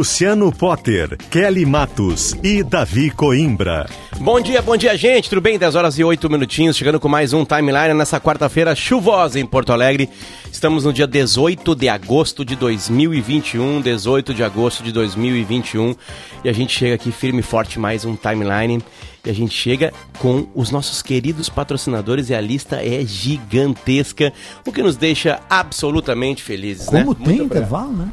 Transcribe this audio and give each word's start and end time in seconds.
Luciano 0.00 0.50
Potter, 0.50 1.18
Kelly 1.30 1.66
Matos 1.66 2.34
e 2.42 2.62
Davi 2.62 3.10
Coimbra. 3.10 3.86
Bom 4.18 4.40
dia, 4.40 4.62
bom 4.62 4.74
dia, 4.74 4.96
gente. 4.96 5.28
Tudo 5.28 5.42
bem? 5.42 5.58
10 5.58 5.74
horas 5.74 5.98
e 5.98 6.02
8 6.02 6.30
minutinhos, 6.30 6.74
chegando 6.74 6.98
com 6.98 7.06
mais 7.06 7.34
um 7.34 7.44
timeline 7.44 7.92
nessa 7.92 8.18
quarta-feira 8.18 8.74
chuvosa 8.74 9.38
em 9.38 9.44
Porto 9.44 9.74
Alegre. 9.74 10.08
Estamos 10.50 10.86
no 10.86 10.92
dia 10.94 11.06
18 11.06 11.74
de 11.74 11.86
agosto 11.90 12.46
de 12.46 12.56
2021, 12.56 13.82
18 13.82 14.32
de 14.32 14.42
agosto 14.42 14.82
de 14.82 14.90
2021, 14.90 15.94
e 16.44 16.48
a 16.48 16.52
gente 16.54 16.74
chega 16.74 16.94
aqui 16.94 17.12
firme 17.12 17.40
e 17.40 17.42
forte 17.42 17.78
mais 17.78 18.06
um 18.06 18.16
timeline. 18.16 18.82
E 19.22 19.28
a 19.28 19.34
gente 19.34 19.52
chega 19.52 19.92
com 20.18 20.48
os 20.54 20.70
nossos 20.70 21.02
queridos 21.02 21.50
patrocinadores 21.50 22.30
e 22.30 22.34
a 22.34 22.40
lista 22.40 22.76
é 22.76 23.04
gigantesca, 23.04 24.32
o 24.66 24.72
que 24.72 24.82
nos 24.82 24.96
deixa 24.96 25.40
absolutamente 25.50 26.42
felizes, 26.42 26.86
Como 26.86 27.10
né? 27.10 27.16
tem 27.22 27.36
Muito 27.36 27.44
intervalo, 27.54 27.92
né? 27.92 28.08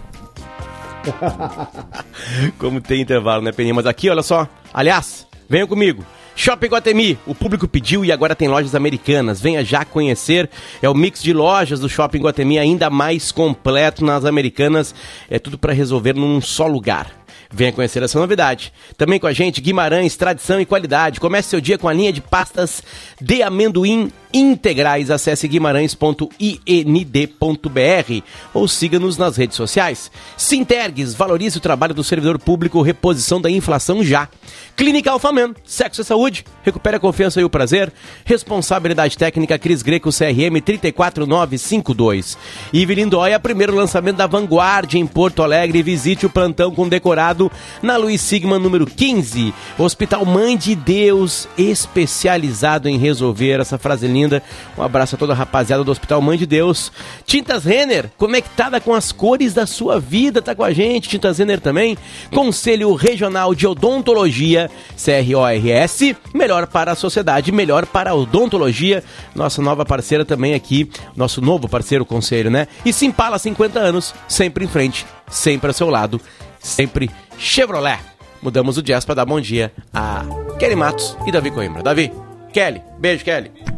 Como 2.57 2.81
tem 2.81 3.01
intervalo, 3.01 3.41
né, 3.41 3.51
Peninha? 3.51 3.73
Mas 3.73 3.85
aqui, 3.85 4.09
olha 4.09 4.23
só. 4.23 4.47
Aliás, 4.73 5.27
venham 5.49 5.67
comigo. 5.67 6.05
Shopping 6.35 6.67
Guatemi, 6.67 7.17
o 7.25 7.33
público 7.33 7.67
pediu 7.67 8.05
e 8.05 8.11
agora 8.11 8.35
tem 8.35 8.47
lojas 8.47 8.75
americanas. 8.75 9.41
Venha 9.41 9.65
já 9.65 9.83
conhecer. 9.83 10.47
É 10.81 10.87
o 10.87 10.93
mix 10.93 11.23
de 11.23 11.33
lojas 11.33 11.79
do 11.79 11.89
Shopping 11.89 12.19
Guatemi 12.19 12.59
ainda 12.59 12.91
mais 12.91 13.31
completo 13.31 14.05
nas 14.05 14.23
americanas. 14.23 14.93
É 15.29 15.39
tudo 15.39 15.57
para 15.57 15.73
resolver 15.73 16.13
num 16.13 16.39
só 16.39 16.67
lugar. 16.67 17.11
Venha 17.49 17.71
conhecer 17.71 18.03
essa 18.03 18.19
novidade. 18.19 18.73
Também 18.97 19.19
com 19.19 19.25
a 19.25 19.33
gente, 19.33 19.61
Guimarães, 19.61 20.15
tradição 20.15 20.59
e 20.59 20.65
qualidade. 20.65 21.19
Comece 21.19 21.49
seu 21.49 21.61
dia 21.61 21.77
com 21.77 21.87
a 21.87 21.93
linha 21.93 22.13
de 22.13 22.21
pastas 22.21 22.83
de 23.19 23.41
amendoim 23.41 24.11
integrais. 24.33 25.11
Acesse 25.11 25.47
guimarães.ind.br 25.47 28.23
ou 28.53 28.67
siga-nos 28.67 29.17
nas 29.17 29.37
redes 29.37 29.55
sociais. 29.55 30.11
Sintergues, 30.35 31.13
valorize 31.13 31.57
o 31.57 31.61
trabalho 31.61 31.93
do 31.93 32.03
servidor 32.03 32.39
público, 32.39 32.81
reposição 32.81 33.39
da 33.39 33.49
inflação 33.49 34.03
já. 34.03 34.27
Clínica 34.75 35.09
Alfaman, 35.09 35.55
sexo 35.65 36.01
e 36.01 36.05
saúde, 36.05 36.45
recupere 36.61 36.97
a 36.97 36.99
confiança 36.99 37.41
e 37.41 37.43
o 37.43 37.49
prazer. 37.49 37.91
Responsabilidade 38.23 39.17
técnica 39.17 39.57
Cris 39.57 39.81
Greco, 39.81 40.11
CRM 40.11 40.61
34952. 40.63 42.37
Ive 42.71 42.93
Lindóia, 42.93 43.39
primeiro 43.39 43.75
lançamento 43.75 44.17
da 44.17 44.27
Vanguardia 44.27 44.99
em 44.99 45.07
Porto 45.07 45.41
Alegre. 45.41 45.81
Visite 45.81 46.27
o 46.27 46.29
plantão 46.29 46.75
com 46.75 46.87
decorado 46.87 47.51
na 47.81 47.97
Luiz 47.97 48.21
Sigma 48.21 48.59
número 48.59 48.85
15. 48.85 49.51
Hospital 49.79 50.23
Mãe 50.25 50.55
de 50.55 50.75
Deus, 50.75 51.47
especializado 51.57 52.87
em 52.87 52.99
resolver 52.99 53.59
essa 53.59 53.79
frase 53.79 54.07
linda. 54.17 54.41
Um 54.77 54.83
abraço 54.83 55.15
a 55.15 55.17
toda 55.17 55.33
a 55.33 55.35
rapaziada 55.35 55.83
do 55.83 55.91
Hospital 55.91 56.21
Mãe 56.21 56.37
de 56.37 56.45
Deus. 56.45 56.91
Tintas 57.25 57.63
Renner, 57.63 58.09
conectada 58.17 58.79
com 58.81 58.93
as 58.93 59.11
cores 59.11 59.53
da 59.53 59.65
sua 59.65 59.99
vida, 59.99 60.41
tá 60.41 60.55
com 60.55 60.63
a 60.63 60.73
gente. 60.73 61.09
Tintas 61.09 61.37
Renner 61.37 61.61
também. 61.61 61.97
Conselho 62.33 62.93
Regional 62.93 63.53
de 63.53 63.67
Odontologia, 63.67 64.69
CRORS, 64.95 66.15
melhor 66.33 66.67
para 66.67 66.91
a 66.91 66.95
sociedade, 66.95 67.51
melhor 67.51 67.85
para 67.85 68.11
a 68.11 68.15
odontologia. 68.15 69.03
Nossa 69.35 69.61
nova 69.61 69.85
parceira 69.85 70.25
também 70.25 70.53
aqui, 70.53 70.89
nosso 71.15 71.41
novo 71.41 71.67
parceiro 71.67 72.05
conselho, 72.05 72.49
né? 72.49 72.67
E 72.85 72.91
Simpala 72.91 73.37
50 73.37 73.79
anos, 73.79 74.13
sempre 74.27 74.65
em 74.65 74.67
frente, 74.67 75.05
sempre 75.29 75.67
ao 75.67 75.73
seu 75.73 75.89
lado, 75.89 76.19
sempre 76.59 77.09
Chevrolet. 77.37 77.99
Mudamos 78.41 78.77
o 78.77 78.83
jazz 78.83 79.03
para 79.05 79.15
dar 79.15 79.25
bom 79.25 79.39
dia 79.39 79.71
a 79.93 80.23
Kelly 80.59 80.75
Matos 80.75 81.17
e 81.25 81.31
Davi 81.31 81.51
Coimbra. 81.51 81.83
Davi, 81.83 82.11
Kelly, 82.53 82.81
beijo, 82.99 83.23
Kelly. 83.23 83.76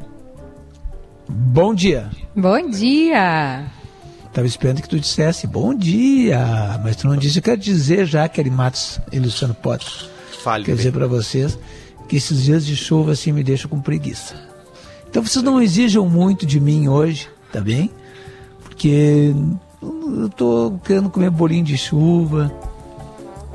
Bom 1.30 1.74
dia. 1.74 2.10
Bom 2.36 2.70
dia! 2.70 3.66
Tava 4.34 4.48
esperando 4.48 4.82
que 4.82 4.90
tu 4.90 5.00
dissesse 5.00 5.46
bom 5.48 5.74
dia, 5.74 6.80
mas 6.84 6.96
tu 6.96 7.08
não 7.08 7.16
disse. 7.18 7.40
Eu 7.40 7.44
quero 7.44 7.60
dizer 7.60 8.06
já, 8.06 8.28
Kelly 8.28 8.50
Matos 8.50 9.00
e 9.12 9.20
Luciano 9.20 9.54
Potter, 9.54 9.88
Fale. 10.44 10.66
quero 10.66 10.78
dizer 10.78 10.92
para 10.92 11.08
vocês 11.08 11.58
que 12.08 12.16
esses 12.18 12.44
dias 12.44 12.66
de 12.66 12.76
chuva 12.76 13.12
assim 13.12 13.32
me 13.32 13.44
deixam 13.44 13.70
com 13.70 13.80
preguiça. 13.80 14.36
Então 15.10 15.24
vocês 15.24 15.44
não 15.44 15.62
exijam 15.62 16.08
muito 16.08 16.46
de 16.46 16.60
mim 16.60 16.88
hoje, 16.88 17.28
tá 17.52 17.60
bem? 17.62 17.92
Porque 18.64 19.34
eu 19.82 20.30
tô 20.30 20.80
querendo 20.84 21.10
comer 21.10 21.30
bolinho 21.30 21.64
de 21.64 21.78
chuva, 21.78 22.52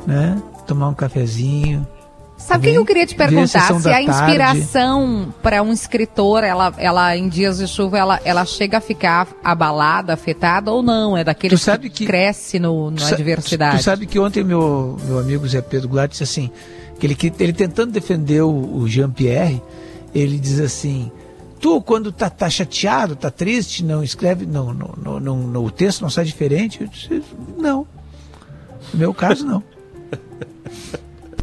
né? 0.07 0.41
Tomar 0.67 0.89
um 0.89 0.95
cafezinho. 0.95 1.87
Sabe 2.47 2.69
o 2.69 2.73
que 2.73 2.79
eu 2.79 2.85
queria 2.85 3.07
te 3.07 3.15
perguntar? 3.15 3.47
Se 3.81 3.89
a 3.89 4.03
inspiração 4.03 5.35
para 5.43 5.63
um 5.63 5.73
escritor, 5.73 6.45
ela, 6.45 6.73
ela 6.77 7.17
em 7.17 7.29
dias 7.29 7.59
de 7.59 7.67
chuva, 7.67 7.97
ela, 7.99 8.21
ela 8.25 8.45
chega 8.45 8.79
a 8.79 8.81
ficar 8.81 9.29
abalada, 9.43 10.13
afetada 10.13 10.71
ou 10.71 10.83
não? 10.83 11.17
É 11.17 11.25
daquele 11.25 11.57
sabe 11.57 11.89
que- 11.89 12.05
cresce 12.07 12.59
no, 12.59 12.91
na 12.91 12.99
sa- 13.01 13.15
adversidade. 13.15 13.77
Tu, 13.77 13.81
tu 13.81 13.85
sabe 13.85 14.07
que 14.07 14.19
ontem 14.19 14.45
meu, 14.45 14.97
meu 15.07 15.19
amigo 15.19 15.47
Zé 15.49 15.63
Pedro 15.63 15.89
Goulart 15.89 16.11
disse 16.11 16.23
assim, 16.23 16.51
que 16.99 17.07
ele, 17.07 17.15
que 17.15 17.33
ele 17.41 17.53
tentando 17.53 17.93
defender 17.93 18.43
o, 18.43 18.51
o 18.77 18.87
Jean-Pierre, 18.89 19.63
ele 20.15 20.39
diz 20.39 20.61
assim, 20.61 21.11
tu 21.59 21.81
quando 21.81 22.13
tá, 22.13 22.29
tá 22.29 22.51
chateado, 22.51 23.17
tá 23.17 23.31
triste, 23.31 23.83
não 23.83 24.03
escreve, 24.05 24.45
não, 24.45 24.73
não, 24.75 24.95
não, 25.03 25.19
não, 25.21 25.37
não- 25.39 25.65
o 25.65 25.71
texto 25.71 26.03
não 26.03 26.11
sai 26.11 26.25
diferente? 26.27 26.83
Eu 26.83 26.89
disse, 26.89 27.23
não. 27.57 27.87
No 28.93 28.99
meu 29.01 29.15
caso, 29.15 29.47
não. 29.47 29.63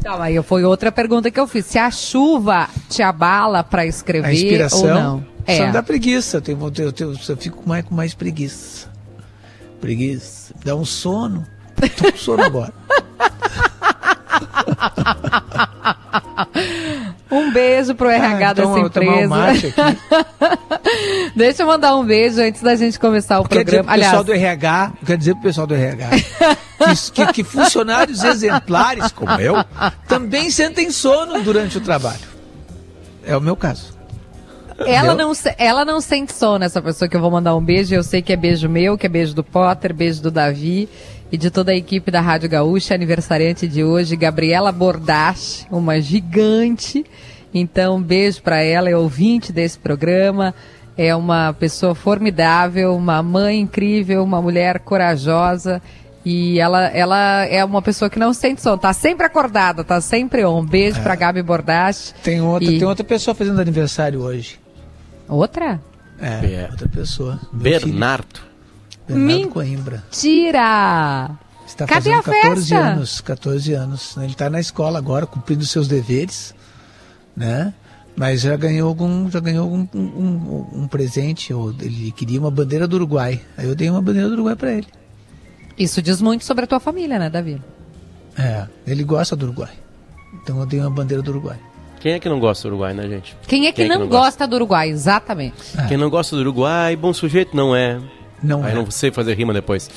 Então, 0.02 0.20
aí 0.20 0.42
foi 0.42 0.64
outra 0.64 0.90
pergunta 0.90 1.30
que 1.30 1.38
eu 1.38 1.46
fiz. 1.46 1.64
Se 1.64 1.78
a 1.78 1.88
chuva 1.88 2.68
te 2.88 3.04
abala 3.04 3.62
para 3.62 3.86
escrever 3.86 4.26
A 4.26 4.32
inspiração 4.34 4.80
ou 4.88 4.94
não? 4.94 5.24
É. 5.46 5.58
só 5.58 5.66
me 5.66 5.72
dá 5.72 5.80
preguiça, 5.80 6.38
eu, 6.38 6.40
tenho, 6.40 6.58
eu, 6.78 6.92
tenho- 6.92 7.12
eu 7.28 7.36
fico 7.36 7.62
mais, 7.68 7.84
com 7.84 7.94
mais 7.94 8.12
preguiça. 8.12 8.88
Preguiça. 9.80 10.52
Dá 10.64 10.74
um 10.74 10.84
sono. 10.84 11.46
Tô 11.96 12.10
com 12.10 12.18
sono 12.18 12.42
agora. 12.42 12.72
Beijo 17.52 17.94
pro 17.94 18.08
RH 18.08 18.48
Ah, 18.48 18.52
então 18.52 18.74
dessa 18.74 18.86
empresa. 18.86 19.74
Deixa 21.36 21.62
eu 21.62 21.66
mandar 21.66 21.96
um 21.96 22.04
beijo 22.04 22.40
antes 22.40 22.60
da 22.62 22.74
gente 22.74 22.98
começar 22.98 23.40
o 23.40 23.44
Quer 23.44 23.64
dizer 23.64 23.82
programa. 23.82 23.92
pro 23.92 24.00
pessoal 24.00 24.20
Aliás, 24.22 24.26
do 24.26 24.32
RH, 24.32 24.92
quer 25.06 25.16
dizer 25.18 25.32
pro 25.34 25.42
pessoal 25.42 25.66
do 25.66 25.74
RH, 25.74 26.10
que, 27.12 27.26
que- 27.32 27.44
funcionários 27.44 28.22
exemplares 28.24 29.10
como 29.12 29.32
eu 29.40 29.54
também 30.08 30.50
sentem 30.50 30.90
sono 30.90 31.40
durante 31.42 31.78
o 31.78 31.80
trabalho. 31.80 32.20
É 33.24 33.36
o 33.36 33.40
meu 33.40 33.56
caso. 33.56 33.92
Ela 34.84 35.14
não, 35.14 35.32
ela 35.58 35.84
não 35.84 36.00
sente 36.00 36.32
sono, 36.32 36.64
essa 36.64 36.82
pessoa 36.82 37.08
que 37.08 37.16
eu 37.16 37.20
vou 37.20 37.30
mandar 37.30 37.54
um 37.54 37.64
beijo. 37.64 37.94
Eu 37.94 38.02
sei 38.02 38.20
que 38.20 38.32
é 38.32 38.36
beijo 38.36 38.68
meu, 38.68 38.98
que 38.98 39.06
é 39.06 39.08
beijo 39.08 39.32
do 39.34 39.44
Potter, 39.44 39.94
beijo 39.94 40.20
do 40.20 40.30
Davi 40.30 40.88
e 41.30 41.36
de 41.38 41.50
toda 41.50 41.70
a 41.70 41.74
equipe 41.76 42.10
da 42.10 42.20
Rádio 42.20 42.48
Gaúcha, 42.48 42.94
aniversariante 42.94 43.68
de 43.68 43.84
hoje, 43.84 44.16
Gabriela 44.16 44.72
Bordache, 44.72 45.66
uma 45.70 46.00
gigante. 46.00 47.04
Então, 47.54 47.96
um 47.96 48.02
beijo 48.02 48.42
para 48.42 48.62
ela, 48.62 48.88
é 48.90 48.96
ouvinte 48.96 49.52
desse 49.52 49.78
programa. 49.78 50.54
É 50.96 51.14
uma 51.14 51.52
pessoa 51.52 51.94
formidável, 51.94 52.94
uma 52.96 53.22
mãe 53.22 53.60
incrível, 53.60 54.22
uma 54.22 54.40
mulher 54.42 54.78
corajosa. 54.80 55.80
E 56.24 56.58
ela, 56.60 56.86
ela 56.88 57.44
é 57.46 57.64
uma 57.64 57.82
pessoa 57.82 58.08
que 58.08 58.18
não 58.18 58.32
sente 58.32 58.62
sono, 58.62 58.78
tá 58.78 58.92
sempre 58.92 59.26
acordada, 59.26 59.82
tá 59.82 60.00
sempre 60.00 60.44
on. 60.44 60.60
Um 60.60 60.64
beijo 60.66 61.00
pra 61.02 61.16
Gabi 61.16 61.42
Bordache. 61.42 62.14
Tem 62.22 62.40
outra, 62.40 62.70
E- 62.70 62.78
tem 62.78 62.86
outra 62.86 63.04
pessoa 63.04 63.34
fazendo 63.34 63.60
aniversário 63.60 64.20
hoje. 64.20 64.60
Outra? 65.28 65.80
É, 66.20 66.54
É. 66.64 66.68
outra 66.70 66.88
pessoa. 66.88 67.40
Bernardo. 67.52 68.40
Bernardo 69.08 69.48
Coimbra. 69.48 70.04
Tira! 70.12 71.30
Está 71.66 71.86
Cadê 71.86 72.10
fazendo 72.12 72.18
a 72.20 72.22
14 72.22 72.68
festa? 72.68 72.78
anos. 72.78 73.20
14 73.20 73.72
anos. 73.72 74.16
Ele 74.18 74.26
está 74.26 74.48
na 74.50 74.60
escola 74.60 74.98
agora, 74.98 75.26
cumprindo 75.26 75.64
seus 75.64 75.88
deveres, 75.88 76.54
né? 77.36 77.72
Mas 78.14 78.42
já 78.42 78.56
ganhou 78.56 78.88
algum, 78.88 79.30
já 79.30 79.40
ganhou 79.40 79.70
um, 79.72 79.88
um, 79.94 80.00
um- 80.00 80.66
um 80.82 80.86
presente. 80.88 81.52
Ou 81.54 81.70
ele 81.80 82.12
queria 82.12 82.38
uma 82.38 82.50
bandeira 82.50 82.86
do 82.86 82.96
Uruguai. 82.96 83.40
Aí 83.56 83.66
eu 83.66 83.74
dei 83.74 83.88
uma 83.88 84.02
bandeira 84.02 84.28
do 84.28 84.34
Uruguai 84.34 84.54
para 84.56 84.72
ele. 84.72 84.86
Isso 85.78 86.02
diz 86.02 86.20
muito 86.20 86.44
sobre 86.44 86.64
a 86.64 86.66
tua 86.66 86.78
família, 86.78 87.18
né, 87.18 87.30
Davi? 87.30 87.60
É, 88.38 88.66
ele 88.86 89.02
gosta 89.02 89.34
do 89.34 89.46
Uruguai. 89.46 89.70
Então 90.42 90.58
eu 90.60 90.66
dei 90.66 90.80
uma 90.80 90.90
bandeira 90.90 91.22
do 91.22 91.30
Uruguai. 91.30 91.58
Quem 92.00 92.12
é 92.12 92.18
que 92.18 92.28
não 92.28 92.40
gosta 92.40 92.68
do 92.68 92.72
Uruguai, 92.72 92.92
né, 92.92 93.08
gente? 93.08 93.36
Quem 93.46 93.66
é 93.66 93.72
que, 93.72 93.86
não, 93.86 94.08
gosta 94.08 94.46
do 94.46 94.56
Uruguai? 94.56 94.90
Exatamente. 94.90 95.54
Quem 95.88 95.96
não 95.96 96.10
gosta 96.10 96.34
do 96.36 96.40
Uruguai, 96.42 96.96
bom 96.96 97.12
sujeito 97.14 97.56
não 97.56 97.74
é. 97.76 97.98
Não 98.42 98.64
Aí 98.64 98.72
é. 98.72 98.74
não 98.74 98.90
sei 98.90 99.10
fazer 99.12 99.34
rima 99.34 99.52
depois. 99.52 99.88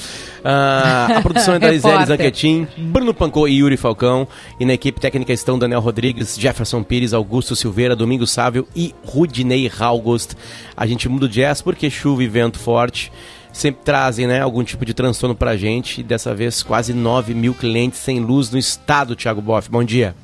Ah, 0.43 1.07
a 1.17 1.21
produção 1.21 1.55
é 1.55 1.59
da 1.59 1.69
Repórter. 1.71 2.05
Zanquetin, 2.07 2.67
Bruno 2.77 3.13
Pancô 3.13 3.47
e 3.47 3.55
Yuri 3.57 3.75
Falcão. 3.77 4.27
E 4.59 4.65
na 4.65 4.73
equipe 4.73 4.99
técnica 4.99 5.33
estão 5.33 5.57
Daniel 5.57 5.79
Rodrigues, 5.79 6.35
Jefferson 6.39 6.83
Pires, 6.83 7.13
Augusto 7.13 7.55
Silveira, 7.55 7.95
Domingos 7.95 8.31
Sávio 8.31 8.67
e 8.75 8.93
Rudinei 9.03 9.67
Raugost. 9.67 10.33
A 10.77 10.85
gente 10.85 11.09
muda 11.09 11.25
o 11.25 11.29
jazz 11.29 11.61
porque 11.61 11.89
chuva 11.89 12.23
e 12.23 12.27
vento 12.27 12.59
forte. 12.59 13.11
sempre 13.51 13.81
trazem 13.83 14.27
né, 14.27 14.41
algum 14.41 14.63
tipo 14.63 14.85
de 14.85 14.93
transtorno 14.93 15.33
pra 15.35 15.57
gente. 15.57 16.01
E 16.01 16.03
dessa 16.03 16.35
vez, 16.35 16.61
quase 16.61 16.93
9 16.93 17.33
mil 17.33 17.53
clientes 17.53 17.99
sem 17.99 18.19
luz 18.19 18.51
no 18.51 18.57
estado, 18.59 19.15
Thiago 19.15 19.41
Boff. 19.41 19.69
Bom 19.71 19.83
dia. 19.83 20.15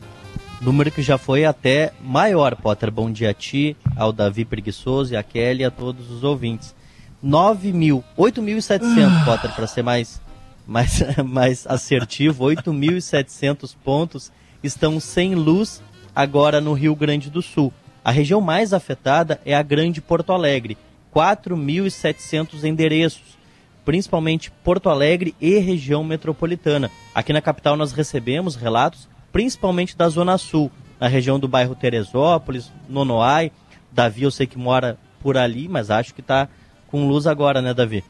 Número 0.62 0.92
que 0.92 1.02
já 1.02 1.18
foi 1.18 1.44
até 1.44 1.92
maior, 2.04 2.56
Potter. 2.56 2.92
Bom 2.92 3.10
dia 3.10 3.32
a 3.32 3.34
ti, 3.34 3.76
ao 3.96 4.12
Davi 4.14 4.46
Preguiçoso 4.46 5.14
e 5.14 5.18
a 5.18 5.24
Kelly 5.24 5.62
e 5.62 5.66
a 5.66 5.72
todos 5.72 6.12
os 6.12 6.24
ouvintes. 6.24 6.76
9 7.22 7.72
mil, 7.72 8.04
8.700, 8.18 8.82
ah. 9.06 9.26
Potter, 9.26 9.52
para 9.54 9.68
ser 9.68 9.84
mais, 9.84 10.22
mais, 10.66 11.04
mais 11.24 11.68
assertivo, 11.68 12.46
8.700 12.46 13.76
pontos 13.84 14.32
estão 14.64 15.00
sem 15.00 15.36
luz 15.36 15.82
agora 16.16 16.60
no 16.60 16.74
Rio 16.74 16.96
Grande 16.96 17.30
do 17.30 17.42
Sul. 17.42 17.72
A 18.04 18.12
região 18.12 18.42
mais 18.42 18.74
afetada 18.74 19.40
é 19.46 19.54
a 19.54 19.62
Grande 19.62 20.02
Porto 20.02 20.34
Alegre, 20.34 20.78
4.700 21.16 22.64
endereços, 22.64 23.38
principalmente 23.86 24.52
Porto 24.64 24.90
Alegre 24.90 25.36
e 25.40 25.60
região 25.60 26.04
metropolitana. 26.04 26.90
Aqui 27.14 27.32
na 27.32 27.42
capital 27.42 27.76
nós 27.78 27.92
recebemos 27.92 28.56
relatos, 28.56 29.08
principalmente 29.32 29.96
da 29.96 30.10
Zona 30.10 30.38
Sul, 30.38 30.72
na 31.00 31.08
região 31.08 31.40
do 31.40 31.48
bairro 31.48 31.76
Teresópolis, 31.76 32.72
Nonoai. 32.90 33.52
Davi, 33.92 34.24
eu 34.24 34.32
sei 34.32 34.48
que 34.48 34.58
mora 34.58 34.98
por 35.22 35.38
ali, 35.38 35.68
mas 35.68 35.92
acho 35.92 36.14
que 36.14 36.22
está 36.22 36.48
com 36.92 37.08
luz 37.08 37.26
agora, 37.26 37.62
né, 37.62 37.74
Davi? 37.74 38.04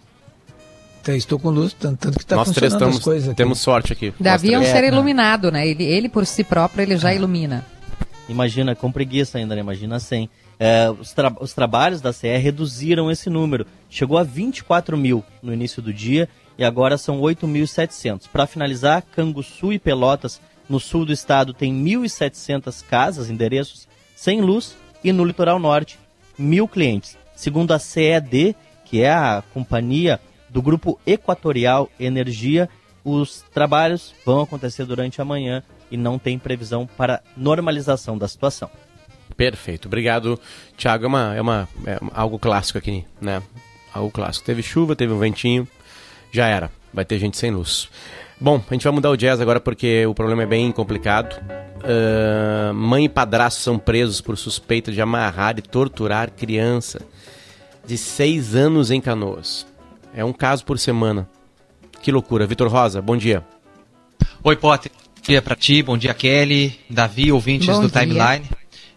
Então, 1.02 1.16
estou 1.16 1.40
com 1.40 1.50
luz, 1.50 1.74
tanto 1.74 2.12
que 2.12 2.20
está 2.20 2.44
funcionando 2.44 2.74
estamos, 2.74 2.98
as 2.98 3.04
coisas 3.04 3.30
aqui. 3.30 3.38
Temos 3.38 3.60
sorte 3.60 3.94
aqui. 3.94 4.14
Davi 4.20 4.54
é 4.54 4.60
um 4.60 4.64
ser 4.64 4.84
iluminado, 4.84 5.52
né? 5.52 5.68
Ele, 5.68 5.84
ele 5.84 6.10
por 6.10 6.26
si 6.26 6.44
próprio, 6.44 6.84
ele 6.84 6.98
já 6.98 7.14
ilumina. 7.14 7.66
Imagina, 8.30 8.76
com 8.76 8.92
preguiça 8.92 9.38
ainda, 9.38 9.56
né? 9.56 9.62
Imagina 9.62 10.00
sem. 10.00 10.30
É, 10.60 10.92
os, 10.92 11.12
tra 11.12 11.34
os, 11.40 11.54
trabalhos 11.54 12.02
da 12.02 12.14
CE 12.14 12.38
reduziram 12.38 13.10
esse 13.10 13.32
número. 13.32 13.66
Chegou 13.90 14.18
a 14.18 14.24
24 14.24 14.96
mil 14.96 15.24
no 15.42 15.52
início 15.52 15.82
do 15.82 15.92
dia 15.92 16.30
e 16.56 16.64
agora 16.64 17.00
são 17.00 17.20
8.700. 17.20 18.28
Para 18.32 18.46
finalizar, 18.46 19.04
Canguçu 19.16 19.74
e 19.74 19.80
Pelotas, 19.80 20.40
no 20.70 20.80
sul 20.80 21.04
do 21.04 21.12
estado, 21.12 21.52
tem 21.52 21.74
1.700 21.74 22.84
casas, 22.88 23.30
endereços 23.30 23.88
sem 24.16 24.40
luz 24.40 24.78
e 25.04 25.12
no 25.12 25.26
litoral 25.26 25.58
norte, 25.58 25.98
mil 26.38 26.68
clientes. 26.68 27.18
Segundo 27.36 27.72
a 27.72 27.80
CED, 27.80 28.56
que 28.92 29.02
é 29.02 29.10
a 29.10 29.42
companhia 29.54 30.20
do 30.50 30.62
Grupo 30.62 31.00
Equatorial 31.08 31.90
Energia, 31.98 32.70
os 33.06 33.42
trabalhos 33.54 34.14
vão 34.26 34.42
acontecer 34.42 34.84
durante 34.84 35.22
a 35.22 35.26
manhã 35.26 35.64
e 35.90 35.96
não 35.96 36.20
tem 36.20 36.38
previsão 36.38 36.86
para 36.98 37.24
normalização 37.38 38.18
da 38.18 38.28
situação. 38.28 38.70
Perfeito. 39.38 39.88
Obrigado, 39.88 40.38
Thiago. 40.78 41.06
É, 41.06 41.08
uma, 41.08 41.36
é, 41.36 41.42
uma, 41.42 41.70
é 41.86 42.00
algo 42.14 42.38
clássico 42.38 42.78
aqui, 42.78 43.06
né? 43.22 43.42
Algo 43.94 44.12
clássico. 44.12 44.46
Teve 44.46 44.62
chuva, 44.62 44.94
teve 44.94 45.14
um 45.14 45.20
ventinho, 45.20 45.66
já 46.30 46.48
era. 46.48 46.70
Vai 46.94 47.06
ter 47.06 47.18
gente 47.18 47.38
sem 47.38 47.50
luz. 47.50 47.90
Bom, 48.42 48.62
a 48.70 48.74
gente 48.74 48.84
vai 48.84 48.92
mudar 48.92 49.10
o 49.10 49.16
jazz 49.16 49.40
agora 49.40 49.62
porque 49.62 50.06
o 50.06 50.14
problema 50.14 50.44
é 50.44 50.46
bem 50.46 50.70
complicado. 50.74 51.42
Uh, 51.82 52.74
mãe 52.74 53.06
e 53.06 53.10
padrasto 53.10 53.62
são 53.62 53.80
presos 53.80 54.20
por 54.20 54.38
suspeita 54.38 54.92
de 54.92 55.02
amarrar 55.02 55.58
e 55.58 55.62
torturar 55.62 56.30
criança 56.30 57.00
de 57.86 57.98
seis 57.98 58.56
anos 58.56 58.92
em 58.92 59.02
Canoas. 59.02 59.66
É 60.14 60.24
um 60.24 60.34
caso 60.34 60.66
por 60.66 60.78
semana. 60.78 61.30
Que 62.02 62.12
loucura. 62.12 62.48
Vitor 62.48 62.68
Rosa, 62.68 63.02
bom 63.02 63.16
dia. 63.16 63.46
Oi, 64.44 64.56
Potter. 64.56 64.92
Bom 64.94 65.22
dia 65.28 65.42
para 65.42 65.56
ti, 65.56 65.84
bom 65.84 65.98
dia, 65.98 66.16
Kelly, 66.16 66.80
Davi, 66.90 67.32
ouvintes 67.32 67.68
bom 67.68 67.82
do 67.82 67.92
dia. 67.92 68.02
Timeline. 68.02 68.50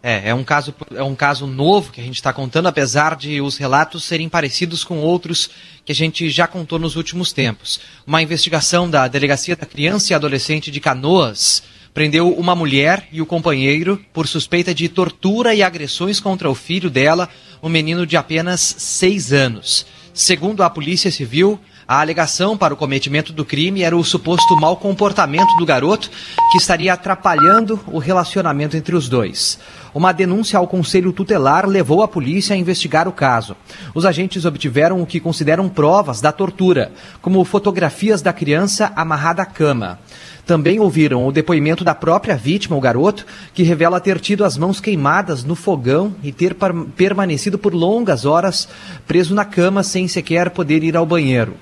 É, 0.03 0.31
é 0.31 0.35
um 0.35 0.45
caso, 0.45 0.75
é 0.95 1.03
um 1.03 1.15
caso 1.15 1.47
novo 1.47 1.91
que 1.93 2.01
a 2.01 2.05
gente 2.05 2.17
está 2.17 2.33
contando, 2.33 2.67
apesar 2.67 3.17
de 3.17 3.41
os 3.41 3.57
relatos 3.57 4.05
serem 4.05 4.29
parecidos 4.29 4.85
com 4.85 4.99
outros 4.99 5.49
que 5.85 5.93
a 5.93 5.95
gente 5.95 6.29
já 6.29 6.47
contou 6.47 6.79
nos 6.79 6.97
últimos 6.97 7.33
tempos. 7.33 7.81
Uma 8.07 8.23
investigação 8.23 8.89
da 8.89 9.09
Delegacia 9.09 9.57
da 9.57 9.65
Criança 9.65 10.13
e 10.13 10.15
Adolescente 10.15 10.71
de 10.71 10.79
Canoas 10.79 11.63
prendeu 11.95 12.35
uma 12.35 12.55
mulher 12.55 13.09
e 13.13 13.23
o 13.23 13.27
companheiro 13.27 13.99
por 14.13 14.27
suspeita 14.27 14.75
de 14.75 14.89
tortura 14.89 15.55
e 15.55 15.63
agressões 15.63 16.21
contra 16.21 16.51
o 16.51 16.55
filho 16.55 16.91
dela, 16.91 17.31
um 17.65 17.71
menino 17.71 18.07
de 18.07 18.15
apenas 18.15 18.61
seis 18.61 19.33
anos. 19.33 19.87
Segundo 20.13 20.63
a 20.63 20.69
Polícia 20.69 21.11
Civil, 21.11 21.59
a 21.89 21.99
alegação 21.99 22.59
para 22.59 22.75
o 22.75 22.77
cometimento 22.77 23.33
do 23.33 23.43
crime 23.43 23.83
era 23.83 23.97
o 23.97 24.05
suposto 24.05 24.55
mau 24.55 24.77
comportamento 24.77 25.57
do 25.57 25.65
garoto 25.65 26.11
que 26.53 26.59
estaria 26.59 26.93
atrapalhando 26.93 27.81
o 27.87 27.99
relacionamento 27.99 28.77
entre 28.77 28.95
os 28.95 29.09
dois. 29.09 29.59
Uma 29.95 30.13
denúncia 30.13 30.59
ao 30.59 30.69
Conselho 30.69 31.11
Tutelar 31.11 31.67
levou 31.67 32.03
a 32.03 32.09
polícia 32.09 32.53
a 32.53 32.57
investigar 32.57 33.09
o 33.09 33.13
caso. 33.13 33.57
Os 33.95 34.05
agentes 34.05 34.45
obtiveram 34.45 35.01
o 35.01 35.07
que 35.07 35.19
consideram 35.19 35.67
provas 35.67 36.21
da 36.21 36.33
tortura, 36.33 36.93
como 37.23 37.43
fotografias 37.45 38.21
da 38.21 38.33
criança 38.33 38.93
amarrada 38.95 39.41
à 39.41 39.47
cama. 39.47 39.99
Também 40.47 40.79
ouviram 40.79 41.27
o 41.27 41.33
depoimento 41.33 41.83
da 41.83 41.95
própria 41.95 42.37
vítima, 42.37 42.77
o 42.77 42.81
garoto, 42.81 43.27
que 43.55 43.63
revela 43.63 44.01
ter 44.01 44.21
tido 44.21 44.45
as 44.45 44.59
mãos 44.59 44.79
queimadas 44.79 45.43
no 45.43 45.55
fogão 45.55 46.15
e 46.23 46.31
ter 46.31 46.55
permanecido 46.97 47.59
por 47.59 47.73
longas 47.73 48.27
horas 48.27 48.69
preso 49.07 49.35
na 49.35 49.45
cama 49.45 49.83
sem 49.83 50.07
sequer 50.07 50.51
poder 50.51 50.85
ir 50.85 50.97
ao 50.97 51.07
banheiro. 51.07 51.55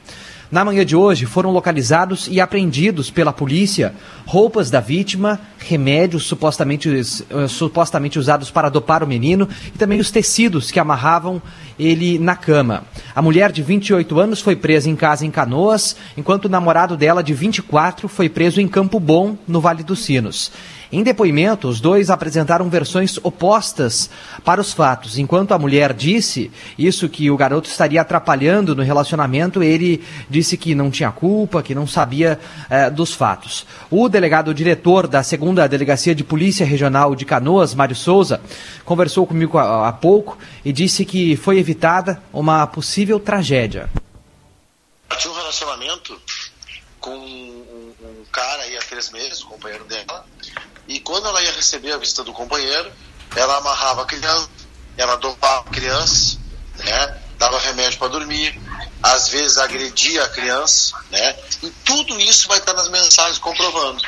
Na 0.53 0.67
manhã 0.67 0.85
de 0.85 0.95
hoje, 0.95 1.25
foram 1.25 1.51
localizados 1.51 2.29
e 2.31 2.39
apreendidos 2.39 3.11
pela 3.11 3.33
polícia 3.33 3.95
roupas 4.27 4.71
da 4.71 4.81
vítima, 4.81 5.41
remédios 5.59 6.25
supostamente, 6.25 6.91
uh, 6.91 7.49
supostamente 7.49 8.19
usados 8.19 8.51
para 8.51 8.69
dopar 8.69 9.03
o 9.03 9.07
menino 9.07 9.49
e 9.75 9.79
também 9.79 9.99
os 9.99 10.11
tecidos 10.11 10.71
que 10.71 10.79
amarravam 10.79 11.41
ele 11.79 12.19
na 12.19 12.37
cama. 12.37 12.85
A 13.15 13.23
mulher 13.23 13.51
de 13.51 13.63
28 13.63 14.21
anos 14.21 14.43
foi 14.43 14.55
presa 14.55 14.91
em 14.91 14.95
casa 14.95 15.25
em 15.25 15.31
Canoas, 15.31 15.97
enquanto 16.19 16.45
o 16.45 16.51
namorado 16.51 16.99
dela, 16.99 17.23
de 17.23 17.33
24, 17.33 18.07
foi 18.07 18.29
preso 18.29 18.61
em 18.61 18.69
Campo 18.69 19.01
Bom, 19.01 19.39
no 19.49 19.59
Vale 19.59 19.83
dos 19.83 20.05
Sinos. 20.05 20.53
Em 20.93 21.03
depoimento, 21.03 21.69
os 21.69 21.81
dois 21.81 22.11
apresentaram 22.11 22.69
versões 22.69 23.19
opostas 23.23 24.11
para 24.45 24.61
os 24.61 24.75
fatos. 24.75 25.17
Enquanto 25.17 25.53
a 25.53 25.59
mulher 25.59 25.95
disse 25.95 26.53
isso 26.79 27.09
que 27.09 27.31
o 27.31 27.37
garoto 27.37 27.67
estaria 27.67 28.03
atrapalhando 28.03 28.77
no 28.77 28.83
relacionamento, 28.83 29.63
ele 29.63 30.05
disse 30.29 30.59
que 30.59 30.75
não 30.75 30.91
tinha 30.91 31.11
culpa, 31.11 31.63
que 31.63 31.75
não 31.75 31.87
sabia 31.87 32.39
eh, 32.69 32.91
dos 32.91 33.15
fatos. 33.15 33.67
O 33.91 34.07
delegado 34.07 34.53
diretor 34.53 35.09
da 35.09 35.23
segunda 35.23 35.67
delegacia 35.67 36.15
de 36.15 36.23
polícia 36.23 36.67
regional 36.67 37.15
de 37.15 37.25
Canoas, 37.25 37.75
Mário 37.75 37.97
Souza, 37.97 38.43
conversou 38.85 39.27
comigo 39.27 39.57
há, 39.57 39.89
há 39.89 39.93
pouco 39.95 40.37
e 40.63 40.75
disse 40.75 41.07
que 41.07 41.37
foi 41.37 41.59
evitada 41.59 42.23
uma 42.31 42.67
possível 42.67 43.19
tragédia. 43.19 43.89
Tinha 45.17 45.33
um 45.33 45.37
relacionamento 45.37 46.21
com 47.01 47.17
um, 47.17 47.63
cara 48.31 48.63
aí 48.63 48.77
há 48.77 48.81
três 48.81 49.11
meses, 49.11 49.43
companheiro 49.43 49.85
dela, 49.85 50.25
e 50.89 51.01
quando 51.01 51.27
ela 51.29 51.43
ia 51.43 51.53
receber 51.53 51.93
a 51.93 51.99
visita 51.99 52.25
do 52.25 52.33
companheiro, 52.33 52.93
ela 53.37 53.59
amarrava 53.59 54.03
a 54.03 54.07
criança, 54.07 54.49
ela 54.97 55.17
dopava 55.17 55.69
a 55.69 55.73
criança, 55.73 56.39
né? 56.77 57.23
dava 57.43 57.59
remédio 57.59 57.99
para 57.99 58.09
dormir, 58.09 58.59
às 59.03 59.29
vezes 59.29 59.59
agredia 59.59 60.23
a 60.23 60.29
criança, 60.29 60.95
né? 61.11 61.37
E 61.63 61.71
tudo 61.85 62.21
isso 62.21 62.47
vai 62.47 62.59
estar 62.59 62.73
nas 62.73 62.89
mensagens 62.89 63.39
comprovando. 63.39 64.01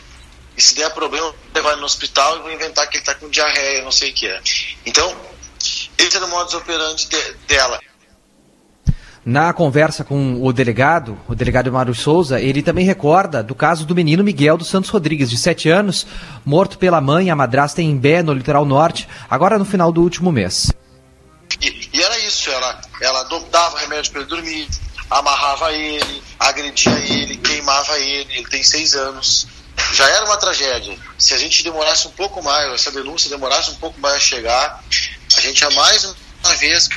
E 0.56 0.62
se 0.62 0.74
der 0.76 0.88
problema, 0.90 1.34
levar 1.52 1.76
no 1.76 1.84
hospital 1.84 2.36
e 2.36 2.42
vou 2.42 2.52
inventar 2.52 2.88
que 2.88 2.96
ele 2.96 3.02
está 3.02 3.14
com 3.14 3.28
diarreia, 3.28 3.82
não 3.82 3.90
sei 3.90 4.12
o 4.12 4.14
que 4.14 4.28
é. 4.28 4.40
Então, 4.86 5.16
esse 5.98 6.16
era 6.16 6.24
o 6.24 6.28
modus 6.28 6.54
operandi 6.54 7.06
de, 7.06 7.32
dela. 7.48 7.80
Na 9.24 9.54
conversa 9.54 10.04
com 10.04 10.44
o 10.44 10.52
delegado, 10.52 11.18
o 11.26 11.34
delegado 11.34 11.72
Mário 11.72 11.94
Souza, 11.94 12.38
ele 12.38 12.62
também 12.62 12.84
recorda 12.84 13.42
do 13.42 13.54
caso 13.54 13.86
do 13.86 13.94
menino 13.94 14.22
Miguel 14.22 14.58
dos 14.58 14.68
Santos 14.68 14.90
Rodrigues, 14.90 15.30
de 15.30 15.38
7 15.38 15.70
anos, 15.70 16.06
morto 16.44 16.76
pela 16.76 17.00
mãe, 17.00 17.30
a 17.30 17.36
madrasta 17.36 17.80
em 17.80 17.96
Bé, 17.96 18.22
no 18.22 18.34
litoral 18.34 18.66
norte, 18.66 19.08
agora 19.30 19.58
no 19.58 19.64
final 19.64 19.90
do 19.90 20.02
último 20.02 20.30
mês. 20.30 20.70
E, 21.58 21.88
e 21.94 22.02
era 22.02 22.18
isso, 22.18 22.50
ela, 22.50 22.80
ela 23.00 23.22
dava 23.50 23.78
remédio 23.78 24.12
para 24.12 24.20
ele 24.20 24.28
dormir, 24.28 24.68
amarrava 25.10 25.72
ele, 25.72 26.22
agredia 26.38 26.92
ele, 26.92 27.38
queimava 27.38 27.98
ele, 27.98 28.28
ele 28.30 28.48
tem 28.48 28.62
6 28.62 28.94
anos. 28.94 29.46
Já 29.94 30.06
era 30.06 30.26
uma 30.26 30.36
tragédia. 30.36 30.98
Se 31.16 31.32
a 31.32 31.38
gente 31.38 31.64
demorasse 31.64 32.06
um 32.06 32.10
pouco 32.10 32.42
mais, 32.42 32.74
essa 32.74 32.90
denúncia 32.90 33.30
demorasse 33.30 33.70
um 33.70 33.76
pouco 33.76 33.98
mais 34.00 34.16
a 34.16 34.20
chegar, 34.20 34.84
a 35.34 35.40
gente 35.40 35.62
ia 35.62 35.70
mais 35.70 36.04
uma 36.44 36.54
vez 36.56 36.90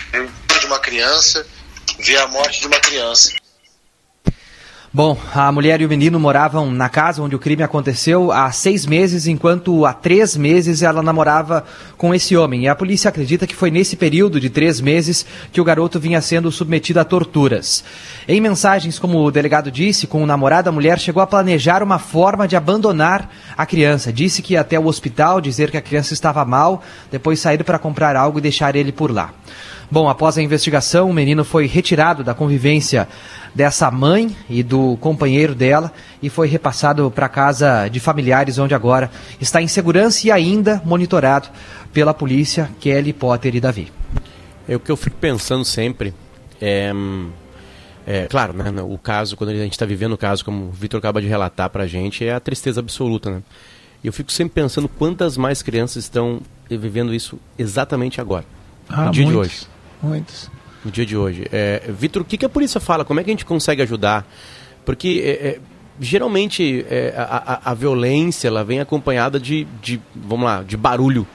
de 0.60 0.66
uma 0.66 0.80
criança 0.80 1.46
ver 2.00 2.18
a 2.18 2.28
morte 2.28 2.62
de 2.62 2.68
uma 2.68 2.80
criança. 2.80 3.32
Bom, 4.94 5.16
a 5.36 5.52
mulher 5.52 5.82
e 5.82 5.86
o 5.86 5.90
menino 5.90 6.20
moravam 6.20 6.72
na 6.72 6.88
casa 6.88 7.22
onde 7.22 7.36
o 7.36 7.40
crime 7.40 7.62
aconteceu 7.62 8.32
há 8.32 8.50
seis 8.52 8.86
meses, 8.86 9.28
enquanto 9.28 9.86
há 9.86 9.94
três 9.94 10.36
meses 10.36 10.82
ela 10.82 11.04
namorava 11.04 11.66
com 11.98 12.16
esse 12.16 12.38
homem. 12.38 12.64
E 12.64 12.68
a 12.68 12.74
polícia 12.74 13.10
acredita 13.10 13.46
que 13.46 13.56
foi 13.56 13.70
nesse 13.70 13.96
período 13.96 14.40
de 14.40 14.50
três 14.50 14.82
meses 14.82 15.26
que 15.52 15.60
o 15.60 15.64
garoto 15.64 16.00
vinha 16.00 16.22
sendo 16.22 16.52
submetido 16.52 17.00
a 17.00 17.04
torturas. 17.04 17.84
Em 18.28 18.40
mensagens, 18.40 18.98
como 18.98 19.20
o 19.20 19.30
delegado 19.30 19.70
disse, 19.70 20.08
com 20.08 20.24
o 20.24 20.26
namorado, 20.26 20.70
a 20.70 20.72
mulher 20.72 20.98
chegou 20.98 21.22
a 21.22 21.28
planejar 21.28 21.84
uma 21.84 22.00
forma 22.00 22.48
de 22.48 22.56
abandonar 22.56 23.30
a 23.56 23.66
criança. 23.66 24.12
Disse 24.12 24.42
que 24.42 24.54
ia 24.54 24.62
até 24.62 24.80
o 24.80 24.88
hospital 24.88 25.42
dizer 25.42 25.70
que 25.70 25.78
a 25.78 25.82
criança 25.82 26.14
estava 26.14 26.44
mal, 26.44 26.82
depois 27.12 27.40
sair 27.40 27.64
para 27.64 27.78
comprar 27.78 28.16
algo 28.16 28.40
e 28.40 28.42
deixar 28.42 28.76
ele 28.76 28.94
por 28.94 29.12
lá. 29.12 29.32
Bom, 29.90 30.10
após 30.10 30.38
a 30.38 30.42
investigação, 30.42 31.10
o 31.10 31.14
menino 31.14 31.46
foi 31.46 31.66
retirado 31.66 32.24
da 32.24 32.34
convivência 32.34 33.08
dessa 33.56 33.90
mãe 33.90 34.36
e 34.50 34.62
do 34.62 34.98
companheiro 34.98 35.56
dela 35.56 35.92
e 36.22 36.30
foi 36.30 36.48
repassado 36.48 37.10
para 37.10 37.30
casa 37.30 37.88
de 37.88 38.00
familiares, 38.00 38.60
onde 38.60 38.76
agora 38.76 39.10
está 39.40 39.62
em 39.62 39.68
segurança 39.68 40.28
e 40.28 40.32
ainda 40.32 40.82
monitorado 40.84 41.48
pela 41.94 42.14
polícia 42.14 42.70
Kelly, 42.80 43.14
Potter 43.14 43.56
e 43.56 43.62
Davi. 43.62 43.92
É 44.68 44.76
o 44.76 44.80
que 44.80 44.92
eu 44.92 44.98
fico 44.98 45.16
pensando 45.16 45.64
sempre. 45.64 46.14
É, 46.62 46.92
é 48.06 48.28
claro, 48.28 48.54
né, 48.54 48.70
o 48.82 48.98
caso, 48.98 49.38
quando 49.38 49.52
a 49.52 49.56
gente 49.56 49.72
está 49.72 49.86
vivendo 49.86 50.14
o 50.14 50.18
caso, 50.18 50.44
como 50.44 50.66
o 50.66 50.72
Vitor 50.72 50.98
acaba 50.98 51.22
de 51.22 51.28
relatar 51.28 51.70
para 51.70 51.86
a 51.86 51.88
gente, 51.88 52.26
é 52.26 52.34
a 52.34 52.40
tristeza 52.40 52.82
absoluta. 52.82 53.32
Né? 53.32 53.42
Eu 54.04 54.12
fico 54.12 54.32
sempre 54.32 54.62
pensando 54.62 54.90
quantas 54.90 55.38
mais 55.38 55.62
crianças 55.62 56.04
estão 56.04 56.42
vivendo 56.70 57.14
isso 57.14 57.40
exatamente 57.58 58.20
agora, 58.20 58.46
ah, 58.90 59.06
no 59.06 59.12
dia 59.12 59.26
muitos, 59.26 59.50
de 59.50 59.56
hoje. 59.56 59.77
Muitos. 60.02 60.50
No 60.84 60.92
dia 60.92 61.06
de 61.06 61.18
hoje. 61.18 61.46
É, 61.52 61.82
Vitor, 61.90 62.22
o 62.22 62.26
que, 62.26 62.38
que, 62.38 62.46
a 62.46 62.50
polícia 62.50 62.80
fala? 62.80 63.04
Como 63.04 63.20
é 63.20 63.24
que 63.24 63.30
a 63.30 63.34
gente 63.34 63.46
consegue 63.46 63.82
ajudar? 63.82 64.26
Porque 64.86 65.22
é, 65.24 65.48
é 65.48 65.60
geralmente 66.00 66.86
é, 66.90 67.14
a, 67.18 67.24
a, 67.64 67.72
a, 67.72 67.74
violência 67.74 68.48
ela 68.48 68.64
vem 68.64 68.80
acompanhada 68.80 69.40
de, 69.40 69.66
de, 69.82 70.00
vamos 70.16 70.46
lá, 70.46 70.64
de 70.64 70.78
barulho, 70.78 71.26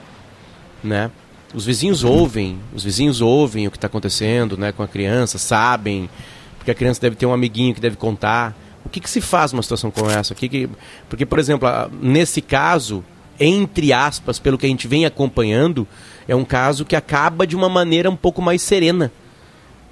né? 0.83 1.11
Os 1.53 1.65
vizinhos 1.65 2.03
ouvem, 2.03 2.57
os 2.73 2.83
vizinhos 2.83 3.21
ouvem 3.21 3.67
o 3.67 3.71
que 3.71 3.77
está 3.77 3.85
acontecendo, 3.85 4.57
né, 4.57 4.71
com 4.71 4.81
a 4.81 4.87
criança, 4.87 5.37
sabem, 5.37 6.09
porque 6.57 6.71
a 6.71 6.73
criança 6.73 6.99
deve 6.99 7.15
ter 7.15 7.27
um 7.27 7.33
amiguinho 7.33 7.75
que 7.75 7.81
deve 7.81 7.95
contar. 7.95 8.55
O 8.83 8.89
que, 8.89 8.99
que 8.99 9.09
se 9.09 9.21
faz 9.21 9.53
numa 9.53 9.61
situação 9.61 9.91
como 9.91 10.09
essa? 10.09 10.33
Que 10.33 10.49
que... 10.49 10.69
Porque, 11.07 11.25
por 11.25 11.37
exemplo, 11.37 11.69
nesse 12.01 12.41
caso, 12.41 13.03
entre 13.39 13.91
aspas, 13.91 14.39
pelo 14.39 14.57
que 14.57 14.65
a 14.65 14.69
gente 14.69 14.87
vem 14.87 15.05
acompanhando, 15.05 15.87
é 16.27 16.35
um 16.35 16.45
caso 16.45 16.85
que 16.85 16.95
acaba 16.95 17.45
de 17.45 17.55
uma 17.55 17.69
maneira 17.69 18.09
um 18.09 18.15
pouco 18.15 18.41
mais 18.41 18.61
serena. 18.61 19.11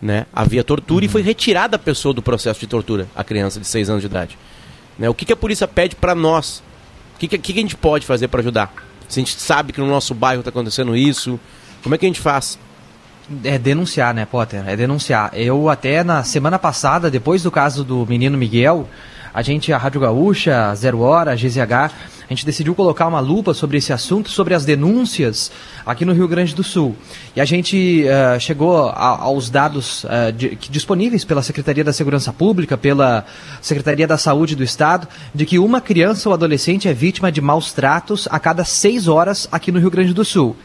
Né? 0.01 0.25
Havia 0.33 0.63
tortura 0.63 1.03
uhum. 1.03 1.09
e 1.09 1.11
foi 1.11 1.21
retirada 1.21 1.75
a 1.75 1.79
pessoa 1.79 2.13
do 2.13 2.21
processo 2.21 2.59
de 2.59 2.67
tortura, 2.67 3.07
a 3.15 3.23
criança 3.23 3.59
de 3.59 3.67
6 3.67 3.89
anos 3.89 4.01
de 4.01 4.07
idade. 4.07 4.37
Né? 4.97 5.09
O 5.09 5.13
que, 5.13 5.25
que 5.25 5.33
a 5.33 5.37
polícia 5.37 5.67
pede 5.67 5.95
para 5.95 6.15
nós? 6.15 6.63
O 7.15 7.19
que, 7.19 7.27
que, 7.27 7.37
que, 7.37 7.59
a 7.59 7.61
gente 7.61 7.75
pode 7.75 8.05
fazer 8.05 8.27
para 8.27 8.41
ajudar? 8.41 8.73
Se 9.07 9.19
a 9.19 9.23
gente 9.23 9.39
sabe 9.39 9.73
que 9.73 9.79
no 9.79 9.87
nosso 9.87 10.15
bairro 10.15 10.41
está 10.41 10.49
acontecendo 10.49 10.95
isso, 10.95 11.39
como 11.83 11.93
é 11.93 11.97
que 11.97 12.05
a 12.05 12.09
gente 12.09 12.19
faz? 12.19 12.57
É 13.43 13.57
denunciar, 13.57 14.13
né, 14.13 14.25
Potter? 14.25 14.67
É 14.67 14.75
denunciar. 14.75 15.31
Eu 15.33 15.69
até 15.69 16.03
na 16.03 16.23
semana 16.23 16.57
passada, 16.57 17.09
depois 17.09 17.43
do 17.43 17.51
caso 17.51 17.83
do 17.83 18.05
menino 18.05 18.37
Miguel, 18.37 18.87
a 19.33 19.41
gente, 19.41 19.71
a 19.71 19.77
Rádio 19.77 20.01
Gaúcha, 20.01 20.73
Zero 20.75 20.99
Hora, 20.99 21.31
a 21.31 21.35
GZH, 21.35 21.91
a 22.31 22.33
gente 22.33 22.45
decidiu 22.45 22.73
colocar 22.73 23.07
uma 23.07 23.19
lupa 23.19 23.53
sobre 23.53 23.77
esse 23.77 23.91
assunto, 23.91 24.29
sobre 24.29 24.53
as 24.53 24.63
denúncias 24.63 25.51
aqui 25.85 26.05
no 26.05 26.13
Rio 26.13 26.27
Grande 26.27 26.55
do 26.55 26.63
Sul. 26.63 26.95
E 27.35 27.41
a 27.41 27.45
gente 27.45 28.05
uh, 28.05 28.39
chegou 28.39 28.87
a, 28.87 29.23
aos 29.23 29.49
dados 29.49 30.05
uh, 30.05 30.31
de, 30.31 30.55
disponíveis 30.69 31.25
pela 31.25 31.41
Secretaria 31.41 31.83
da 31.83 31.91
Segurança 31.91 32.31
Pública, 32.31 32.77
pela 32.77 33.25
Secretaria 33.61 34.07
da 34.07 34.17
Saúde 34.17 34.55
do 34.55 34.63
Estado, 34.63 35.07
de 35.35 35.45
que 35.45 35.59
uma 35.59 35.81
criança 35.81 36.29
ou 36.29 36.33
adolescente 36.33 36.87
é 36.87 36.93
vítima 36.93 37.31
de 37.31 37.41
maus 37.41 37.73
tratos 37.73 38.27
a 38.31 38.39
cada 38.39 38.63
seis 38.63 39.07
horas 39.07 39.47
aqui 39.51 39.71
no 39.71 39.79
Rio 39.79 39.91
Grande 39.91 40.13
do 40.13 40.23
Sul 40.23 40.55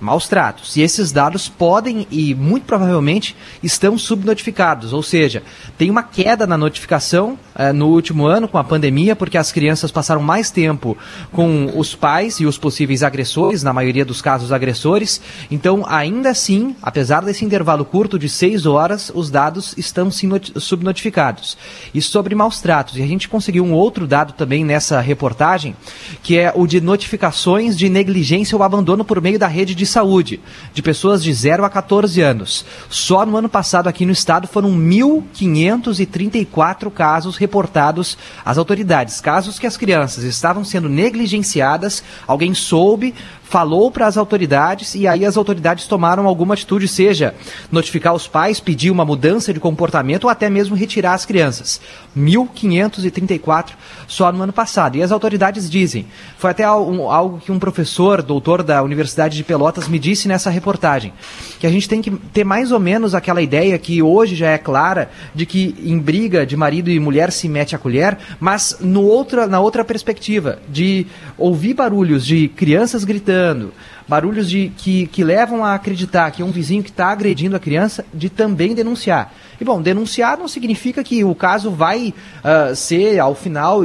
maus 0.00 0.26
tratos. 0.26 0.76
E 0.76 0.80
esses 0.80 1.12
dados 1.12 1.48
podem 1.48 2.06
e 2.10 2.34
muito 2.34 2.64
provavelmente 2.64 3.36
estão 3.62 3.98
subnotificados, 3.98 4.92
ou 4.92 5.02
seja, 5.02 5.42
tem 5.76 5.90
uma 5.90 6.02
queda 6.02 6.46
na 6.46 6.56
notificação 6.56 7.38
eh, 7.54 7.72
no 7.72 7.88
último 7.88 8.26
ano 8.26 8.48
com 8.48 8.58
a 8.58 8.64
pandemia, 8.64 9.14
porque 9.14 9.36
as 9.36 9.52
crianças 9.52 9.90
passaram 9.90 10.22
mais 10.22 10.50
tempo 10.50 10.96
com 11.30 11.70
os 11.76 11.94
pais 11.94 12.40
e 12.40 12.46
os 12.46 12.56
possíveis 12.56 13.02
agressores, 13.02 13.62
na 13.62 13.72
maioria 13.72 14.04
dos 14.04 14.22
casos 14.22 14.52
agressores. 14.52 15.20
Então, 15.50 15.84
ainda 15.86 16.30
assim, 16.30 16.74
apesar 16.82 17.20
desse 17.22 17.44
intervalo 17.44 17.84
curto 17.84 18.18
de 18.18 18.28
seis 18.28 18.66
horas, 18.66 19.12
os 19.14 19.30
dados 19.30 19.74
estão 19.76 20.10
sim 20.10 20.30
subnotificados. 20.56 21.58
E 21.92 22.00
sobre 22.00 22.34
maus 22.34 22.60
tratos, 22.60 22.96
e 22.96 23.02
a 23.02 23.06
gente 23.06 23.28
conseguiu 23.28 23.64
um 23.64 23.72
outro 23.72 24.06
dado 24.06 24.32
também 24.32 24.64
nessa 24.64 25.00
reportagem, 25.00 25.76
que 26.22 26.38
é 26.38 26.52
o 26.54 26.66
de 26.66 26.80
notificações 26.80 27.76
de 27.76 27.88
negligência 27.88 28.56
ou 28.56 28.62
abandono 28.62 29.04
por 29.04 29.20
meio 29.20 29.38
da 29.38 29.46
rede 29.46 29.74
de 29.74 29.86
saúde 29.90 30.40
de 30.72 30.80
pessoas 30.82 31.22
de 31.22 31.30
0 31.32 31.64
a 31.64 31.70
14 31.70 32.20
anos. 32.22 32.64
Só 32.88 33.24
no 33.26 33.36
ano 33.36 33.48
passado 33.48 33.88
aqui 33.88 34.06
no 34.06 34.12
estado 34.12 34.48
foram 34.48 34.70
1.534 34.70 36.90
casos 36.90 37.36
reportados 37.36 38.16
às 38.44 38.56
autoridades. 38.56 39.20
Casos 39.20 39.58
que 39.58 39.66
as 39.66 39.76
crianças 39.76 40.22
estavam 40.24 40.64
sendo 40.64 40.88
negligenciadas, 40.88 42.02
alguém 42.26 42.54
soube, 42.54 43.14
falou 43.50 43.90
para 43.90 44.06
as 44.06 44.16
autoridades 44.16 44.94
e 44.94 45.08
aí 45.08 45.26
as 45.26 45.36
autoridades 45.36 45.88
tomaram 45.88 46.28
alguma 46.28 46.54
atitude, 46.54 46.86
seja 46.86 47.34
notificar 47.70 48.14
os 48.14 48.28
pais, 48.28 48.60
pedir 48.60 48.92
uma 48.92 49.04
mudança 49.04 49.52
de 49.52 49.58
comportamento 49.58 50.24
ou 50.24 50.30
até 50.30 50.48
mesmo 50.48 50.76
retirar 50.76 51.14
as 51.14 51.26
crianças. 51.26 51.80
1.534 52.16 53.70
só 54.06 54.30
no 54.30 54.40
ano 54.44 54.52
passado. 54.52 54.96
E 54.96 55.02
as 55.02 55.10
autoridades 55.10 55.68
dizem, 55.68 56.06
foi 56.38 56.52
até 56.52 56.62
algo 56.62 57.40
que 57.44 57.50
um 57.50 57.58
professor, 57.58 58.22
doutor 58.22 58.62
da 58.62 58.84
Universidade 58.84 59.36
de 59.36 59.42
Pelotas, 59.42 59.88
me 59.88 59.98
disse 59.98 60.28
nessa 60.28 60.48
reportagem, 60.48 61.12
que 61.58 61.66
a 61.66 61.70
gente 61.70 61.88
tem 61.88 62.00
que 62.00 62.12
ter 62.32 62.44
mais 62.44 62.70
ou 62.70 62.78
menos 62.78 63.16
aquela 63.16 63.42
ideia 63.42 63.76
que 63.80 64.00
hoje 64.00 64.36
já 64.36 64.50
é 64.50 64.58
clara 64.58 65.10
de 65.34 65.44
que 65.44 65.74
em 65.82 65.98
briga 65.98 66.46
de 66.46 66.56
marido 66.56 66.88
e 66.88 67.00
mulher 67.00 67.32
se 67.32 67.48
mete 67.48 67.74
a 67.74 67.78
colher, 67.78 68.16
mas 68.38 68.76
no 68.80 69.02
outra, 69.02 69.48
na 69.48 69.58
outra 69.58 69.84
perspectiva, 69.84 70.60
de 70.68 71.04
ouvir 71.36 71.74
barulhos 71.74 72.24
de 72.24 72.46
crianças 72.46 73.02
gritando 73.02 73.39
gritando, 73.40 73.72
barulhos 74.06 74.50
de, 74.50 74.72
que, 74.76 75.06
que 75.06 75.24
levam 75.24 75.64
a 75.64 75.74
acreditar 75.74 76.30
que 76.30 76.42
é 76.42 76.44
um 76.44 76.50
vizinho 76.50 76.82
que 76.82 76.90
está 76.90 77.08
agredindo 77.08 77.56
a 77.56 77.60
criança, 77.60 78.04
de 78.12 78.28
também 78.28 78.74
denunciar. 78.74 79.32
E 79.60 79.64
bom, 79.64 79.80
denunciar 79.80 80.36
não 80.36 80.48
significa 80.48 81.02
que 81.04 81.22
o 81.22 81.34
caso 81.34 81.70
vai 81.70 82.12
uh, 82.12 82.74
ser, 82.74 83.18
ao 83.18 83.34
final, 83.34 83.80
uh, 83.80 83.84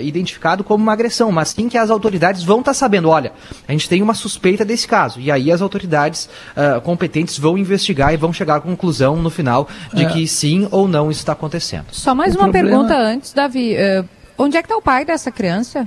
identificado 0.00 0.62
como 0.62 0.82
uma 0.82 0.92
agressão, 0.92 1.32
mas 1.32 1.48
sim 1.48 1.68
que 1.68 1.76
as 1.76 1.90
autoridades 1.90 2.42
vão 2.42 2.60
estar 2.60 2.70
tá 2.70 2.74
sabendo, 2.74 3.08
olha, 3.08 3.32
a 3.66 3.72
gente 3.72 3.88
tem 3.88 4.02
uma 4.02 4.14
suspeita 4.14 4.64
desse 4.64 4.86
caso. 4.86 5.20
E 5.20 5.30
aí 5.30 5.50
as 5.50 5.60
autoridades 5.60 6.28
uh, 6.56 6.80
competentes 6.82 7.38
vão 7.38 7.58
investigar 7.58 8.14
e 8.14 8.16
vão 8.16 8.32
chegar 8.32 8.56
à 8.56 8.60
conclusão 8.60 9.16
no 9.16 9.30
final 9.30 9.68
de 9.92 10.04
é. 10.04 10.08
que 10.08 10.26
sim 10.26 10.68
ou 10.70 10.86
não 10.86 11.10
isso 11.10 11.20
está 11.20 11.32
acontecendo. 11.32 11.86
Só 11.92 12.14
mais 12.14 12.34
o 12.34 12.38
uma 12.38 12.50
problema... 12.50 12.68
pergunta 12.68 12.96
antes, 12.96 13.32
Davi. 13.32 13.74
Eh, 13.74 14.04
onde 14.38 14.56
é 14.56 14.62
que 14.62 14.66
está 14.66 14.76
o 14.76 14.82
pai 14.82 15.04
dessa 15.04 15.30
criança? 15.30 15.86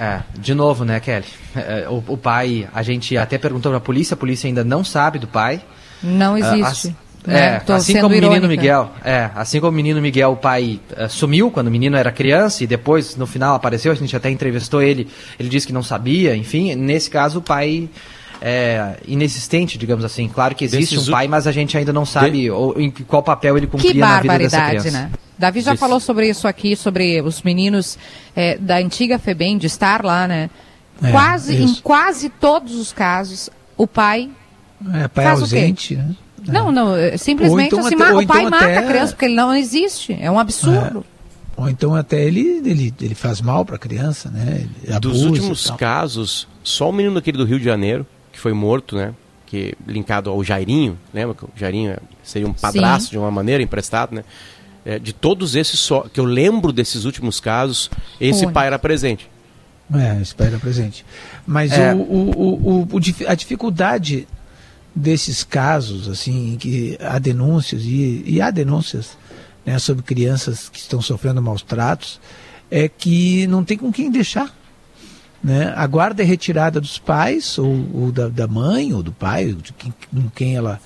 É, 0.00 0.20
de 0.38 0.54
novo, 0.54 0.82
né, 0.82 0.98
Kelly? 0.98 1.26
É, 1.54 1.86
o, 1.86 2.02
o, 2.08 2.16
pai, 2.16 2.66
a 2.72 2.82
gente 2.82 3.18
até 3.18 3.36
perguntou 3.36 3.70
pra 3.70 3.78
polícia, 3.78 4.14
a 4.14 4.16
polícia 4.16 4.48
ainda 4.48 4.64
não 4.64 4.82
sabe 4.82 5.18
do 5.18 5.26
pai. 5.26 5.60
Não 6.02 6.38
existe. 6.38 6.88
Uh, 6.88 6.94
né? 7.26 7.62
É, 7.66 7.72
assim 7.72 8.00
como 8.00 8.06
o 8.06 8.18
menino 8.18 8.48
Miguel, 8.48 8.90
é, 9.04 9.28
assim 9.34 9.60
como 9.60 9.72
o 9.72 9.74
menino 9.74 10.00
Miguel, 10.00 10.32
o 10.32 10.36
pai 10.38 10.80
uh, 10.96 11.06
sumiu 11.06 11.50
quando 11.50 11.66
o 11.66 11.70
menino 11.70 11.98
era 11.98 12.10
criança 12.10 12.64
e 12.64 12.66
depois 12.66 13.14
no 13.14 13.26
final 13.26 13.54
apareceu, 13.54 13.92
a 13.92 13.94
gente 13.94 14.16
até 14.16 14.30
entrevistou 14.30 14.80
ele, 14.80 15.06
ele 15.38 15.50
disse 15.50 15.66
que 15.66 15.72
não 15.72 15.82
sabia, 15.82 16.34
enfim, 16.34 16.74
nesse 16.74 17.10
caso 17.10 17.40
o 17.40 17.42
pai 17.42 17.90
é, 18.40 18.96
inexistente, 19.06 19.76
digamos 19.76 20.02
assim. 20.02 20.28
Claro 20.28 20.54
que 20.54 20.64
existe 20.64 20.94
Desses 20.94 21.08
um 21.08 21.12
pai, 21.12 21.28
mas 21.28 21.46
a 21.46 21.52
gente 21.52 21.76
ainda 21.76 21.92
não 21.92 22.06
sabe 22.06 22.30
de... 22.30 22.50
ou, 22.50 22.80
em 22.80 22.90
qual 22.90 23.22
papel 23.22 23.58
ele 23.58 23.66
cumpria 23.66 23.94
na 23.94 24.20
vida 24.22 24.38
dessa 24.38 24.66
criança. 24.66 24.90
Né? 24.90 25.10
Davi 25.40 25.62
já 25.62 25.74
falou 25.74 25.98
sobre 25.98 26.28
isso 26.28 26.46
aqui, 26.46 26.76
sobre 26.76 27.22
os 27.22 27.40
meninos 27.40 27.98
é, 28.36 28.58
da 28.58 28.76
antiga 28.76 29.18
FEBEM, 29.18 29.56
de 29.56 29.66
estar 29.66 30.04
lá, 30.04 30.28
né? 30.28 30.50
É, 31.02 31.10
quase, 31.10 31.56
em 31.56 31.74
quase 31.76 32.28
todos 32.28 32.74
os 32.74 32.92
casos, 32.92 33.48
o 33.74 33.86
pai. 33.86 34.30
É, 34.94 35.08
pai 35.08 35.24
faz 35.24 35.40
ausente, 35.40 35.96
né? 35.96 36.14
Não, 36.46 36.70
não, 36.70 36.94
é, 36.94 37.16
simplesmente 37.16 37.68
então 37.68 37.80
assim, 37.80 37.94
até, 37.94 38.12
o 38.12 38.26
pai 38.26 38.38
então 38.40 38.50
mata 38.50 38.64
até... 38.66 38.76
a 38.78 38.82
criança 38.86 39.12
porque 39.12 39.24
ele 39.24 39.34
não 39.34 39.54
existe. 39.54 40.16
É 40.20 40.30
um 40.30 40.38
absurdo. 40.38 41.04
É. 41.16 41.60
Ou 41.62 41.70
então 41.70 41.94
até 41.94 42.22
ele, 42.22 42.60
ele, 42.62 42.94
ele 43.00 43.14
faz 43.14 43.40
mal 43.40 43.64
para 43.64 43.76
a 43.76 43.78
criança, 43.78 44.30
né? 44.30 44.68
Dos 45.00 45.24
últimos 45.24 45.70
casos, 45.70 46.46
só 46.62 46.90
o 46.90 46.92
menino 46.92 47.14
daquele 47.14 47.38
do 47.38 47.44
Rio 47.46 47.58
de 47.58 47.64
Janeiro, 47.64 48.06
que 48.30 48.38
foi 48.38 48.52
morto, 48.52 48.94
né? 48.94 49.14
Que 49.46 49.74
linkado 49.86 50.28
ao 50.28 50.44
Jairinho, 50.44 50.98
lembra 51.14 51.34
que 51.34 51.44
o 51.44 51.50
Jairinho 51.56 51.96
seria 52.22 52.46
um 52.46 52.52
padrasto 52.52 53.06
Sim. 53.06 53.10
de 53.12 53.18
uma 53.18 53.30
maneira 53.30 53.62
emprestado, 53.62 54.14
né? 54.14 54.22
É, 54.84 54.98
de 54.98 55.12
todos 55.12 55.54
esses 55.54 55.78
só 55.78 56.02
que 56.02 56.18
eu 56.18 56.24
lembro 56.24 56.72
desses 56.72 57.04
últimos 57.04 57.38
casos, 57.38 57.90
esse 58.20 58.46
pai 58.50 58.66
era 58.66 58.78
presente. 58.78 59.28
É, 59.92 60.20
esse 60.22 60.34
pai 60.34 60.46
era 60.46 60.58
presente. 60.58 61.04
Mas 61.46 61.72
é. 61.72 61.92
o, 61.94 61.98
o, 61.98 62.88
o, 62.90 63.00
a 63.26 63.34
dificuldade 63.34 64.26
desses 64.94 65.44
casos, 65.44 66.08
assim, 66.08 66.54
em 66.54 66.56
que 66.56 66.98
há 67.00 67.18
denúncias, 67.18 67.82
e, 67.84 68.22
e 68.26 68.40
há 68.40 68.50
denúncias 68.50 69.16
né, 69.64 69.78
sobre 69.78 70.02
crianças 70.02 70.68
que 70.68 70.78
estão 70.78 71.00
sofrendo 71.00 71.42
maus 71.42 71.62
tratos, 71.62 72.20
é 72.70 72.88
que 72.88 73.46
não 73.46 73.64
tem 73.64 73.76
com 73.76 73.92
quem 73.92 74.10
deixar. 74.10 74.54
Né? 75.42 75.72
A 75.74 75.86
guarda 75.86 76.22
é 76.22 76.26
retirada 76.26 76.80
dos 76.80 76.98
pais, 76.98 77.58
ou, 77.58 77.86
ou 77.94 78.12
da, 78.12 78.28
da, 78.28 78.46
mãe, 78.46 78.92
ou 78.92 79.02
do 79.02 79.12
pai, 79.12 79.52
de 79.52 79.72
quem, 79.72 79.92
com 80.10 80.30
quem 80.30 80.56
ela 80.56 80.80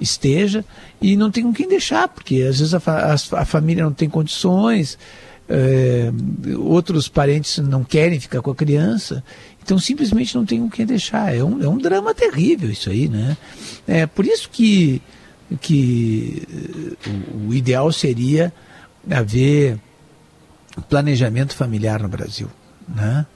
esteja, 0.00 0.64
e 1.00 1.16
não 1.16 1.30
tem 1.30 1.44
com 1.44 1.52
quem 1.52 1.68
deixar, 1.68 2.08
porque 2.08 2.36
às 2.36 2.58
vezes 2.58 2.74
a, 2.74 2.80
a, 2.86 3.40
a 3.42 3.44
família 3.44 3.84
não 3.84 3.92
tem 3.92 4.08
condições, 4.08 4.98
é, 5.48 6.12
outros 6.56 7.08
parentes 7.08 7.58
não 7.58 7.82
querem 7.82 8.20
ficar 8.20 8.40
com 8.40 8.50
a 8.50 8.54
criança, 8.54 9.22
então 9.62 9.78
simplesmente 9.78 10.34
não 10.34 10.46
tem 10.46 10.60
com 10.60 10.70
quem 10.70 10.86
deixar. 10.86 11.34
É 11.34 11.42
um, 11.42 11.62
é 11.62 11.68
um 11.68 11.78
drama 11.78 12.14
terrível 12.14 12.70
isso 12.70 12.88
aí, 12.88 13.08
né? 13.08 13.36
É 13.86 14.06
por 14.06 14.24
isso 14.24 14.48
que, 14.50 15.02
que 15.60 16.42
o, 17.06 17.48
o 17.48 17.54
ideal 17.54 17.90
seria 17.92 18.52
haver 19.10 19.78
planejamento 20.88 21.54
familiar 21.54 22.00
no 22.00 22.08
Brasil, 22.08 22.48
né? 22.88 23.26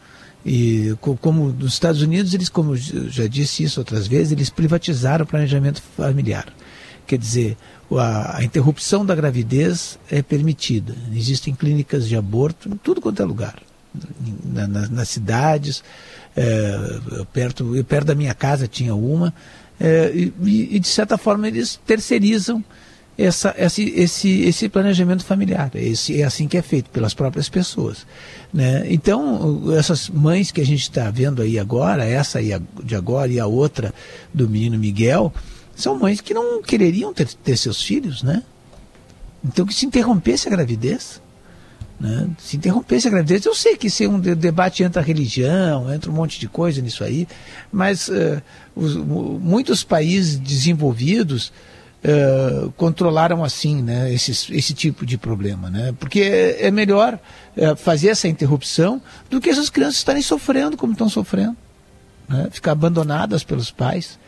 E 0.45 0.95
como 1.01 1.49
nos 1.49 1.73
Estados 1.73 2.03
Unidos, 2.03 2.35
eles, 2.35 2.49
como 2.49 2.75
eu 2.75 3.09
já 3.09 3.27
disse 3.27 3.63
isso 3.65 3.81
outras 3.81 4.07
vezes, 4.07 4.33
eles 4.33 4.51
privatizaram 4.51 5.25
o 5.25 5.29
planejamento 5.29 5.81
familiar. 5.97 6.47
Quer 7.07 7.19
dizer, 7.19 7.57
a, 7.93 8.39
a 8.39 8.45
interrupção 8.45 9.07
da 9.07 9.15
gravidez 9.15 9.99
é 10.11 10.23
permitida. 10.23 10.95
Existem 11.15 11.55
clínicas 11.55 12.09
de 12.09 12.17
aborto 12.17 12.69
em 12.69 12.77
tudo 12.77 13.01
quanto 13.01 13.23
é 13.23 13.25
lugar. 13.25 13.57
Na, 14.45 14.67
na, 14.67 14.89
nas 14.89 15.09
cidades, 15.09 15.83
é, 16.37 17.01
perto, 17.33 17.85
perto 17.89 18.07
da 18.07 18.15
minha 18.15 18.35
casa 18.35 18.67
tinha 18.67 18.95
uma, 18.95 19.33
é, 19.79 20.11
e, 20.15 20.33
e, 20.77 20.81
de 20.81 20.89
certa 20.89 21.19
forma 21.19 21.49
eles 21.49 21.81
terceirizam 21.87 22.65
essa, 23.17 23.55
esse, 23.57 23.91
esse, 23.91 24.43
esse 24.43 24.69
planejamento 24.69 25.25
familiar. 25.25 25.71
Esse, 25.75 26.21
é 26.21 26.25
assim 26.25 26.49
que 26.49 26.57
é 26.57 26.63
feito 26.63 26.91
pelas 26.91 27.15
próprias 27.15 27.49
pessoas. 27.49 28.07
Né? 28.53 28.85
Então, 28.89 29.73
essas 29.77 30.09
mães 30.09 30.51
que 30.51 30.61
a 30.61 30.67
gente 30.67 30.83
está 30.83 31.11
vendo 31.11 31.43
aí 31.43 31.59
agora, 31.59 32.05
essa 32.05 32.41
de 32.83 32.95
agora 32.95 33.31
e 33.31 33.39
a 33.39 33.47
outra 33.47 33.95
do 34.33 34.49
menino 34.49 34.79
Miguel, 34.79 35.33
são 35.77 35.99
mães 35.99 36.21
que 36.21 36.35
não 36.35 36.63
quereriam 36.63 37.13
ter, 37.13 37.27
ter 37.27 37.57
seus 37.57 37.83
filhos, 37.83 38.23
né? 38.23 38.43
Então 39.45 39.67
que 39.67 39.75
se 39.75 39.85
interrompesse 39.85 40.49
a 40.49 40.51
gravidez. 40.51 41.21
Né? 41.99 42.29
Se 42.39 42.57
interrompesse 42.57 43.07
a 43.09 43.11
gravidez, 43.11 43.45
eu 43.45 43.55
sei 43.55 43.77
que 43.77 43.89
isso 43.89 44.03
é 44.03 44.09
um 44.09 44.19
debate 44.19 44.83
entre 44.83 45.01
a 45.01 45.03
religião, 45.03 45.93
entra 45.93 46.11
um 46.11 46.15
monte 46.15 46.41
de 46.41 46.49
coisa 46.49 46.81
nisso 46.81 47.05
aí, 47.05 47.29
mas 47.71 48.09
uh, 48.09 48.43
os, 48.75 48.97
muitos 48.97 49.85
países 49.85 50.37
desenvolvidos 50.37 51.53
uh, 52.05 52.71
controlaram 52.73 53.43
assim 53.43 53.83
né, 53.83 54.13
esse, 54.13 54.31
esse 54.55 54.75
tipo 54.75 55.07
de 55.07 55.17
problema. 55.17 55.71
Né? 55.71 55.95
Porque 55.99 56.21
é, 56.21 56.67
é 56.67 56.71
melhor 56.71 57.19
uh, 57.57 57.77
fazer 57.77 58.09
essa 58.09 58.29
interrupção 58.29 59.01
do 59.31 59.41
que 59.41 59.51
essas 59.51 59.71
crianças 59.71 59.97
estarem 59.97 60.23
sofrendo 60.23 60.77
como 60.77 60.93
estão 60.93 61.09
sofrendo. 61.09 61.57
Né? 62.29 62.49
Ficar 62.51 62.73
abandonadas 62.73 63.43
pelos 63.43 63.71
pais 63.71 64.19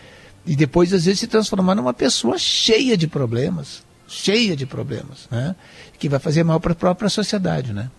e 0.46 0.54
depois 0.54 0.92
às 0.92 1.04
vezes 1.04 1.20
se 1.20 1.26
transformar 1.26 1.74
numa 1.74 1.92
pessoa 1.92 2.38
cheia 2.38 2.96
de 2.96 3.08
problemas, 3.08 3.82
cheia 4.06 4.56
de 4.56 4.64
problemas, 4.64 5.26
né? 5.28 5.56
Que 5.98 6.08
vai 6.08 6.20
fazer 6.20 6.44
mal 6.44 6.60
para 6.60 6.72
a 6.72 6.76
própria 6.76 7.08
sociedade, 7.08 7.72
né? 7.72 7.90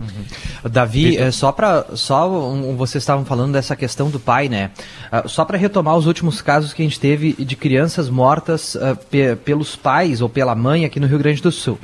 Uhum. 0.00 0.70
Davi, 0.70 1.16
é, 1.16 1.30
só 1.30 1.52
para 1.52 1.86
só 1.94 2.30
um, 2.30 2.76
vocês 2.76 3.02
estavam 3.02 3.24
falando 3.24 3.52
dessa 3.52 3.76
questão 3.76 4.10
do 4.10 4.18
pai, 4.18 4.48
né? 4.48 4.70
Uh, 5.12 5.28
só 5.28 5.44
para 5.44 5.58
retomar 5.58 5.96
os 5.96 6.06
últimos 6.06 6.40
casos 6.40 6.72
que 6.72 6.82
a 6.82 6.84
gente 6.84 6.98
teve 6.98 7.32
de 7.32 7.56
crianças 7.56 8.08
mortas 8.08 8.74
uh, 8.74 8.96
pe 9.10 9.36
pelos 9.36 9.76
pais 9.76 10.20
ou 10.20 10.28
pela 10.28 10.54
mãe 10.54 10.84
aqui 10.84 11.00
no 11.00 11.06
Rio 11.06 11.18
Grande 11.18 11.42
do 11.42 11.50
Sul. 11.50 11.78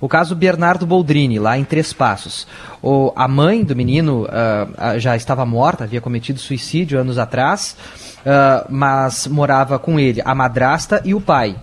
O 0.00 0.08
caso 0.08 0.34
Bernardo 0.34 0.86
Boldrini, 0.86 1.38
lá 1.38 1.58
em 1.58 1.64
Três 1.64 1.92
Passos. 1.92 2.46
O, 2.82 3.12
a 3.14 3.28
mãe 3.28 3.62
do 3.62 3.76
menino 3.76 4.24
uh, 4.24 4.98
já 4.98 5.16
estava 5.16 5.44
morta, 5.44 5.84
havia 5.84 6.00
cometido 6.00 6.38
suicídio 6.38 6.98
anos 6.98 7.18
atrás 7.18 7.76
mas 8.68 9.26
morava 9.26 9.78
com 9.78 9.98
ele 9.98 10.20
a 10.22 10.34
madrasta 10.34 11.00
e 11.06 11.14
o 11.14 11.22
pai. 11.22 11.56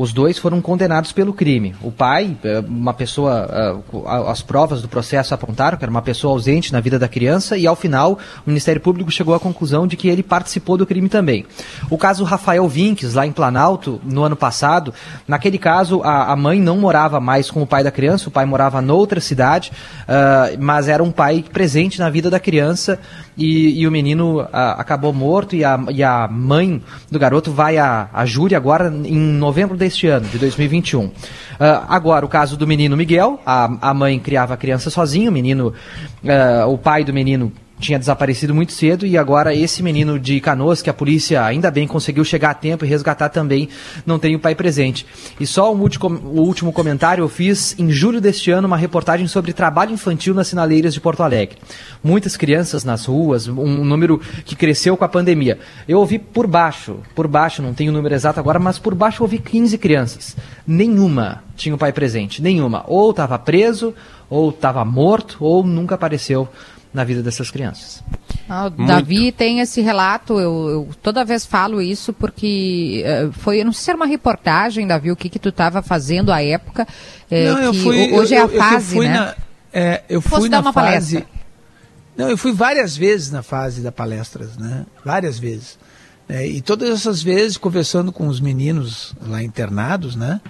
Os 0.00 0.14
dois 0.14 0.38
foram 0.38 0.62
condenados 0.62 1.12
pelo 1.12 1.30
crime. 1.30 1.74
O 1.82 1.92
pai, 1.92 2.34
eh, 2.42 2.64
uma 2.66 2.94
pessoa, 2.94 3.46
eh, 3.52 4.30
as 4.30 4.40
provas 4.40 4.80
do 4.80 4.88
processo 4.88 5.34
apontaram 5.34 5.76
que 5.76 5.84
era 5.84 5.90
uma 5.90 6.00
pessoa 6.00 6.32
ausente 6.32 6.72
na 6.72 6.80
vida 6.80 6.98
da 6.98 7.06
criança 7.06 7.54
e 7.58 7.66
ao 7.66 7.76
final 7.76 8.18
o 8.46 8.48
Ministério 8.48 8.80
Público 8.80 9.10
chegou 9.10 9.34
à 9.34 9.38
conclusão 9.38 9.86
de 9.86 9.98
que 9.98 10.08
ele 10.08 10.22
participou 10.22 10.78
do 10.78 10.86
crime 10.86 11.10
também. 11.10 11.44
O 11.90 11.98
caso 11.98 12.24
Rafael 12.24 12.66
Vinques, 12.66 13.12
lá 13.12 13.26
em 13.26 13.32
Planalto, 13.32 14.00
no 14.02 14.24
ano 14.24 14.36
passado, 14.36 14.94
naquele 15.28 15.58
caso 15.58 16.00
a, 16.02 16.34
mãe 16.34 16.58
não 16.58 16.78
morava 16.78 17.20
mais 17.20 17.50
com 17.50 17.60
o 17.60 17.66
pai 17.66 17.84
da 17.84 17.90
criança, 17.90 18.30
o 18.30 18.32
pai 18.32 18.46
morava 18.46 18.80
noutra 18.80 19.20
cidade, 19.20 19.70
uh, 20.04 20.56
mas 20.58 20.88
era 20.88 21.04
um 21.04 21.10
pai 21.10 21.44
presente 21.52 21.98
na 21.98 22.08
vida 22.08 22.30
da 22.30 22.40
criança 22.40 22.98
e, 23.36 23.82
e 23.82 23.86
o 23.86 23.90
menino 23.90 24.40
acabou 24.50 25.12
morto 25.12 25.54
e 25.54 25.62
a, 25.62 25.78
e 25.90 26.02
a 26.02 26.26
mãe 26.26 26.82
do 27.10 27.18
garoto 27.18 27.52
vai 27.52 27.76
a, 27.76 28.08
a 28.12 28.24
júri 28.24 28.54
agora 28.54 28.88
em 28.88 29.18
novembro 29.18 29.76
deste 29.90 30.06
ano, 30.06 30.26
de 30.28 30.38
2021. 30.38 31.04
Uh, 31.04 31.12
ah, 31.58 31.84
agora, 31.88 32.24
o 32.24 32.28
caso 32.28 32.56
do 32.56 32.66
menino 32.66 32.96
Miguel, 32.96 33.40
a, 33.44 33.90
a 33.90 33.92
mãe 33.92 34.18
criava 34.18 34.54
a 34.54 34.56
criança 34.56 34.88
sozinha, 34.88 35.28
o 35.28 35.32
menino, 35.32 35.74
uh, 36.22 36.70
o 36.70 36.78
pai 36.78 37.04
do 37.04 37.12
menino 37.12 37.52
tinha 37.80 37.98
desaparecido 37.98 38.54
muito 38.54 38.72
cedo 38.72 39.06
e 39.06 39.16
agora 39.16 39.54
esse 39.54 39.82
menino 39.82 40.18
de 40.18 40.40
Canoas, 40.40 40.82
que 40.82 40.90
a 40.90 40.94
polícia 40.94 41.44
ainda 41.44 41.70
bem 41.70 41.86
conseguiu 41.86 42.24
chegar 42.24 42.50
a 42.50 42.54
tempo 42.54 42.84
e 42.84 42.88
resgatar 42.88 43.30
também, 43.30 43.68
não 44.06 44.18
tem 44.18 44.36
o 44.36 44.38
pai 44.38 44.54
presente. 44.54 45.06
E 45.40 45.46
só 45.46 45.74
um 45.74 45.80
o 45.80 46.40
último 46.42 46.72
comentário, 46.72 47.22
eu 47.22 47.28
fiz 47.28 47.74
em 47.78 47.90
julho 47.90 48.20
deste 48.20 48.50
ano 48.50 48.66
uma 48.66 48.76
reportagem 48.76 49.26
sobre 49.26 49.52
trabalho 49.52 49.92
infantil 49.92 50.34
nas 50.34 50.48
sinaleiras 50.48 50.92
de 50.92 51.00
Porto 51.00 51.22
Alegre. 51.22 51.56
Muitas 52.04 52.36
crianças 52.36 52.84
nas 52.84 53.06
ruas, 53.06 53.48
um 53.48 53.84
número 53.84 54.20
que 54.44 54.54
cresceu 54.54 54.96
com 54.96 55.04
a 55.04 55.08
pandemia. 55.08 55.58
Eu 55.88 55.98
ouvi 55.98 56.18
por 56.18 56.46
baixo, 56.46 56.98
por 57.14 57.26
baixo, 57.26 57.62
não 57.62 57.72
tenho 57.72 57.90
o 57.90 57.94
número 57.94 58.14
exato 58.14 58.38
agora, 58.38 58.58
mas 58.58 58.78
por 58.78 58.94
baixo 58.94 59.22
eu 59.22 59.24
ouvi 59.24 59.38
15 59.38 59.78
crianças. 59.78 60.36
Nenhuma 60.66 61.42
tinha 61.56 61.74
o 61.74 61.78
pai 61.78 61.92
presente, 61.92 62.42
nenhuma. 62.42 62.84
Ou 62.86 63.10
estava 63.10 63.38
preso, 63.38 63.94
ou 64.28 64.50
estava 64.50 64.84
morto, 64.84 65.38
ou 65.40 65.64
nunca 65.64 65.94
apareceu 65.94 66.48
na 66.92 67.04
vida 67.04 67.22
dessas 67.22 67.50
crianças. 67.50 68.02
Ah, 68.48 68.66
o 68.66 68.70
Davi 68.70 69.30
tem 69.30 69.60
esse 69.60 69.80
relato, 69.80 70.40
eu, 70.40 70.68
eu, 70.68 70.88
toda 71.00 71.24
vez 71.24 71.46
falo 71.46 71.80
isso 71.80 72.12
porque 72.12 73.04
uh, 73.06 73.32
foi, 73.32 73.60
eu 73.60 73.64
não 73.64 73.72
sei 73.72 73.84
se 73.84 73.90
era 73.90 73.96
uma 73.96 74.06
reportagem, 74.06 74.86
Davi, 74.86 75.12
o 75.12 75.16
que 75.16 75.28
que 75.28 75.38
tu 75.38 75.50
estava 75.50 75.82
fazendo 75.82 76.32
à 76.32 76.42
época, 76.42 76.86
é, 77.30 77.44
não, 77.44 77.58
eu 77.60 77.74
fui, 77.74 78.12
hoje 78.12 78.34
eu, 78.34 78.40
é 78.40 78.44
a 78.44 78.48
fase, 78.48 78.96
eu 78.96 79.02
né? 79.04 79.12
Na, 79.12 79.34
é, 79.72 80.02
eu 80.08 80.20
fui 80.20 80.48
na 80.48 80.62
fase... 80.62 80.74
Palestra. 80.74 81.26
Não, 82.16 82.28
eu 82.28 82.36
fui 82.36 82.52
várias 82.52 82.96
vezes 82.96 83.30
na 83.30 83.42
fase 83.42 83.80
da 83.80 83.92
palestras, 83.92 84.56
né? 84.58 84.84
Várias 85.04 85.38
vezes. 85.38 85.78
É, 86.28 86.46
e 86.46 86.60
todas 86.60 86.90
essas 86.90 87.22
vezes, 87.22 87.56
conversando 87.56 88.12
com 88.12 88.28
os 88.28 88.40
meninos 88.40 89.14
lá 89.26 89.42
internados, 89.42 90.14
né? 90.14 90.40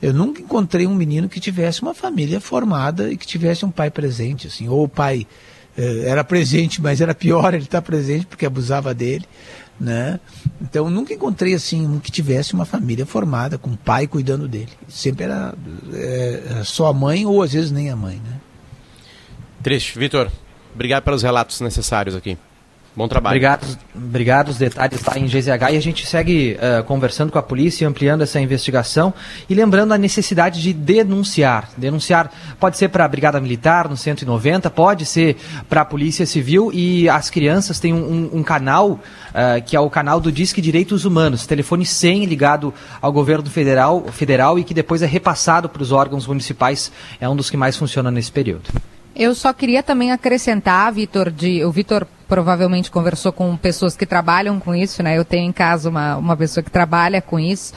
Eu 0.00 0.12
nunca 0.12 0.40
encontrei 0.40 0.86
um 0.86 0.94
menino 0.94 1.28
que 1.28 1.40
tivesse 1.40 1.82
uma 1.82 1.94
família 1.94 2.40
formada 2.40 3.10
e 3.10 3.16
que 3.16 3.26
tivesse 3.26 3.64
um 3.64 3.70
pai 3.70 3.90
presente, 3.90 4.46
assim, 4.46 4.68
ou 4.68 4.84
o 4.84 4.88
pai 4.88 5.26
era 5.76 6.24
presente, 6.24 6.80
mas 6.80 7.00
era 7.00 7.14
pior 7.14 7.52
ele 7.54 7.64
estar 7.64 7.82
presente 7.82 8.26
porque 8.26 8.46
abusava 8.46 8.94
dele, 8.94 9.26
né? 9.78 10.18
Então 10.60 10.88
nunca 10.88 11.12
encontrei 11.12 11.54
assim 11.54 11.86
um 11.86 11.98
que 11.98 12.10
tivesse 12.10 12.54
uma 12.54 12.64
família 12.64 13.04
formada 13.04 13.58
com 13.58 13.70
o 13.70 13.76
pai 13.76 14.06
cuidando 14.06 14.48
dele. 14.48 14.70
Sempre 14.88 15.24
era, 15.24 15.54
é, 15.92 16.62
só 16.64 16.86
a 16.86 16.94
mãe 16.94 17.26
ou 17.26 17.42
às 17.42 17.52
vezes 17.52 17.70
nem 17.70 17.90
a 17.90 17.96
mãe, 17.96 18.16
né? 18.16 18.40
Triste, 19.62 19.98
Vitor. 19.98 20.30
Obrigado 20.74 21.02
pelos 21.02 21.22
relatos 21.22 21.60
necessários 21.60 22.14
aqui. 22.14 22.38
Bom 22.96 23.06
trabalho. 23.06 23.34
Obrigado, 23.34 23.78
obrigado. 23.94 24.48
Os 24.48 24.56
detalhes 24.56 25.04
lá 25.04 25.18
em 25.18 25.26
GZH 25.26 25.70
e 25.70 25.76
a 25.76 25.80
gente 25.82 26.06
segue 26.06 26.56
uh, 26.56 26.82
conversando 26.84 27.30
com 27.30 27.38
a 27.38 27.42
polícia, 27.42 27.86
ampliando 27.86 28.22
essa 28.22 28.40
investigação 28.40 29.12
e 29.50 29.54
lembrando 29.54 29.92
a 29.92 29.98
necessidade 29.98 30.62
de 30.62 30.72
denunciar. 30.72 31.68
Denunciar 31.76 32.32
pode 32.58 32.78
ser 32.78 32.88
para 32.88 33.04
a 33.04 33.08
Brigada 33.08 33.38
Militar 33.38 33.86
no 33.86 33.98
190, 33.98 34.70
pode 34.70 35.04
ser 35.04 35.36
para 35.68 35.82
a 35.82 35.84
Polícia 35.84 36.24
Civil 36.24 36.70
e 36.72 37.06
as 37.06 37.28
crianças 37.28 37.78
têm 37.78 37.92
um, 37.92 38.30
um, 38.32 38.38
um 38.38 38.42
canal 38.42 38.92
uh, 38.92 38.98
que 39.66 39.76
é 39.76 39.80
o 39.80 39.90
canal 39.90 40.18
do 40.18 40.32
Disque 40.32 40.62
Direitos 40.62 41.04
Humanos, 41.04 41.46
telefone 41.46 41.84
100 41.84 42.24
ligado 42.24 42.72
ao 43.02 43.12
governo 43.12 43.50
federal, 43.50 44.06
federal 44.10 44.58
e 44.58 44.64
que 44.64 44.72
depois 44.72 45.02
é 45.02 45.06
repassado 45.06 45.68
para 45.68 45.82
os 45.82 45.92
órgãos 45.92 46.26
municipais. 46.26 46.90
É 47.20 47.28
um 47.28 47.36
dos 47.36 47.50
que 47.50 47.58
mais 47.58 47.76
funciona 47.76 48.10
nesse 48.10 48.32
período. 48.32 48.70
Eu 49.14 49.34
só 49.34 49.52
queria 49.52 49.82
também 49.82 50.12
acrescentar, 50.12 50.92
Vitor, 50.92 51.30
de 51.30 51.62
o 51.62 51.70
Vitor 51.70 52.06
provavelmente 52.28 52.90
conversou 52.90 53.32
com 53.32 53.56
pessoas 53.56 53.96
que 53.96 54.06
trabalham 54.06 54.58
com 54.58 54.74
isso, 54.74 55.02
né? 55.02 55.16
Eu 55.16 55.24
tenho 55.24 55.48
em 55.48 55.52
casa 55.52 55.88
uma, 55.88 56.16
uma 56.16 56.36
pessoa 56.36 56.62
que 56.62 56.70
trabalha 56.70 57.22
com 57.22 57.38
isso. 57.38 57.72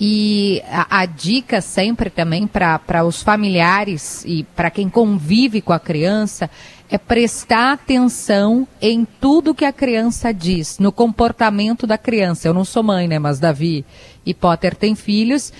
E 0.00 0.62
a, 0.68 1.00
a 1.02 1.06
dica 1.06 1.60
sempre 1.60 2.10
também 2.10 2.46
para 2.46 3.04
os 3.04 3.22
familiares 3.22 4.24
e 4.24 4.42
para 4.56 4.70
quem 4.70 4.88
convive 4.88 5.60
com 5.60 5.72
a 5.72 5.78
criança 5.78 6.50
é 6.90 6.98
prestar 6.98 7.72
atenção 7.72 8.66
em 8.80 9.06
tudo 9.20 9.54
que 9.54 9.64
a 9.64 9.72
criança 9.72 10.32
diz, 10.32 10.78
no 10.78 10.92
comportamento 10.92 11.86
da 11.86 11.96
criança. 11.96 12.48
Eu 12.48 12.54
não 12.54 12.64
sou 12.64 12.82
mãe, 12.82 13.06
né? 13.06 13.18
Mas 13.18 13.38
Davi 13.38 13.84
e 14.26 14.34
Potter 14.34 14.74
têm 14.74 14.94
filhos 14.94 15.52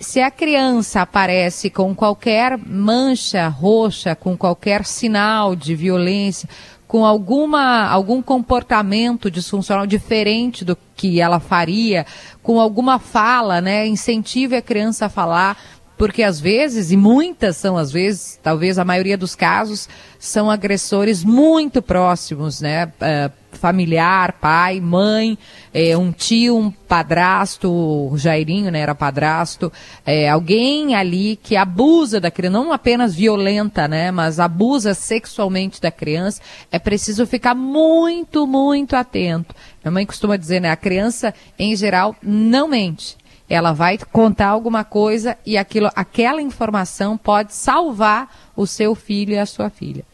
se 0.00 0.20
a 0.20 0.30
criança 0.30 1.02
aparece 1.02 1.70
com 1.70 1.94
qualquer 1.94 2.56
mancha 2.56 3.48
roxa, 3.48 4.14
com 4.14 4.36
qualquer 4.36 4.84
sinal 4.84 5.56
de 5.56 5.74
violência, 5.74 6.48
com 6.88 7.04
alguma, 7.04 7.86
algum 7.86 8.22
comportamento 8.22 9.30
disfuncional 9.30 9.86
diferente 9.86 10.64
do 10.64 10.76
que 10.96 11.20
ela 11.20 11.38
faria, 11.38 12.06
com 12.42 12.58
alguma 12.58 12.98
fala, 12.98 13.60
né, 13.60 13.86
incentive 13.86 14.56
a 14.56 14.62
criança 14.62 15.06
a 15.06 15.08
falar, 15.10 15.58
porque 15.98 16.22
às 16.22 16.38
vezes, 16.38 16.92
e 16.92 16.96
muitas 16.96 17.56
são 17.56 17.76
às 17.76 17.90
vezes, 17.90 18.38
talvez 18.42 18.78
a 18.78 18.84
maioria 18.84 19.18
dos 19.18 19.34
casos, 19.34 19.88
são 20.18 20.50
agressores 20.50 21.24
muito 21.24 21.82
próximos, 21.82 22.60
né? 22.60 22.86
Uh, 22.86 23.48
familiar, 23.52 24.34
pai, 24.34 24.80
mãe, 24.80 25.36
é, 25.74 25.96
um 25.96 26.12
tio, 26.12 26.56
um 26.56 26.70
padrasto, 26.70 27.68
o 27.70 28.16
Jairinho, 28.16 28.70
né, 28.70 28.80
era 28.80 28.94
padrasto, 28.94 29.72
é, 30.06 30.28
alguém 30.28 30.94
ali 30.94 31.36
que 31.42 31.56
abusa 31.56 32.20
da 32.20 32.30
criança, 32.30 32.52
não 32.52 32.72
apenas 32.72 33.14
violenta, 33.14 33.88
né, 33.88 34.10
mas 34.10 34.38
abusa 34.38 34.94
sexualmente 34.94 35.80
da 35.80 35.90
criança, 35.90 36.40
é 36.70 36.78
preciso 36.78 37.26
ficar 37.26 37.54
muito, 37.54 38.46
muito 38.46 38.94
atento. 38.94 39.54
Minha 39.82 39.92
mãe 39.92 40.06
costuma 40.06 40.36
dizer, 40.36 40.60
né, 40.60 40.70
a 40.70 40.76
criança, 40.76 41.34
em 41.58 41.74
geral, 41.74 42.14
não 42.22 42.68
mente 42.68 43.16
ela 43.48 43.72
vai 43.72 43.98
contar 43.98 44.48
alguma 44.48 44.84
coisa 44.84 45.38
e 45.46 45.56
aquilo, 45.56 45.90
aquela 45.94 46.42
informação 46.42 47.16
pode 47.16 47.54
salvar 47.54 48.34
o 48.54 48.66
seu 48.66 48.94
filho 48.94 49.32
e 49.32 49.38
a 49.38 49.46
sua 49.46 49.70
filha. 49.70 50.04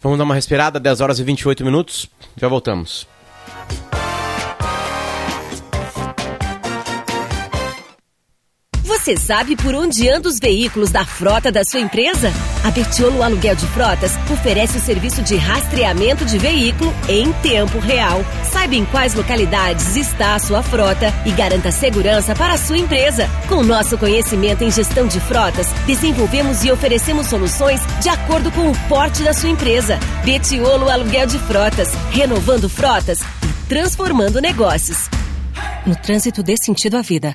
Vamos 0.00 0.18
dar 0.18 0.24
uma 0.24 0.34
respirada, 0.34 0.80
10 0.80 1.00
horas 1.00 1.18
e 1.18 1.24
28 1.24 1.64
minutos. 1.64 2.08
Já 2.36 2.48
voltamos. 2.48 3.06
Você 9.00 9.16
sabe 9.16 9.56
por 9.56 9.74
onde 9.74 10.10
andam 10.10 10.30
os 10.30 10.38
veículos 10.38 10.90
da 10.90 11.06
frota 11.06 11.50
da 11.50 11.64
sua 11.64 11.80
empresa? 11.80 12.30
A 12.62 12.70
Betiolo 12.70 13.22
Aluguel 13.22 13.56
de 13.56 13.66
Frotas 13.68 14.12
oferece 14.30 14.76
o 14.76 14.80
serviço 14.80 15.22
de 15.22 15.36
rastreamento 15.36 16.22
de 16.26 16.36
veículo 16.36 16.92
em 17.08 17.32
tempo 17.32 17.78
real. 17.78 18.22
Saiba 18.52 18.74
em 18.74 18.84
quais 18.84 19.14
localidades 19.14 19.96
está 19.96 20.34
a 20.34 20.38
sua 20.38 20.62
frota 20.62 21.06
e 21.24 21.32
garanta 21.32 21.72
segurança 21.72 22.34
para 22.34 22.52
a 22.52 22.58
sua 22.58 22.76
empresa. 22.76 23.26
Com 23.48 23.62
nosso 23.62 23.96
conhecimento 23.96 24.64
em 24.64 24.70
gestão 24.70 25.06
de 25.06 25.18
frotas, 25.18 25.68
desenvolvemos 25.86 26.62
e 26.62 26.70
oferecemos 26.70 27.26
soluções 27.26 27.80
de 28.02 28.10
acordo 28.10 28.52
com 28.52 28.70
o 28.70 28.78
porte 28.86 29.22
da 29.22 29.32
sua 29.32 29.48
empresa. 29.48 29.98
Betiolo 30.26 30.90
Aluguel 30.90 31.26
de 31.26 31.38
Frotas, 31.38 31.88
renovando 32.10 32.68
frotas 32.68 33.20
e 33.20 33.66
transformando 33.66 34.42
negócios. 34.42 35.08
No 35.86 35.96
trânsito 35.96 36.42
dê 36.42 36.54
sentido 36.58 36.98
à 36.98 37.00
vida. 37.00 37.34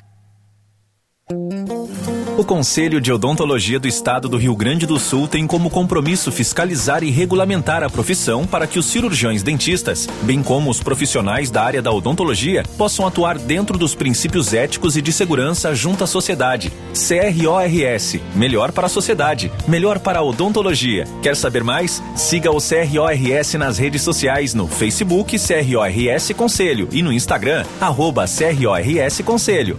O 2.36 2.44
Conselho 2.44 3.00
de 3.00 3.10
Odontologia 3.10 3.80
do 3.80 3.88
Estado 3.88 4.28
do 4.28 4.36
Rio 4.36 4.54
Grande 4.54 4.84
do 4.84 4.98
Sul 4.98 5.26
tem 5.26 5.46
como 5.46 5.70
compromisso 5.70 6.30
fiscalizar 6.30 7.02
e 7.02 7.10
regulamentar 7.10 7.82
a 7.82 7.88
profissão 7.88 8.46
para 8.46 8.66
que 8.66 8.78
os 8.78 8.84
cirurgiões 8.84 9.42
dentistas, 9.42 10.06
bem 10.20 10.42
como 10.42 10.68
os 10.68 10.78
profissionais 10.78 11.50
da 11.50 11.62
área 11.62 11.80
da 11.80 11.90
odontologia, 11.90 12.62
possam 12.76 13.06
atuar 13.06 13.38
dentro 13.38 13.78
dos 13.78 13.94
princípios 13.94 14.52
éticos 14.52 14.98
e 14.98 15.02
de 15.02 15.14
segurança 15.14 15.74
junto 15.74 16.04
à 16.04 16.06
sociedade. 16.06 16.70
CRORS 16.92 18.20
Melhor 18.34 18.70
para 18.70 18.84
a 18.84 18.90
sociedade, 18.90 19.50
melhor 19.66 19.98
para 19.98 20.18
a 20.18 20.22
odontologia. 20.22 21.06
Quer 21.22 21.36
saber 21.36 21.64
mais? 21.64 22.02
Siga 22.14 22.50
o 22.50 22.58
CRORS 22.60 23.54
nas 23.54 23.78
redes 23.78 24.02
sociais 24.02 24.52
no 24.52 24.68
Facebook 24.68 25.38
CRORS 25.38 26.32
Conselho 26.36 26.86
e 26.92 27.02
no 27.02 27.10
Instagram, 27.10 27.64
arroba 27.80 28.26
CRORS 28.26 29.22
Conselho. 29.24 29.78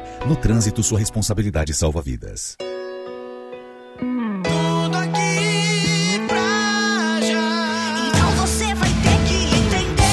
No 0.25 0.35
trânsito, 0.35 0.83
sua 0.83 0.99
responsabilidade 0.99 1.73
salva 1.73 2.01
vidas. 2.01 2.55
Tudo 3.97 4.97
aqui 4.97 6.21
pra 6.27 7.19
já. 7.21 8.07
Então 8.07 8.31
você 8.37 8.73
vai 8.75 8.89
ter 8.89 9.17
que 9.27 9.33
entender. 9.55 10.03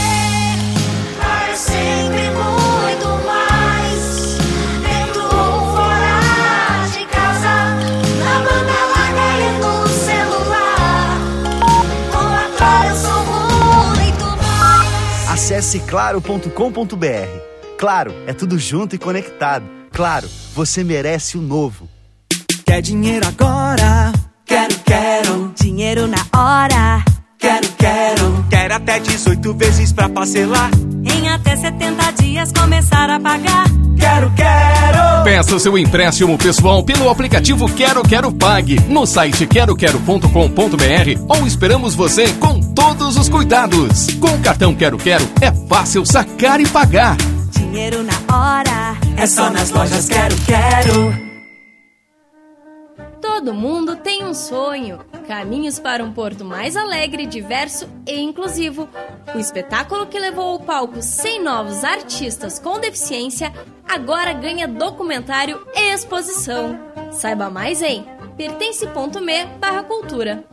É 1.51 1.55
sempre 1.55 2.31
muito 2.31 3.09
mais. 3.27 4.39
Dentro 4.83 5.23
ou 5.25 5.61
fora 5.77 6.89
de 6.91 7.05
casa. 7.07 7.55
Na 8.25 8.35
banda 8.41 8.79
larga 8.97 9.29
e 9.39 9.49
no 9.61 9.75
celular. 9.89 11.19
Com 12.11 12.27
a 12.27 12.49
Claro 12.57 12.89
eu 12.89 12.97
sou 12.97 13.23
muito 13.95 14.27
mais. 14.43 15.29
Acesse 15.31 15.81
claro.com.br. 15.81 17.31
Claro, 17.79 18.13
é 18.27 18.33
tudo 18.33 18.59
junto 18.59 18.97
e 18.97 18.99
conectado. 18.99 19.78
Claro, 19.99 20.29
você 20.55 20.85
merece 20.85 21.37
o 21.37 21.41
novo. 21.41 21.89
Quer 22.65 22.81
dinheiro 22.81 23.27
agora? 23.27 24.13
Quero, 24.47 24.75
quero. 24.85 25.53
Dinheiro 25.61 26.07
na 26.07 26.25
hora. 26.33 27.05
Quero, 27.37 27.69
quero. 27.77 28.47
Quero 28.49 28.75
até 28.75 29.01
18 29.01 29.55
vezes 29.55 29.93
pra 29.93 30.09
parcelar. 30.09 30.71
Em 31.05 31.29
até 31.29 31.57
70 31.57 32.13
dias 32.13 32.53
começar 32.53 33.11
a 33.11 33.19
pagar. 33.19 33.65
Quero, 33.99 34.31
quero. 34.37 35.25
Peça 35.25 35.59
seu 35.59 35.77
empréstimo 35.77 36.39
pessoal 36.39 36.85
pelo 36.85 37.11
aplicativo 37.11 37.69
Quero 37.75 38.05
Quero 38.05 38.33
Pague 38.33 38.79
no 38.89 39.05
site 39.05 39.49
queroquero.com.br 39.49 41.25
ou 41.29 41.45
esperamos 41.45 41.97
você 41.97 42.33
com 42.35 42.61
todos 42.73 43.17
os 43.17 43.29
cuidados. 43.29 44.07
Com 44.21 44.29
o 44.29 44.41
cartão 44.43 44.73
Quero 44.77 44.97
Quero 44.97 45.29
é 45.41 45.51
fácil 45.69 46.07
sacar 46.07 46.61
e 46.61 46.69
pagar. 46.69 47.17
Dinheiro 47.59 48.03
na 48.03 48.13
hora. 48.35 48.97
É 49.17 49.27
só 49.27 49.51
nas 49.51 49.71
lojas 49.71 50.09
Quero 50.09 50.35
Quero. 50.47 51.29
Todo 53.21 53.53
mundo 53.53 53.97
tem 53.97 54.25
um 54.25 54.33
sonho. 54.33 54.99
Caminhos 55.27 55.79
para 55.79 56.03
um 56.05 56.13
porto 56.13 56.45
mais 56.45 56.77
alegre, 56.77 57.27
diverso 57.27 57.89
e 58.07 58.19
inclusivo. 58.21 58.89
O 59.35 59.39
espetáculo 59.39 60.07
que 60.07 60.19
levou 60.19 60.53
ao 60.53 60.61
palco 60.61 61.03
100 61.03 61.43
novos 61.43 61.85
artistas 61.85 62.59
com 62.59 62.79
deficiência 62.79 63.53
agora 63.87 64.33
ganha 64.33 64.69
documentário 64.69 65.67
e 65.75 65.93
exposição. 65.93 66.79
Saiba 67.11 67.51
mais 67.51 67.83
em 67.83 68.05
pertence.me 68.37 69.47
barra 69.61 69.83
cultura. 69.83 70.45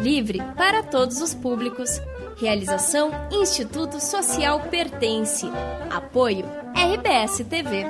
Livre 0.00 0.42
para 0.56 0.82
todos 0.82 1.20
os 1.20 1.34
públicos. 1.34 2.00
Realização 2.42 3.12
Instituto 3.30 4.00
Social 4.00 4.58
Pertence. 4.68 5.46
Apoio 5.88 6.44
RBS 6.74 7.44
TV. 7.48 7.86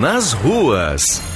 Nas 0.00 0.32
ruas. 0.32 1.35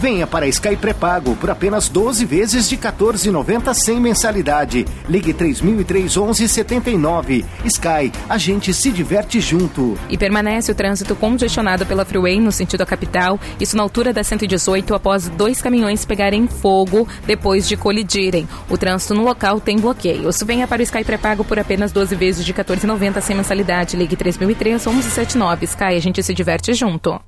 Venha 0.00 0.26
para 0.26 0.48
Sky 0.48 0.76
Pré-Pago 0.76 1.36
por 1.36 1.50
apenas 1.50 1.90
12 1.90 2.24
vezes 2.24 2.66
de 2.66 2.78
14,90 2.78 3.74
sem 3.74 4.00
mensalidade. 4.00 4.86
Ligue 5.06 5.34
3003 5.34 6.16
1179. 6.16 7.44
Sky, 7.66 8.10
a 8.26 8.38
gente 8.38 8.72
se 8.72 8.90
diverte 8.90 9.42
junto. 9.42 9.98
E 10.08 10.16
permanece 10.16 10.72
o 10.72 10.74
trânsito 10.74 11.14
congestionado 11.14 11.84
pela 11.84 12.06
Freeway 12.06 12.40
no 12.40 12.50
sentido 12.50 12.78
da 12.78 12.86
capital, 12.86 13.38
isso 13.60 13.76
na 13.76 13.82
altura 13.82 14.10
da 14.10 14.24
118 14.24 14.94
após 14.94 15.28
dois 15.28 15.60
caminhões 15.60 16.06
pegarem 16.06 16.48
fogo 16.48 17.06
depois 17.26 17.68
de 17.68 17.76
colidirem. 17.76 18.48
O 18.70 18.78
trânsito 18.78 19.14
no 19.14 19.22
local 19.22 19.60
tem 19.60 19.78
bloqueios. 19.78 20.42
Venha 20.42 20.66
para 20.66 20.80
o 20.80 20.82
Sky 20.82 21.04
Pré-Pago 21.04 21.44
por 21.44 21.58
apenas 21.58 21.92
12 21.92 22.16
vezes 22.16 22.46
de 22.46 22.54
14,90 22.54 23.20
sem 23.20 23.36
mensalidade. 23.36 23.98
Ligue 23.98 24.16
3003 24.16 24.86
1179. 24.86 25.66
Sky, 25.66 25.84
a 25.84 26.00
gente 26.00 26.22
se 26.22 26.32
diverte 26.32 26.72
junto. 26.72 27.20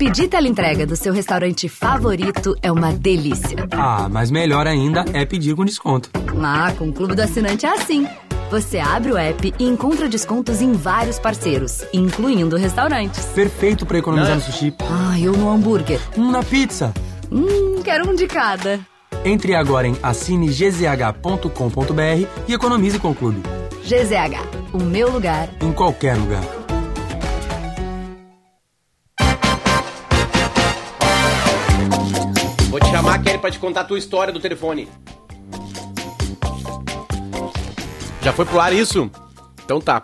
Pedir 0.00 0.28
teleentrega 0.28 0.86
do 0.86 0.96
seu 0.96 1.12
restaurante 1.12 1.68
favorito 1.68 2.56
é 2.62 2.72
uma 2.72 2.90
delícia. 2.90 3.68
Ah, 3.70 4.08
mas 4.10 4.30
melhor 4.30 4.66
ainda 4.66 5.04
é 5.12 5.26
pedir 5.26 5.54
com 5.54 5.62
desconto. 5.62 6.08
Ah, 6.42 6.72
com 6.78 6.88
o 6.88 6.92
Clube 6.92 7.14
do 7.14 7.20
Assinante 7.20 7.66
é 7.66 7.68
assim. 7.68 8.08
Você 8.50 8.78
abre 8.78 9.12
o 9.12 9.18
app 9.18 9.52
e 9.58 9.62
encontra 9.62 10.08
descontos 10.08 10.62
em 10.62 10.72
vários 10.72 11.18
parceiros, 11.18 11.84
incluindo 11.92 12.56
restaurantes. 12.56 13.26
Perfeito 13.26 13.84
para 13.84 13.98
economizar 13.98 14.36
no 14.36 14.40
sushi. 14.40 14.74
Ah, 14.80 15.20
eu 15.20 15.34
no 15.34 15.50
hambúrguer. 15.50 16.00
Um 16.16 16.30
na 16.30 16.42
pizza. 16.42 16.94
Hum, 17.30 17.82
quero 17.84 18.08
um 18.08 18.14
de 18.14 18.26
cada. 18.26 18.80
Entre 19.22 19.54
agora 19.54 19.86
em 19.86 19.98
assinegzh.com.br 20.02 22.26
e 22.48 22.54
economize 22.54 22.98
com 22.98 23.10
o 23.10 23.14
clube. 23.14 23.42
GZH, 23.84 24.72
o 24.72 24.82
meu 24.82 25.12
lugar. 25.12 25.50
Em 25.60 25.72
qualquer 25.72 26.16
lugar. 26.16 26.59
Pra 33.40 33.50
te 33.50 33.58
contar 33.58 33.80
a 33.82 33.84
tua 33.84 33.98
história 33.98 34.32
do 34.32 34.40
telefone. 34.40 34.88
Já 38.22 38.32
foi 38.32 38.44
pro 38.44 38.60
ar 38.60 38.72
isso? 38.72 39.10
Então 39.64 39.80
tá. 39.80 40.02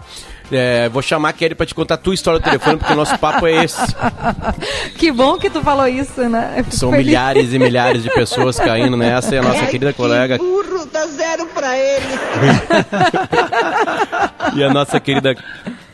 É, 0.51 0.89
vou 0.89 1.03
chamar 1.03 1.31
a 1.31 1.33
Kelly 1.33 1.57
pra 1.57 1.67
te 1.67 1.75
contar 1.75 1.95
a 1.95 1.99
tua 1.99 2.15
história 2.15 2.39
do 2.39 2.45
telefone, 2.45 2.79
porque 2.79 2.93
o 2.93 2.97
nosso 2.97 3.19
papo 3.19 3.47
é 3.47 3.65
esse. 3.65 3.81
Que 4.97 5.13
bom 5.13 5.37
que 5.39 5.51
tu 5.51 5.61
falou 5.61 5.87
isso, 5.87 6.23
né? 6.29 6.65
São 6.71 6.91
feliz. 6.91 7.07
milhares 7.07 7.53
e 7.53 7.59
milhares 7.59 8.03
de 8.03 8.09
pessoas 8.11 8.59
caindo 8.59 8.97
nessa 8.97 9.35
e 9.35 9.39
a 9.39 9.43
nossa 9.43 9.67
querida 9.67 9.93
colega 9.93 10.39
Burro, 10.39 10.87
dá 10.87 11.07
zero 11.07 11.45
pra 11.47 11.77
ele. 11.77 12.07
e 14.57 14.65
a 14.65 14.73
nossa 14.73 14.99
querida 14.99 15.37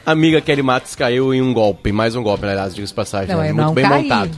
amiga 0.07 0.41
Kelly 0.41 0.63
Matos 0.63 0.95
caiu 0.95 1.35
em 1.35 1.43
um 1.43 1.53
golpe, 1.53 1.91
mais 1.91 2.15
um 2.15 2.23
golpe, 2.23 2.47
aliás, 2.47 2.75
diga-se 2.75 2.95
passagem. 2.95 3.35
Não, 3.35 3.43
né? 3.43 3.53
Muito 3.53 3.67
não 3.67 3.75
bem 3.75 3.89
caí. 3.89 4.03
montado. 4.03 4.31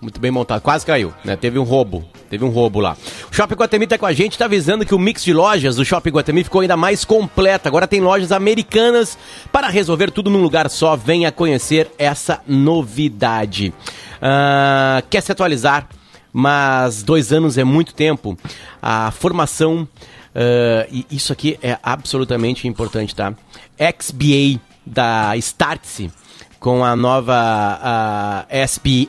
Muito 0.00 0.18
bem 0.18 0.30
montado, 0.30 0.62
quase 0.62 0.86
caiu, 0.86 1.12
né? 1.22 1.36
Teve 1.36 1.58
um 1.58 1.62
roubo, 1.62 2.02
teve 2.30 2.42
um 2.42 2.48
roubo 2.48 2.80
lá. 2.80 2.96
O 3.30 3.34
Shopping 3.34 3.54
Guatemi 3.54 3.86
tá 3.86 3.98
com 3.98 4.06
a 4.06 4.12
gente, 4.14 4.38
tá 4.38 4.46
avisando 4.46 4.86
que 4.86 4.94
o 4.94 4.98
mix 4.98 5.22
de 5.22 5.34
lojas 5.34 5.76
do 5.76 5.84
Shopping 5.84 6.10
Guatemi 6.10 6.42
ficou 6.42 6.62
ainda 6.62 6.76
mais 6.76 7.04
completo. 7.04 7.68
Agora 7.68 7.86
tem 7.86 8.00
lojas 8.00 8.32
americanas 8.32 9.18
para 9.52 9.68
resolver 9.68 10.10
tudo 10.10 10.30
num 10.30 10.40
lugar 10.40 10.70
só. 10.70 10.96
Venha 10.96 11.30
conhecer 11.30 11.90
essa 11.98 12.40
novidade. 12.46 13.74
Ah, 14.22 15.02
quer 15.10 15.20
se 15.22 15.32
atualizar? 15.32 15.86
Mas 16.32 17.02
dois 17.02 17.30
anos 17.30 17.58
é 17.58 17.64
muito 17.64 17.92
tempo. 17.92 18.38
A 18.80 19.10
formação, 19.10 19.86
ah, 20.34 20.86
e 20.90 21.04
isso 21.10 21.30
aqui 21.30 21.58
é 21.62 21.78
absolutamente 21.82 22.66
importante, 22.66 23.14
tá? 23.14 23.34
XBA 23.78 24.60
da 24.86 25.36
Startse 25.36 26.10
com 26.58 26.84
a 26.84 26.94
nova 26.94 28.46
a 28.48 28.66
SPE, 28.66 29.08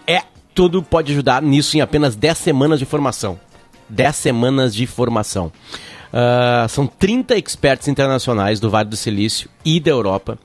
tudo 0.54 0.84
pode 0.84 1.12
ajudar 1.12 1.42
nisso 1.42 1.78
em 1.78 1.82
apenas 1.82 2.16
10 2.16 2.38
semanas 2.38 2.80
de 2.80 2.86
formação. 2.86 3.40
10 3.90 4.16
semanas 4.16 4.74
de 4.74 4.86
formação. 4.88 5.52
Ah, 6.14 6.68
são 6.70 6.86
30 6.86 7.38
experts 7.38 7.88
internacionais 7.88 8.60
do 8.60 8.70
Vale 8.70 8.90
do 8.90 8.98
Silício 8.98 9.50
e 9.64 9.80
da 9.80 9.92
Europa, 9.92 10.38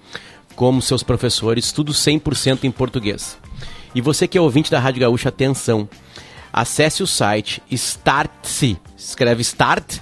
como 0.54 0.80
seus 0.80 1.02
professores, 1.02 1.72
tudo 1.72 1.92
100% 1.92 2.64
em 2.64 2.70
português. 2.70 3.36
E 3.94 4.00
você 4.00 4.28
que 4.28 4.38
é 4.38 4.40
ouvinte 4.40 4.70
da 4.70 4.78
Rádio 4.78 5.00
Gaúcha, 5.00 5.28
atenção. 5.28 5.88
Acesse 6.52 7.02
o 7.02 7.06
site 7.06 7.62
Startse, 7.70 8.78
escreve 8.96 9.42
Start 9.42 9.98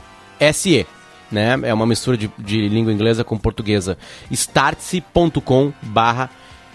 SE, 0.52 0.86
né? 1.30 1.58
É 1.62 1.74
uma 1.74 1.86
mistura 1.86 2.16
de, 2.16 2.30
de 2.38 2.68
língua 2.68 2.92
inglesa 2.92 3.24
com 3.24 3.36
portuguesa. 3.36 3.98
startse.com 4.30 5.72
barra 5.82 6.30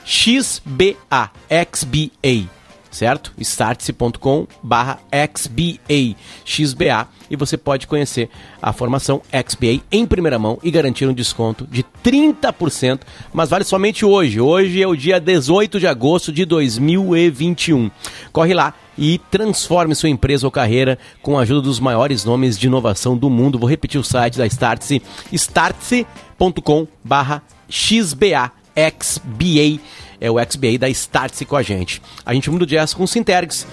XBA, 0.05 1.31
XBA, 1.71 2.49
certo? 2.91 3.33
startse.com 3.37 4.47
barra 4.61 4.99
XBA, 5.37 7.07
e 7.29 7.35
você 7.35 7.57
pode 7.57 7.87
conhecer 7.87 8.29
a 8.61 8.73
formação 8.73 9.21
XBA 9.47 9.81
em 9.91 10.05
primeira 10.05 10.39
mão 10.39 10.57
e 10.63 10.71
garantir 10.71 11.05
um 11.05 11.13
desconto 11.13 11.67
de 11.67 11.85
30%, 12.03 13.01
mas 13.33 13.49
vale 13.49 13.63
somente 13.63 14.03
hoje. 14.03 14.41
Hoje 14.41 14.81
é 14.81 14.87
o 14.87 14.95
dia 14.95 15.19
18 15.19 15.79
de 15.79 15.87
agosto 15.87 16.31
de 16.31 16.45
2021. 16.45 17.91
Corre 18.31 18.53
lá 18.53 18.73
e 18.97 19.19
transforme 19.31 19.95
sua 19.95 20.09
empresa 20.09 20.45
ou 20.45 20.51
carreira 20.51 20.97
com 21.21 21.37
a 21.37 21.41
ajuda 21.41 21.61
dos 21.61 21.79
maiores 21.79 22.25
nomes 22.25 22.57
de 22.57 22.67
inovação 22.67 23.17
do 23.17 23.29
mundo. 23.29 23.59
Vou 23.59 23.69
repetir 23.69 23.99
o 23.99 24.03
site 24.03 24.37
da 24.37 24.45
Startse, 24.45 25.01
startse.com 25.31 26.87
barra 27.03 27.41
XBA, 27.69 28.51
XBA, 28.75 29.79
é 30.19 30.29
o 30.29 30.35
XBA 30.39 30.77
da 30.79 30.89
Startse 30.89 31.45
com 31.45 31.55
a 31.55 31.61
gente. 31.61 32.01
A 32.25 32.33
gente 32.33 32.49
muda 32.49 32.63
o 32.63 32.67
jazz 32.67 32.93
com 32.93 33.07
Sintergs. 33.07 33.65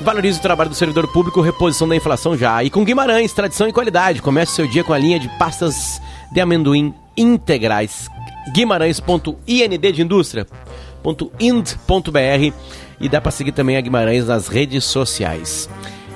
Valorize 0.00 0.38
o 0.38 0.42
trabalho 0.42 0.70
do 0.70 0.76
servidor 0.76 1.06
público, 1.12 1.40
reposição 1.40 1.86
da 1.86 1.94
inflação 1.94 2.36
já. 2.36 2.64
E 2.64 2.70
com 2.70 2.84
Guimarães, 2.84 3.32
tradição 3.32 3.68
e 3.68 3.72
qualidade. 3.72 4.22
Comece 4.22 4.52
seu 4.52 4.66
dia 4.66 4.82
com 4.82 4.94
a 4.94 4.98
linha 4.98 5.20
de 5.20 5.28
pastas 5.38 6.00
de 6.32 6.40
amendoim 6.40 6.94
integrais. 7.16 8.08
Guimarães.ind 8.54 9.92
de 9.92 10.02
indústria.ind.br 10.02 12.54
e 13.00 13.08
dá 13.08 13.20
para 13.20 13.30
seguir 13.30 13.52
também 13.52 13.76
a 13.76 13.80
Guimarães 13.80 14.26
nas 14.26 14.48
redes 14.48 14.84
sociais. 14.84 15.68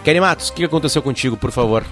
Kelly 0.03 0.21
Matos, 0.21 0.49
o 0.49 0.53
que 0.53 0.65
aconteceu 0.65 1.03
contigo, 1.03 1.37
por 1.37 1.51
favor? 1.51 1.85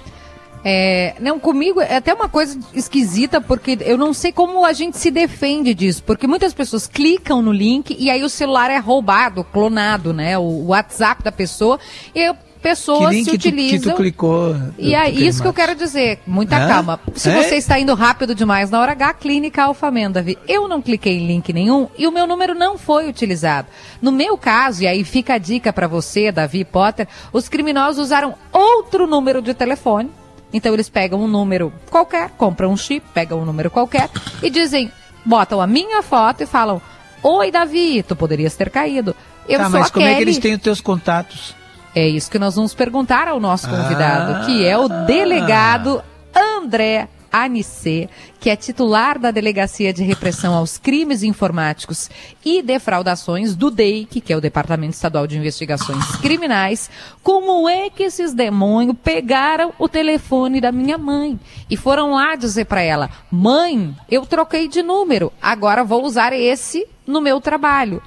É, 0.65 1.15
não, 1.19 1.39
comigo 1.39 1.81
é 1.81 1.97
até 1.97 2.13
uma 2.13 2.29
coisa 2.29 2.57
esquisita, 2.73 3.41
porque 3.41 3.77
eu 3.81 3.97
não 3.97 4.13
sei 4.13 4.31
como 4.31 4.63
a 4.63 4.71
gente 4.73 4.97
se 4.97 5.11
defende 5.11 5.73
disso. 5.73 6.03
Porque 6.03 6.25
muitas 6.27 6.53
pessoas 6.53 6.87
clicam 6.87 7.41
no 7.41 7.51
link 7.51 7.95
e 7.99 8.09
aí 8.09 8.23
o 8.23 8.29
celular 8.29 8.71
é 8.71 8.77
roubado, 8.77 9.43
clonado, 9.43 10.13
né? 10.13 10.37
O 10.37 10.67
WhatsApp 10.67 11.23
da 11.23 11.31
pessoa. 11.31 11.79
E 12.15 12.25
a 12.25 12.33
pessoa 12.61 13.11
se 13.11 13.25
tu, 13.25 13.31
que 13.31 13.35
utiliza. 13.35 13.91
tu 13.91 13.97
clicou? 13.97 14.55
E 14.77 14.95
é 14.95 15.09
isso 15.09 15.41
que 15.41 15.47
eu 15.49 15.53
quero 15.53 15.75
dizer. 15.75 16.19
Muita 16.25 16.55
Hã? 16.55 16.67
calma. 16.69 16.99
Se 17.13 17.29
É? 17.29 17.43
você 17.43 17.55
está 17.57 17.77
indo 17.77 17.93
rápido 17.93 18.33
demais 18.33 18.69
na 18.71 18.79
hora 18.79 18.93
H, 18.93 19.15
Clínica 19.15 19.63
Alfamen, 19.63 20.09
Davi. 20.11 20.37
Eu 20.47 20.69
não 20.69 20.81
cliquei 20.81 21.17
em 21.17 21.27
link 21.27 21.51
nenhum 21.51 21.89
e 21.97 22.07
o 22.07 22.11
meu 22.11 22.25
número 22.25 22.55
não 22.55 22.77
foi 22.77 23.09
utilizado. 23.09 23.67
No 24.01 24.13
meu 24.13 24.37
caso, 24.37 24.83
e 24.83 24.87
aí 24.87 25.03
fica 25.03 25.33
a 25.33 25.37
dica 25.37 25.73
para 25.73 25.87
você, 25.89 26.31
Davi 26.31 26.63
Potter, 26.63 27.05
os 27.33 27.49
criminosos 27.49 28.01
usaram 28.05 28.33
outro 28.53 29.05
número 29.05 29.41
de 29.41 29.53
telefone. 29.53 30.09
Então 30.53 30.73
eles 30.73 30.87
pegam 30.89 31.19
um 31.19 31.27
número 31.27 31.73
qualquer, 31.89 32.29
compram 32.37 32.71
um 32.71 32.77
chip, 32.77 33.05
pegam 33.13 33.41
um 33.41 33.45
número 33.45 33.71
qualquer 33.71 34.09
e 34.41 34.49
dizem, 34.49 34.91
botam 35.25 35.59
a 35.59 35.65
minha 35.67 36.01
foto 36.03 36.43
e 36.43 36.45
falam: 36.45 36.81
Oi, 37.23 37.49
Davi, 37.51 38.03
tu 38.03 38.15
poderias 38.15 38.55
ter 38.55 38.69
caído. 38.69 39.15
Eu 39.49 39.57
tá, 39.59 39.69
sou 39.69 39.79
mas 39.79 39.89
como 39.89 40.05
é 40.05 40.09
que 40.09 40.15
Kelly." 40.19 40.23
eles 40.31 40.37
têm 40.39 40.53
os 40.55 40.61
teus 40.61 40.79
contatos? 40.81 41.55
É 41.95 42.07
isso 42.07 42.29
que 42.29 42.39
nós 42.39 42.55
vamos 42.55 42.73
perguntar 42.73 43.27
ao 43.27 43.39
nosso 43.39 43.67
convidado, 43.69 44.33
Ah. 44.41 44.45
que 44.45 44.65
é 44.65 44.77
o 44.77 44.87
delegado 44.87 46.03
André 46.35 47.07
Anicê, 47.33 48.07
que 48.39 48.47
é 48.47 48.55
titular 48.55 49.17
da 49.17 49.31
Delegacia 49.31 49.91
de 49.91 50.03
Repressão 50.03 50.53
aos 50.53 50.77
Crimes 50.77 51.23
Informáticos 51.23 52.07
e 52.45 52.61
Defraudações 52.61 53.55
do 53.55 53.71
DEIC, 53.71 54.21
que 54.21 54.31
é 54.31 54.37
o 54.37 54.41
Departamento 54.41 54.93
Estadual 54.93 55.25
de 55.25 55.35
Investigações 55.35 56.15
Criminais. 56.17 56.91
Como 57.23 57.67
é 57.67 57.89
que 57.89 58.03
esses 58.03 58.35
demônios 58.35 58.95
pegaram 59.03 59.73
o 59.79 59.89
telefone 59.89 60.61
da 60.61 60.71
minha 60.71 60.97
mãe 60.99 61.39
e 61.67 61.75
foram 61.75 62.11
lá 62.11 62.35
dizer 62.35 62.65
para 62.65 62.83
ela: 62.83 63.09
"Mãe, 63.31 63.95
eu 64.11 64.27
troquei 64.27 64.67
de 64.67 64.83
número, 64.83 65.33
agora 65.41 65.83
vou 65.83 66.05
usar 66.05 66.33
esse 66.33 66.87
no 67.07 67.19
meu 67.19 67.41
trabalho". 67.41 67.99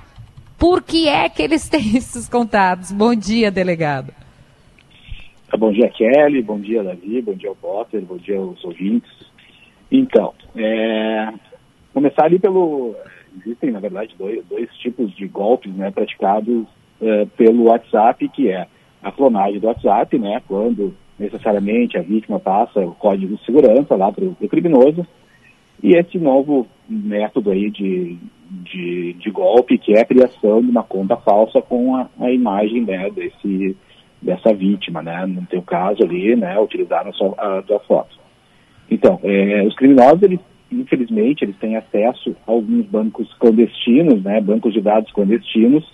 Por 0.58 0.82
que 0.82 1.08
é 1.08 1.28
que 1.28 1.42
eles 1.42 1.66
têm 1.68 1.96
esses 1.96 2.28
contatos? 2.28 2.92
Bom 2.92 3.14
dia, 3.14 3.50
delegado. 3.50 4.12
Bom 5.58 5.72
dia, 5.72 5.88
Kelly. 5.88 6.42
Bom 6.42 6.60
dia, 6.60 6.82
Davi. 6.82 7.22
Bom 7.22 7.34
dia, 7.34 7.54
Potter. 7.54 8.02
Bom 8.02 8.16
dia 8.16 8.38
aos 8.38 8.62
ouvintes. 8.64 9.10
Então, 9.90 10.34
é, 10.56 11.32
começar 11.92 12.24
ali 12.24 12.38
pelo. 12.38 12.94
Existem, 13.38 13.70
na 13.70 13.80
verdade, 13.80 14.14
dois, 14.18 14.44
dois 14.46 14.68
tipos 14.78 15.14
de 15.14 15.26
golpes 15.28 15.72
né, 15.74 15.90
praticados 15.90 16.66
é, 17.00 17.26
pelo 17.36 17.64
WhatsApp, 17.64 18.28
que 18.30 18.48
é 18.50 18.66
a 19.02 19.12
clonagem 19.12 19.60
do 19.60 19.66
WhatsApp, 19.66 20.18
né, 20.18 20.40
quando 20.48 20.94
necessariamente 21.18 21.98
a 21.98 22.02
vítima 22.02 22.40
passa 22.40 22.80
o 22.80 22.94
código 22.94 23.36
de 23.36 23.44
segurança 23.44 23.94
lá 23.94 24.10
para 24.10 24.24
o 24.24 24.48
criminoso, 24.48 25.06
e 25.82 25.96
esse 25.96 26.18
novo 26.18 26.66
método 26.88 27.50
aí 27.50 27.70
de, 27.70 28.18
de, 28.50 29.12
de 29.14 29.30
golpe, 29.30 29.78
que 29.78 29.92
é 29.92 30.00
a 30.00 30.06
criação 30.06 30.62
de 30.62 30.70
uma 30.70 30.82
conta 30.82 31.16
falsa 31.16 31.60
com 31.60 31.94
a, 31.94 32.08
a 32.20 32.30
imagem 32.30 32.82
né, 32.82 33.10
desse, 33.10 33.76
dessa 34.20 34.54
vítima, 34.54 35.02
né? 35.02 35.26
No 35.26 35.46
teu 35.46 35.62
caso 35.62 36.02
ali, 36.02 36.34
né, 36.34 36.58
utilizaram 36.58 37.12
só 37.12 37.34
a 37.38 37.62
tua 37.62 37.80
foto. 37.80 38.25
Então, 38.90 39.18
é, 39.22 39.62
os 39.66 39.74
criminosos, 39.74 40.22
eles, 40.22 40.40
infelizmente, 40.70 41.44
eles 41.44 41.56
têm 41.58 41.76
acesso 41.76 42.36
a 42.46 42.52
alguns 42.52 42.86
bancos 42.86 43.32
clandestinos, 43.38 44.22
né, 44.22 44.40
bancos 44.40 44.72
de 44.72 44.80
dados 44.80 45.10
clandestinos, 45.12 45.84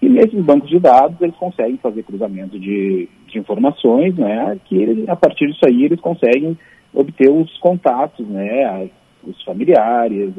e 0.00 0.08
nesses 0.08 0.42
bancos 0.44 0.68
de 0.68 0.78
dados 0.80 1.20
eles 1.20 1.36
conseguem 1.36 1.76
fazer 1.76 2.02
cruzamento 2.02 2.58
de, 2.58 3.08
de 3.28 3.38
informações, 3.38 4.14
né, 4.16 4.58
que 4.64 4.76
eles, 4.76 5.08
a 5.08 5.14
partir 5.16 5.46
disso 5.46 5.60
aí 5.64 5.84
eles 5.84 6.00
conseguem 6.00 6.58
obter 6.92 7.30
os 7.30 7.56
contatos, 7.58 8.26
né, 8.26 8.64
as- 8.64 9.02
os 9.24 9.40
familiares, 9.44 10.32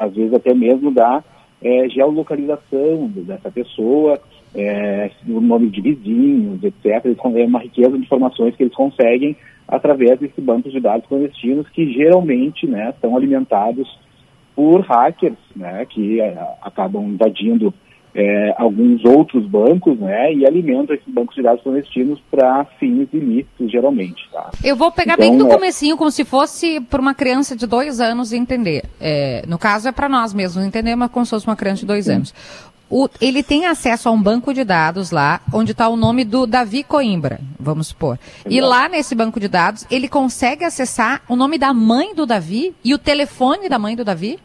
às 0.00 0.12
vezes 0.14 0.34
até 0.34 0.52
mesmo 0.52 0.90
da 0.90 1.22
é, 1.62 1.88
geolocalização 1.90 3.06
dessa 3.14 3.50
pessoa, 3.52 4.18
é, 4.54 5.10
o 5.28 5.40
nome 5.40 5.68
de 5.68 5.80
vizinhos, 5.80 6.62
etc. 6.62 7.04
Eles 7.04 7.18
É 7.36 7.44
uma 7.44 7.60
riqueza 7.60 7.92
de 7.92 8.04
informações 8.04 8.54
que 8.56 8.62
eles 8.62 8.74
conseguem 8.74 9.36
através 9.68 10.18
desses 10.18 10.42
bancos 10.42 10.72
de 10.72 10.80
dados 10.80 11.06
clandestinos 11.08 11.68
que 11.68 11.92
geralmente 11.92 12.66
né, 12.66 12.92
são 13.00 13.16
alimentados 13.16 13.88
por 14.54 14.80
hackers 14.80 15.38
né, 15.54 15.86
que 15.88 16.20
é, 16.20 16.36
acabam 16.60 17.04
invadindo 17.04 17.72
é, 18.12 18.52
alguns 18.58 19.04
outros 19.04 19.46
bancos 19.46 19.98
né, 19.98 20.34
e 20.34 20.44
alimentam 20.44 20.94
esses 20.94 21.06
bancos 21.06 21.36
de 21.36 21.42
dados 21.42 21.62
clandestinos 21.62 22.20
para 22.30 22.64
fins 22.78 23.08
ilícitos, 23.12 23.70
geralmente. 23.70 24.28
Tá? 24.32 24.50
Eu 24.64 24.74
vou 24.74 24.90
pegar 24.90 25.14
Então, 25.14 25.28
bem 25.28 25.38
do 25.38 25.46
é- 25.46 25.54
comecinho, 25.54 25.96
como 25.96 26.10
se 26.10 26.24
fosse 26.24 26.80
para 26.80 27.00
uma 27.00 27.14
criança 27.14 27.54
de 27.54 27.66
dois 27.66 28.00
anos 28.00 28.32
entender. 28.32 28.82
É, 29.00 29.44
no 29.46 29.58
caso 29.58 29.88
é 29.88 29.92
para 29.92 30.08
nós 30.08 30.34
mesmos 30.34 30.64
entender, 30.64 30.96
mas 30.96 31.10
como 31.10 31.24
se 31.24 31.30
fosse 31.30 31.46
uma 31.46 31.56
criança 31.56 31.80
de 31.82 31.86
dois 31.86 32.08
anos. 32.08 32.34
O- 32.90 33.08
ele 33.20 33.42
tem 33.42 33.66
acesso 33.66 34.08
a 34.08 34.12
um 34.12 34.20
banco 34.20 34.52
de 34.52 34.64
dados 34.64 35.12
lá, 35.12 35.40
onde 35.54 35.70
está 35.70 35.88
o 35.88 35.96
nome 35.96 36.24
do 36.24 36.44
Davi 36.46 36.82
Coimbra, 36.82 37.38
vamos 37.58 37.86
supor. 37.86 38.18
E 38.48 38.60
lá 38.60 38.88
nesse 38.88 39.14
banco 39.14 39.38
de 39.38 39.46
dados, 39.46 39.86
ele 39.90 40.08
consegue 40.08 40.64
acessar 40.64 41.22
o 41.28 41.36
nome 41.36 41.56
da 41.56 41.72
mãe 41.72 42.14
do 42.14 42.26
Davi 42.26 42.74
e 42.84 42.92
o 42.92 42.98
telefone 42.98 43.68
da 43.68 43.78
mãe 43.78 43.94
do 43.94 44.04
Davi? 44.04 44.38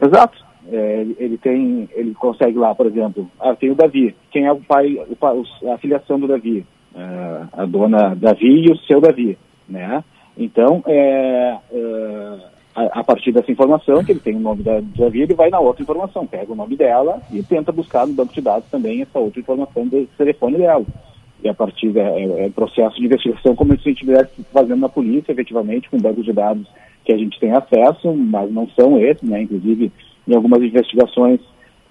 Exato. 0.00 0.46
É, 0.70 1.00
ele- 1.18 1.38
tem, 1.38 1.88
ele 1.94 2.14
consegue 2.14 2.58
lá, 2.58 2.74
por 2.74 2.86
exemplo, 2.86 3.28
ah, 3.40 3.56
tem 3.56 3.70
o 3.70 3.74
Davi. 3.74 4.14
Quem 4.30 4.44
é 4.44 4.52
o 4.52 4.60
pai, 4.60 4.94
o 5.08 5.16
pai 5.16 5.34
a 5.74 5.78
filiação 5.78 6.20
do 6.20 6.28
Davi? 6.28 6.64
É, 6.94 7.42
a 7.54 7.64
dona 7.64 8.14
Davi 8.14 8.66
e 8.66 8.70
o 8.70 8.76
seu 8.86 9.00
Davi, 9.00 9.36
né? 9.68 10.04
Então, 10.36 10.82
é, 10.86 11.56
é, 11.72 12.38
a, 12.86 13.04
partir 13.04 13.32
dessa 13.32 13.50
informação, 13.50 14.04
que 14.04 14.12
ele 14.12 14.20
tem 14.20 14.36
o 14.36 14.40
nome 14.40 14.62
da, 14.62 14.80
do 14.80 14.86
Davi, 14.96 15.22
ele 15.22 15.34
vai 15.34 15.50
na 15.50 15.58
outra 15.58 15.82
informação, 15.82 16.26
pega 16.26 16.52
o 16.52 16.56
nome 16.56 16.76
dela 16.76 17.20
e 17.32 17.42
tenta 17.42 17.72
buscar 17.72 18.06
no 18.06 18.12
banco 18.12 18.32
de 18.32 18.40
dados 18.40 18.68
também 18.70 19.02
essa 19.02 19.18
outra 19.18 19.40
informação 19.40 19.86
do 19.86 20.06
telefone 20.16 20.58
dela. 20.58 20.84
E 21.42 21.48
a 21.48 21.54
partir 21.54 21.90
da 21.90 22.02
é, 22.02 22.46
é 22.46 22.50
processo 22.50 22.96
de 22.96 23.06
investigação, 23.06 23.54
como 23.54 23.72
se 23.74 23.80
a 23.80 23.90
gente 23.90 24.04
estivesse 24.04 24.44
fazendo 24.52 24.80
na 24.80 24.88
polícia, 24.88 25.32
efetivamente, 25.32 25.88
com 25.88 25.98
bancos 25.98 26.24
de 26.24 26.32
dados 26.32 26.66
que 27.04 27.12
a 27.12 27.16
gente 27.16 27.38
tem 27.38 27.52
acesso, 27.52 28.12
mas 28.14 28.52
não 28.52 28.68
são 28.70 29.00
esses, 29.00 29.28
né? 29.28 29.42
Inclusive, 29.42 29.90
em 30.26 30.34
algumas 30.34 30.62
investigações 30.62 31.40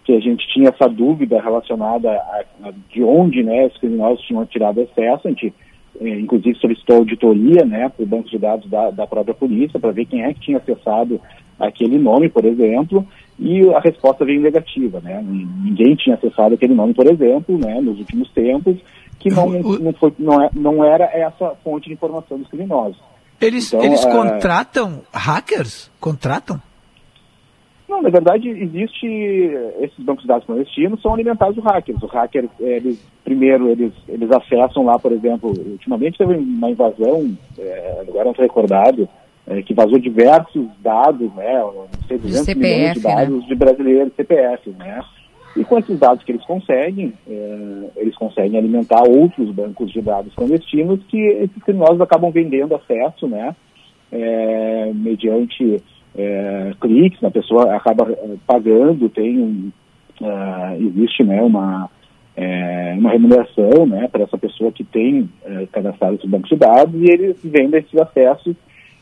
que 0.07 0.13
a 0.13 0.19
gente 0.21 0.47
tinha 0.53 0.69
essa 0.69 0.87
dúvida 0.87 1.41
relacionada 1.41 2.09
a, 2.09 2.43
a 2.63 2.71
de 2.89 3.03
onde, 3.03 3.43
né, 3.43 3.65
os 3.65 3.77
criminosos 3.77 4.25
tinham 4.25 4.45
tirado 4.45 4.79
acesso, 4.79 5.27
a 5.27 5.29
gente, 5.29 5.53
eh, 5.99 6.19
inclusive, 6.19 6.57
solicitou 6.59 6.97
auditoria, 6.97 7.65
né, 7.65 7.89
para 7.89 8.03
o 8.03 8.07
banco 8.07 8.29
de 8.29 8.37
dados 8.37 8.69
da, 8.69 8.91
da 8.91 9.07
própria 9.07 9.33
polícia, 9.33 9.79
para 9.79 9.91
ver 9.91 10.05
quem 10.05 10.23
é 10.23 10.33
que 10.33 10.41
tinha 10.41 10.57
acessado 10.57 11.19
aquele 11.59 11.97
nome, 11.97 12.29
por 12.29 12.45
exemplo, 12.45 13.05
e 13.39 13.67
a 13.73 13.79
resposta 13.79 14.25
veio 14.25 14.41
negativa, 14.41 14.99
né, 14.99 15.23
ninguém 15.23 15.95
tinha 15.95 16.15
acessado 16.15 16.55
aquele 16.55 16.73
nome, 16.73 16.93
por 16.93 17.07
exemplo, 17.07 17.57
né, 17.57 17.79
nos 17.81 17.97
últimos 17.99 18.29
tempos, 18.31 18.77
que 19.19 19.29
não, 19.29 19.49
não, 19.49 19.93
foi, 19.93 20.13
não, 20.19 20.41
é, 20.41 20.49
não 20.53 20.85
era 20.85 21.05
essa 21.05 21.55
fonte 21.63 21.87
de 21.87 21.93
informação 21.93 22.37
dos 22.37 22.47
criminosos. 22.47 22.97
Eles, 23.39 23.71
Então, 23.71 23.85
eles 23.85 24.03
é, 24.03 24.11
contratam 24.11 25.01
hackers? 25.13 25.91
Contratam? 25.99 26.61
Não, 27.87 28.01
na 28.01 28.09
verdade, 28.09 28.49
existe 28.49 29.07
esses 29.79 29.97
bancos 29.99 30.23
de 30.23 30.27
dados 30.27 30.45
clandestinos 30.45 31.01
são 31.01 31.13
alimentados 31.13 31.55
por 31.55 31.63
hackers. 31.63 32.03
O 32.03 32.07
hacker, 32.07 32.49
eh, 32.59 32.77
eles, 32.77 33.01
primeiro, 33.23 33.69
eles, 33.69 33.93
eles 34.09 34.29
acessam 34.29 34.83
lá, 34.83 34.99
por 34.99 35.11
exemplo, 35.13 35.49
ultimamente 35.49 36.17
teve 36.17 36.35
uma 36.35 36.69
invasão, 36.69 37.33
eh, 37.57 38.05
agora 38.07 38.25
não 38.25 38.31
estou 38.31 38.43
recordado, 38.43 39.07
eh, 39.47 39.61
que 39.61 39.73
vazou 39.73 39.97
diversos 39.97 40.67
dados, 40.81 41.33
né, 41.33 41.59
não 41.59 41.87
sei, 42.07 42.17
200 42.17 42.55
milhões 42.55 42.93
de 42.93 42.99
CPF, 42.99 43.07
né? 43.07 43.15
dados 43.15 43.47
de 43.47 43.55
brasileiros, 43.55 44.13
CPF, 44.15 44.69
né, 44.71 45.01
e 45.55 45.63
com 45.63 45.79
esses 45.79 45.97
dados 45.97 46.23
que 46.23 46.33
eles 46.33 46.45
conseguem, 46.45 47.13
eh, 47.27 47.89
eles 47.95 48.15
conseguem 48.15 48.59
alimentar 48.59 49.01
outros 49.07 49.49
bancos 49.51 49.91
de 49.91 50.01
dados 50.01 50.35
clandestinos 50.35 50.99
que 51.07 51.17
esses 51.17 51.63
criminosos 51.63 52.01
acabam 52.01 52.29
vendendo 52.29 52.75
acesso, 52.75 53.27
né, 53.27 53.55
eh, 54.11 54.91
mediante 54.93 55.81
eh, 56.17 56.71
cliques, 56.81 57.23
a 57.23 57.31
pessoa 57.31 57.75
acaba 57.75 58.11
eh, 58.11 58.35
pagando, 58.45 59.09
tem 59.09 59.39
um, 59.39 59.71
ah, 60.21 60.75
existe 60.79 61.23
né, 61.23 61.41
uma, 61.41 61.89
eh, 62.35 62.95
uma 62.97 63.11
remuneração 63.11 63.85
né, 63.85 64.07
para 64.07 64.23
essa 64.23 64.37
pessoa 64.37 64.71
que 64.71 64.83
tem 64.83 65.29
eh, 65.45 65.67
cadastrado 65.71 66.15
esse 66.15 66.27
banco 66.27 66.47
de 66.47 66.55
dados 66.55 66.99
e 67.01 67.11
eles 67.11 67.37
vendem 67.43 67.79
esses 67.79 67.99
acessos 67.99 68.55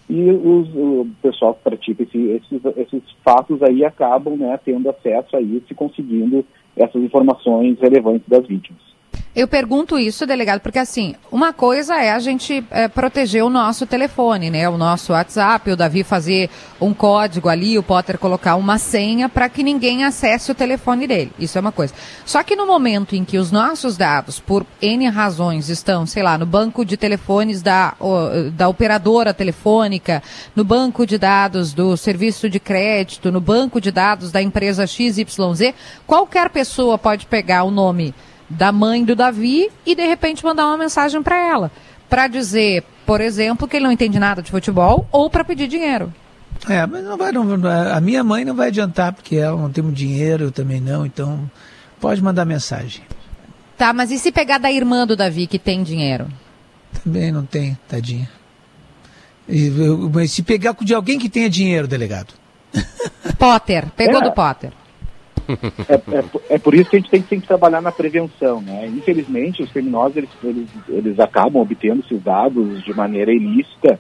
e 0.10 0.30
os, 0.30 0.68
o 0.76 1.08
pessoal 1.22 1.54
que 1.56 1.64
pratica 1.64 2.04
esse, 2.04 2.18
esses, 2.18 2.66
esses 2.78 3.04
fatos 3.24 3.64
aí 3.64 3.84
acabam 3.84 4.36
né, 4.38 4.60
tendo 4.64 4.90
acesso 4.90 5.36
a 5.36 5.42
isso 5.42 5.66
e 5.72 5.76
conseguindo 5.76 6.46
essas 6.76 7.02
informações 7.02 7.80
relevantes 7.80 8.28
das 8.28 8.46
vítimas. 8.46 8.95
Eu 9.36 9.50
pergunto 9.50 10.00
isso, 10.00 10.26
delegado, 10.26 10.62
porque 10.62 10.80
assim, 10.80 11.14
uma 11.30 11.52
coisa 11.52 11.96
é 11.96 12.10
a 12.10 12.20
gente 12.20 12.64
eh, 12.72 12.88
proteger 12.88 13.44
o 13.44 13.50
nosso 13.50 13.86
telefone, 13.86 14.50
né? 14.50 14.70
O 14.70 14.78
nosso 14.78 15.12
WhatsApp, 15.12 15.72
o 15.72 15.76
Davi 15.76 16.06
fazer 16.06 16.50
um 16.80 16.94
código 16.94 17.50
ali, 17.50 17.78
o 17.78 17.84
Potter 17.84 18.18
colocar 18.18 18.56
uma 18.56 18.78
senha 18.78 19.28
para 19.28 19.50
que 19.50 19.62
ninguém 19.62 20.06
acesse 20.06 20.54
o 20.54 20.56
telefone 20.56 21.06
dele. 21.06 21.34
Isso 21.38 21.58
é 21.58 21.62
uma 21.62 21.74
coisa. 21.74 21.94
Só 22.26 22.44
que 22.44 22.56
no 22.56 22.66
momento 22.66 23.14
em 23.14 23.26
que 23.26 23.38
os 23.38 23.52
nossos 23.52 23.98
dados, 23.98 24.40
por 24.40 24.66
N 24.82 25.10
razões, 25.10 25.68
estão, 25.68 26.06
sei 26.06 26.24
lá, 26.24 26.38
no 26.38 26.46
banco 26.46 26.86
de 26.86 26.96
telefones 26.96 27.62
da, 27.62 27.94
da 28.54 28.70
operadora 28.70 29.34
telefônica, 29.34 30.24
no 30.56 30.64
banco 30.64 31.06
de 31.06 31.18
dados 31.18 31.74
do 31.74 31.98
serviço 31.98 32.50
de 32.50 32.58
crédito, 32.58 33.34
no 33.34 33.42
banco 33.42 33.82
de 33.82 33.92
dados 33.92 34.32
da 34.32 34.42
empresa 34.42 34.88
XYZ, 34.88 35.74
qualquer 36.08 36.50
pessoa 36.50 36.98
pode 36.98 37.26
pegar 37.26 37.66
o 37.66 37.72
nome 37.72 38.16
da 38.50 38.72
mãe 38.72 39.04
do 39.04 39.16
Davi 39.16 39.70
e 39.86 39.96
de 39.96 40.06
repente 40.06 40.44
mandar 40.44 40.66
uma 40.68 40.78
mensagem 40.78 41.22
para 41.24 41.38
ela, 41.38 41.72
para 42.10 42.28
dizer, 42.28 42.84
por 43.06 43.20
exemplo, 43.22 43.68
que 43.68 43.76
ele 43.78 43.86
não 43.86 43.92
entende 43.92 44.20
nada 44.20 44.42
de 44.42 44.52
futebol 44.52 45.08
ou 45.12 45.30
para 45.30 45.44
pedir 45.44 45.68
dinheiro. 45.68 46.14
É, 46.70 46.86
mas 46.86 47.04
não 47.04 47.18
vai, 47.18 47.32
não, 47.32 47.46
a 47.94 48.00
minha 48.00 48.24
mãe 48.24 48.46
não 48.46 48.56
vai 48.56 48.68
adiantar, 48.70 49.12
porque 49.14 49.36
ela 49.36 49.60
não 49.62 49.70
tem 49.72 49.84
muito 49.84 49.98
dinheiro, 49.98 50.46
eu 50.46 50.52
também 50.52 50.80
não, 50.80 51.06
então 51.06 51.50
pode 52.00 52.22
mandar 52.24 52.46
mensagem. 52.46 53.04
Tá, 53.78 53.92
mas 53.92 54.10
e 54.10 54.18
se 54.18 54.32
pegar 54.32 54.58
da 54.58 54.72
irmã 54.72 55.06
do 55.06 55.16
Davi 55.18 55.48
que 55.48 55.60
tem 55.60 55.84
dinheiro? 55.84 56.28
Também 57.04 57.32
não 57.32 57.46
tem, 57.46 57.78
tadinha. 57.90 58.30
E, 59.50 59.68
eu- 59.68 60.10
mas 60.14 60.32
se 60.32 60.42
pegar 60.42 60.74
de 60.82 60.94
alguém 60.94 61.20
que 61.20 61.30
tenha 61.30 61.50
dinheiro, 61.50 61.88
delegado. 61.88 62.34
Potter, 63.38 63.88
pegou 63.96 64.22
É. 64.22 64.24
do 64.24 64.32
Potter. 64.32 64.72
É, 65.90 65.94
é, 65.96 66.56
é 66.56 66.58
por 66.58 66.74
isso 66.74 66.90
que 66.90 66.96
a 66.96 67.00
gente 67.00 67.12
tem 67.12 67.40
que 67.40 67.48
trabalhar 67.48 67.82
na 67.82 67.92
prevenção, 67.92 68.62
né? 68.62 68.88
Infelizmente, 68.88 69.64
os 69.64 69.72
criminosos, 69.72 70.18
eles, 70.18 70.30
eles, 70.44 70.70
eles 70.88 71.20
acabam 71.20 71.62
obtendo 71.62 72.02
esses 72.02 72.22
dados 72.22 72.84
de 72.84 72.94
maneira 72.94 73.32
ilícita 73.32 74.00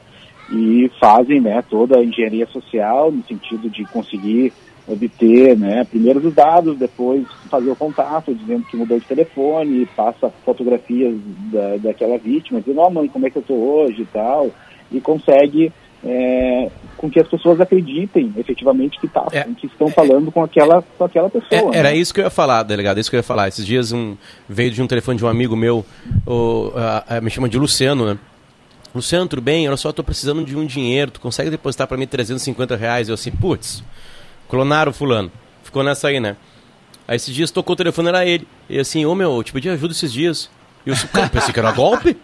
e 0.51 0.91
fazem, 0.99 1.41
né, 1.41 1.63
toda 1.69 1.97
a 1.97 2.03
engenharia 2.03 2.45
social 2.47 3.11
no 3.11 3.23
sentido 3.23 3.69
de 3.69 3.83
conseguir 3.85 4.53
obter, 4.87 5.57
né, 5.57 5.83
primeiro 5.83 6.19
os 6.19 6.33
dados, 6.33 6.77
depois 6.77 7.25
fazer 7.49 7.71
o 7.71 7.75
contato, 7.75 8.35
dizendo 8.35 8.63
que 8.65 8.77
mudou 8.77 8.99
de 8.99 9.05
telefone, 9.05 9.87
passa 9.95 10.29
fotografias 10.45 11.15
da, 11.51 11.77
daquela 11.77 12.19
vítima, 12.19 12.59
dizendo, 12.59 12.81
ó 12.81 12.89
mãe, 12.89 13.07
como 13.07 13.25
é 13.25 13.29
que 13.31 13.37
eu 13.37 13.41
tô 13.41 13.55
hoje 13.55 14.03
e 14.03 14.05
tal, 14.05 14.51
e 14.91 15.01
consegue 15.01 15.71
é, 16.05 16.69
com 16.97 17.09
que 17.09 17.19
as 17.19 17.27
pessoas 17.27 17.59
acreditem 17.59 18.31
efetivamente 18.37 18.99
que, 18.99 19.07
tá, 19.07 19.25
que 19.59 19.65
estão 19.67 19.89
falando 19.89 20.31
com 20.31 20.43
aquela, 20.43 20.81
com 20.97 21.03
aquela 21.03 21.29
pessoa. 21.29 21.73
É, 21.75 21.79
era 21.79 21.89
né? 21.89 21.97
isso 21.97 22.13
que 22.13 22.19
eu 22.19 22.25
ia 22.25 22.29
falar, 22.29 22.63
delegado, 22.63 22.99
isso 22.99 23.09
que 23.09 23.15
eu 23.15 23.19
ia 23.19 23.23
falar. 23.23 23.47
Esses 23.47 23.65
dias 23.65 23.91
um, 23.91 24.15
veio 24.47 24.71
de 24.71 24.81
um 24.81 24.87
telefone 24.87 25.17
de 25.17 25.25
um 25.25 25.27
amigo 25.27 25.55
meu, 25.55 25.83
o, 26.25 26.71
a- 26.75 27.17
a- 27.17 27.21
me 27.21 27.29
chama 27.29 27.49
de 27.49 27.57
Luciano, 27.57 28.05
né? 28.05 28.17
Luciano, 28.93 29.27
tudo 29.27 29.41
bem? 29.41 29.67
Olha 29.67 29.75
só, 29.75 29.91
tô 29.91 30.03
precisando 30.03 30.45
de 30.45 30.55
um 30.55 30.65
dinheiro, 30.65 31.11
tu 31.11 31.19
consegue 31.19 31.49
depositar 31.49 31.85
para 31.87 31.97
mim 31.97 32.07
350 32.07 32.75
reais? 32.77 33.09
Eu 33.09 33.15
assim, 33.15 33.31
putz, 33.31 33.83
clonaram 34.47 34.91
o 34.91 34.93
fulano. 34.93 35.29
Ficou 35.63 35.83
nessa 35.83 36.07
aí, 36.07 36.19
né? 36.19 36.37
Aí 37.07 37.17
esses 37.17 37.33
dias 37.35 37.51
tocou 37.51 37.73
o 37.73 37.75
telefone, 37.75 38.07
era 38.07 38.25
ele. 38.25 38.47
E 38.69 38.79
assim, 38.79 39.05
ô 39.05 39.13
meu, 39.13 39.35
eu 39.35 39.43
te 39.43 39.51
pedi 39.51 39.69
ajuda 39.69 39.91
esses 39.93 40.13
dias. 40.13 40.49
E 40.85 40.89
eu, 40.89 40.93
assim, 40.93 41.07
cara, 41.07 41.29
pensei 41.29 41.51
que 41.53 41.59
era 41.59 41.71
golpe. 41.71 42.15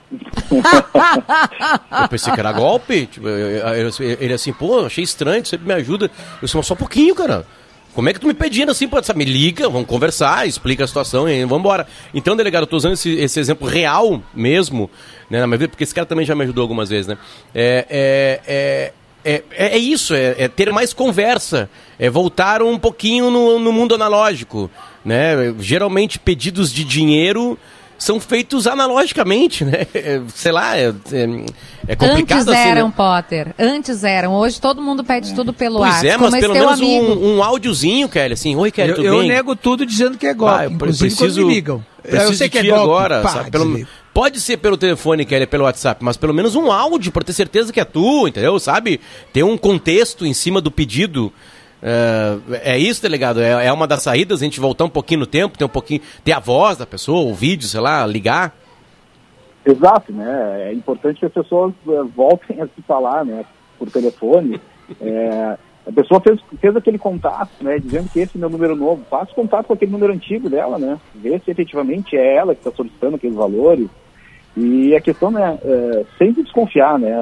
Eu 2.02 2.08
pensei 2.10 2.34
que 2.34 2.40
era 2.40 2.52
golpe. 2.52 3.06
Tipo, 3.08 3.28
eu- 3.28 3.38
eu- 3.68 3.90
eu- 3.90 4.18
ele 4.20 4.34
assim, 4.34 4.54
pô, 4.54 4.86
achei 4.86 5.04
estranho, 5.04 5.46
sempre 5.46 5.68
me 5.68 5.74
ajuda. 5.74 6.06
Eu 6.06 6.12
disse, 6.44 6.56
mas 6.56 6.66
só 6.66 6.74
um 6.74 6.78
pouquinho, 6.78 7.16
cara. 7.16 7.46
Como 7.94 8.08
é 8.08 8.14
que 8.14 8.20
tu 8.22 8.28
me 8.28 8.34
pedindo 8.34 8.72
assim, 8.72 8.90
sabe, 9.04 9.20
me 9.20 9.26
liga, 9.26 9.68
vamos 9.68 9.86
conversar, 9.86 10.48
explica 10.48 10.86
a 10.86 10.88
situação 10.88 11.28
e 11.28 11.42
vamos 11.42 11.60
embora. 11.60 11.86
Então, 12.14 12.38
delegado, 12.38 12.64
eu 12.64 12.68
tô 12.68 12.78
usando 12.78 12.94
esse, 12.94 13.10
esse 13.16 13.38
exemplo 13.38 13.68
real 13.68 14.22
mesmo, 14.34 14.90
né, 15.30 15.42
na 15.42 15.48
minha 15.48 15.58
vida, 15.58 15.70
porque 15.70 15.84
esse 15.84 15.94
cara 15.94 16.06
também 16.06 16.26
já 16.26 16.34
me 16.34 16.44
ajudou 16.44 16.62
algumas 16.62 16.88
vezes, 16.90 17.08
né? 17.08 17.18
É, 17.54 18.40
é, 18.46 18.94
é, 19.26 19.44
é, 19.52 19.76
é 19.76 19.78
isso, 19.78 20.14
é, 20.16 20.36
é 20.38 20.48
ter 20.48 20.72
mais 20.72 20.94
conversa, 20.94 21.70
é 22.00 22.10
voltar 22.10 22.62
um 22.62 22.80
pouquinho 22.80 23.30
no, 23.30 23.60
no 23.60 23.74
mundo 23.74 23.94
analógico, 23.94 24.72
né? 25.04 25.54
Geralmente 25.60 26.18
pedidos 26.18 26.72
de 26.72 26.86
dinheiro 26.86 27.60
são 28.04 28.20
feitos 28.20 28.66
analogicamente, 28.66 29.64
né? 29.64 29.86
É, 29.94 30.20
Sei 30.34 30.52
lá, 30.52 30.76
é, 30.78 30.88
é, 31.12 31.46
é 31.88 31.96
complicado 31.96 32.40
Antes 32.40 32.48
assim, 32.48 32.70
eram, 32.70 32.88
né? 32.88 32.94
Potter. 32.98 33.56
Antes 33.60 34.04
eram. 34.04 34.34
Hoje 34.34 34.60
todo 34.60 34.82
mundo 34.82 35.04
pede 35.04 35.34
tudo 35.36 35.54
pelo 35.54 35.78
Pois 35.80 35.92
WhatsApp. 35.94 36.08
é, 36.10 36.18
mas 36.18 36.36
pelo 36.40 36.54
menos 36.54 36.72
amigo. 36.82 37.06
um, 37.14 37.36
um 37.38 37.44
áudiozinho, 37.44 38.10
Kelly, 38.10 38.34
assim, 38.34 38.56
oi 38.56 38.72
Kelly, 38.72 38.90
Eu, 38.90 38.96
tudo 38.96 39.08
eu 39.08 39.20
bem? 39.20 39.28
nego 39.30 39.56
tudo 39.56 39.86
dizendo 39.86 40.18
que 40.18 40.26
é 40.26 40.34
golpe, 40.34 40.56
Ah, 40.56 40.64
eu 40.66 40.72
inclusive 40.72 41.16
preciso, 41.16 41.46
me 41.46 41.54
ligam. 41.54 41.86
preciso 42.02 42.32
eu 42.32 42.34
sei 42.36 42.48
de 42.50 42.52
que 42.52 42.58
é 42.60 42.64
golpe. 42.72 42.82
agora, 42.84 43.22
pá, 43.22 43.30
sabe? 43.30 43.52
Pelo- 43.52 43.88
pode 44.14 44.40
ser 44.40 44.58
pelo 44.58 44.78
telefone, 44.78 45.24
Kelly, 45.24 45.46
pelo 45.46 45.64
WhatsApp, 45.66 46.04
mas 46.04 46.18
pelo 46.18 46.34
menos 46.34 46.56
um 46.56 46.72
áudio 46.72 47.12
pra 47.12 47.24
ter 47.24 47.34
certeza 47.34 47.72
que 47.72 47.80
é 47.80 47.86
tu, 47.86 48.28
entendeu? 48.28 48.60
Sabe? 48.60 49.00
Ter 49.32 49.44
um 49.44 49.56
contexto 49.58 50.26
em 50.26 50.34
cima 50.34 50.60
do 50.60 50.72
pedido. 50.72 51.32
É, 51.82 52.74
é 52.74 52.78
isso, 52.78 53.02
delegado? 53.02 53.42
É, 53.42 53.66
é 53.66 53.74
uma 53.74 53.88
das 53.88 54.04
saídas, 54.04 54.42
a 54.42 54.46
gente 54.46 54.60
voltar 54.60 54.86
um 54.86 54.90
pouquinho 54.90 55.22
no 55.22 55.26
tempo, 55.26 55.58
ter 55.58 55.66
um 55.66 55.70
pouquinho, 55.70 56.02
ter 56.24 56.34
a 56.34 56.40
voz 56.40 56.78
da 56.78 56.86
pessoa, 56.86 57.30
o 57.30 57.34
vídeo, 57.34 57.68
sei 57.68 57.82
lá, 57.82 58.06
ligar. 58.06 58.56
Exato, 59.66 60.12
né? 60.12 60.70
É 60.70 60.74
importante 60.74 61.20
que 61.20 61.26
as 61.26 61.34
pessoas 61.34 61.74
eh, 61.88 62.04
voltem 62.16 62.62
a 62.62 62.66
se 62.66 62.82
falar, 62.88 63.24
né? 63.24 63.46
Por 63.78 63.90
telefone. 63.92 64.60
É, 65.00 65.58
a 65.88 65.92
pessoa 65.92 66.20
fez, 66.20 66.40
fez 66.60 66.76
aquele 66.76 66.98
contato, 66.98 67.52
né? 67.62 67.78
Dizendo 67.80 68.10
que 68.10 68.20
esse 68.20 68.38
é 68.38 68.40
meu 68.40 68.50
número 68.50 68.76
novo. 68.76 69.04
Faça 69.10 69.34
contato 69.34 69.68
com 69.68 69.74
aquele 69.74 69.92
número 69.92 70.14
antigo 70.14 70.50
dela, 70.50 70.80
né? 70.80 71.00
Vê 71.14 71.40
se 71.40 71.52
efetivamente 71.52 72.18
é 72.18 72.36
ela 72.36 72.56
que 72.56 72.62
está 72.62 72.72
solicitando 72.72 73.16
aqueles 73.16 73.36
valores. 73.36 73.88
E 74.58 74.96
a 74.96 75.02
questão 75.02 75.38
é, 75.38 75.58
é 75.64 76.06
sempre 76.18 76.44
desconfiar, 76.44 76.98
né? 76.98 77.14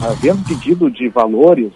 Havendo 0.00 0.44
pedido 0.46 0.90
de 0.90 1.08
valores 1.08 1.72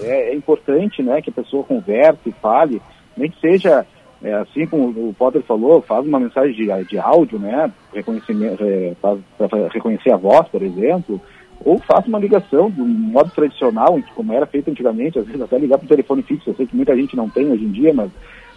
É, 0.00 0.30
é 0.30 0.34
importante, 0.34 1.02
né, 1.02 1.20
que 1.20 1.30
a 1.30 1.34
pessoa 1.34 1.64
converse, 1.64 2.32
fale, 2.40 2.80
nem 3.16 3.30
que 3.30 3.40
seja 3.40 3.86
é, 4.22 4.34
assim 4.34 4.66
como 4.66 4.88
o 4.88 5.14
Potter 5.14 5.42
falou, 5.42 5.82
faz 5.82 6.06
uma 6.06 6.20
mensagem 6.20 6.54
de, 6.54 6.84
de 6.84 6.98
áudio, 6.98 7.38
né, 7.38 7.70
reconhecimento, 7.92 8.62
é, 8.62 8.94
para 9.00 9.68
reconhecer 9.68 10.12
a 10.12 10.16
voz, 10.16 10.46
por 10.48 10.62
exemplo, 10.62 11.20
ou 11.64 11.78
faça 11.78 12.08
uma 12.08 12.18
ligação 12.18 12.70
do 12.70 12.84
modo 12.84 13.30
tradicional, 13.30 14.00
como 14.14 14.32
era 14.32 14.46
feito 14.46 14.70
antigamente, 14.70 15.18
às 15.18 15.26
vezes 15.26 15.42
até 15.42 15.58
ligar 15.58 15.78
para 15.78 15.86
o 15.86 15.88
telefone 15.88 16.22
fixo, 16.22 16.50
eu 16.50 16.54
sei 16.54 16.66
que 16.66 16.76
muita 16.76 16.96
gente 16.96 17.16
não 17.16 17.28
tem 17.28 17.50
hoje 17.50 17.64
em 17.64 17.72
dia, 17.72 17.92
mas, 17.92 18.10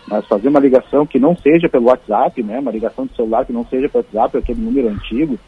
mas 0.08 0.28
fazer 0.28 0.50
uma 0.50 0.60
ligação 0.60 1.06
que 1.06 1.20
não 1.20 1.36
seja 1.36 1.68
pelo 1.68 1.88
WhatsApp, 1.88 2.42
né, 2.44 2.60
uma 2.60 2.72
ligação 2.72 3.08
de 3.08 3.16
celular 3.16 3.44
que 3.44 3.54
não 3.54 3.66
seja 3.66 3.90
pelo 3.90 4.04
WhatsApp, 4.04 4.38
aquele 4.38 4.62
número 4.62 4.90
antigo. 4.90 5.40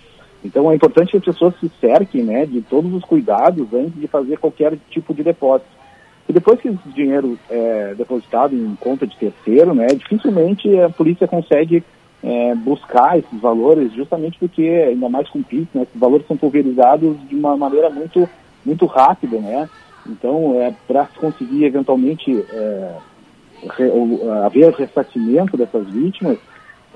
Então 0.44 0.72
é 0.72 0.76
importante 0.76 1.12
que 1.12 1.18
as 1.18 1.26
pessoas 1.26 1.54
se 1.60 1.70
cerquem, 1.80 2.24
né, 2.24 2.46
de 2.46 2.62
todos 2.62 2.92
os 2.92 3.04
cuidados 3.04 3.72
antes 3.72 4.00
de 4.00 4.08
fazer 4.08 4.38
qualquer 4.38 4.78
tipo 4.90 5.14
de 5.14 5.24
depósito. 5.24 5.77
E 6.28 6.34
depois 6.34 6.60
que 6.60 6.68
esse 6.68 6.90
dinheiro 6.94 7.38
é 7.50 7.94
depositado 7.96 8.54
em 8.56 8.76
conta 8.76 9.08
de 9.08 9.16
terceiro, 9.16 9.74
né, 9.74 9.88
dificilmente 9.88 10.78
a 10.80 10.90
polícia 10.90 11.28
consegue 11.28 11.84
é, 12.22 12.54
buscar 12.56 13.18
esses 13.18 13.40
valores, 13.40 13.94
justamente 13.94 14.38
porque, 14.38 14.62
ainda 14.62 15.08
mais 15.08 15.30
com 15.30 15.40
o 15.40 15.44
PIX, 15.44 15.68
né, 15.74 15.84
esses 15.84 16.00
valores 16.00 16.28
são 16.28 16.36
pulverizados 16.36 17.16
de 17.30 17.36
uma 17.36 17.56
maneira 17.56 17.90
muito, 17.90 18.28
muito 18.66 18.86
rápida, 18.86 19.38
né? 19.40 19.70
Então, 20.06 20.56
é, 20.62 20.74
para 20.88 21.06
conseguir 21.18 21.66
eventualmente 21.66 22.46
é, 22.52 22.96
re, 23.78 23.92
haver 24.44 24.74
ressarcimento 24.74 25.56
dessas 25.56 25.88
vítimas, 25.90 26.38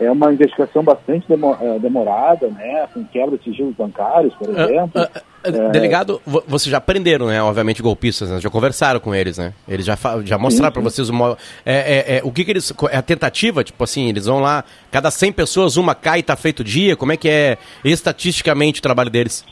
é 0.01 0.11
uma 0.11 0.33
investigação 0.33 0.83
bastante 0.83 1.25
é, 1.31 1.79
demorada, 1.79 2.47
né? 2.47 2.87
Com 2.93 3.05
quebra 3.05 3.37
de 3.37 3.43
sigilos 3.43 3.75
bancários, 3.75 4.33
por 4.33 4.49
exemplo. 4.49 4.91
Ah, 4.95 5.09
ah, 5.15 5.21
ah, 5.45 5.69
Delegado, 5.69 6.19
vo- 6.25 6.43
vocês 6.47 6.71
já 6.71 6.77
aprenderam, 6.77 7.27
né? 7.27 7.41
Obviamente, 7.41 7.83
golpistas, 7.83 8.31
né? 8.31 8.39
Já 8.39 8.49
conversaram 8.49 8.99
com 8.99 9.13
eles, 9.13 9.37
né? 9.37 9.53
Eles 9.67 9.85
já, 9.85 9.95
já 10.23 10.37
mostraram 10.39 10.73
sim. 10.75 10.81
vocês 10.81 11.09
o, 11.09 11.13
mo- 11.13 11.37
é, 11.63 11.75
é, 11.75 12.17
é, 12.17 12.21
o 12.23 12.31
que, 12.31 12.43
que 12.43 12.51
eles. 12.51 12.73
É 12.91 12.97
a 12.97 13.01
tentativa, 13.01 13.63
tipo 13.63 13.83
assim, 13.83 14.09
eles 14.09 14.25
vão 14.25 14.39
lá, 14.39 14.63
cada 14.89 15.11
100 15.11 15.31
pessoas, 15.33 15.77
uma 15.77 15.93
cai 15.93 16.19
e 16.19 16.23
tá 16.23 16.35
feito 16.35 16.61
o 16.61 16.63
dia. 16.63 16.95
Como 16.95 17.11
é 17.11 17.17
que 17.17 17.29
é 17.29 17.57
estatisticamente 17.85 18.79
o 18.79 18.83
trabalho 18.83 19.11
deles? 19.11 19.45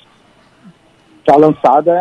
Tá 1.26 1.36
lançada 1.36 1.93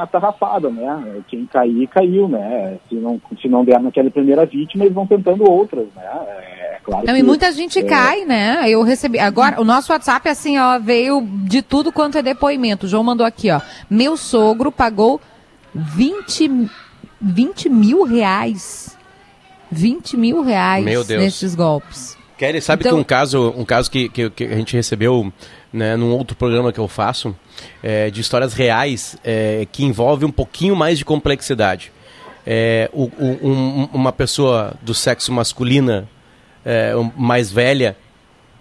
a 0.00 0.06
tarrafada, 0.06 0.70
né? 0.70 1.22
Quem 1.26 1.44
cair, 1.46 1.88
caiu, 1.88 2.28
né? 2.28 2.78
Se 2.88 2.94
não, 2.94 3.20
se 3.42 3.48
não 3.48 3.64
der 3.64 3.80
naquela 3.80 4.10
primeira 4.10 4.46
vítima, 4.46 4.84
eles 4.84 4.94
vão 4.94 5.06
tentando 5.06 5.50
outras, 5.50 5.86
né? 5.96 6.04
Claro 6.86 7.04
Não, 7.06 7.14
que, 7.14 7.20
e 7.20 7.22
muita 7.22 7.50
gente 7.52 7.80
é, 7.80 7.82
cai, 7.82 8.24
né? 8.24 8.62
Eu 8.70 8.82
recebi. 8.82 9.18
Agora, 9.18 9.60
o 9.60 9.64
nosso 9.64 9.92
WhatsApp, 9.92 10.28
assim, 10.28 10.56
ó, 10.56 10.78
veio 10.78 11.20
de 11.44 11.60
tudo 11.60 11.90
quanto 11.92 12.16
é 12.16 12.22
depoimento. 12.22 12.86
O 12.86 12.88
João 12.88 13.02
mandou 13.02 13.26
aqui, 13.26 13.50
ó. 13.50 13.60
Meu 13.90 14.16
sogro 14.16 14.70
pagou 14.70 15.20
20, 15.74 16.68
20 17.20 17.68
mil 17.68 18.04
reais. 18.04 18.96
20 19.70 20.16
mil 20.16 20.42
reais 20.42 20.84
Meu 20.84 21.02
Deus. 21.04 21.22
nesses 21.22 21.54
golpes. 21.54 22.16
Kelly, 22.38 22.60
sabe 22.60 22.82
Então- 22.82 22.92
que 22.92 23.00
um 23.00 23.04
caso, 23.04 23.52
um 23.56 23.64
caso 23.64 23.90
que, 23.90 24.08
que, 24.08 24.30
que 24.30 24.44
a 24.44 24.54
gente 24.54 24.76
recebeu 24.76 25.32
né, 25.72 25.96
num 25.96 26.12
outro 26.12 26.36
programa 26.36 26.72
que 26.72 26.78
eu 26.78 26.86
faço, 26.86 27.34
é, 27.82 28.10
de 28.10 28.20
histórias 28.20 28.54
reais, 28.54 29.16
é, 29.24 29.66
que 29.72 29.84
envolve 29.84 30.24
um 30.24 30.30
pouquinho 30.30 30.76
mais 30.76 30.98
de 30.98 31.04
complexidade. 31.04 31.90
É, 32.46 32.88
o- 32.92 33.10
o- 33.18 33.38
um- 33.48 33.88
uma 33.92 34.12
pessoa 34.12 34.74
do 34.82 34.94
sexo 34.94 35.32
masculina 35.32 36.08
é, 36.66 36.92
mais 37.16 37.52
velha 37.52 37.96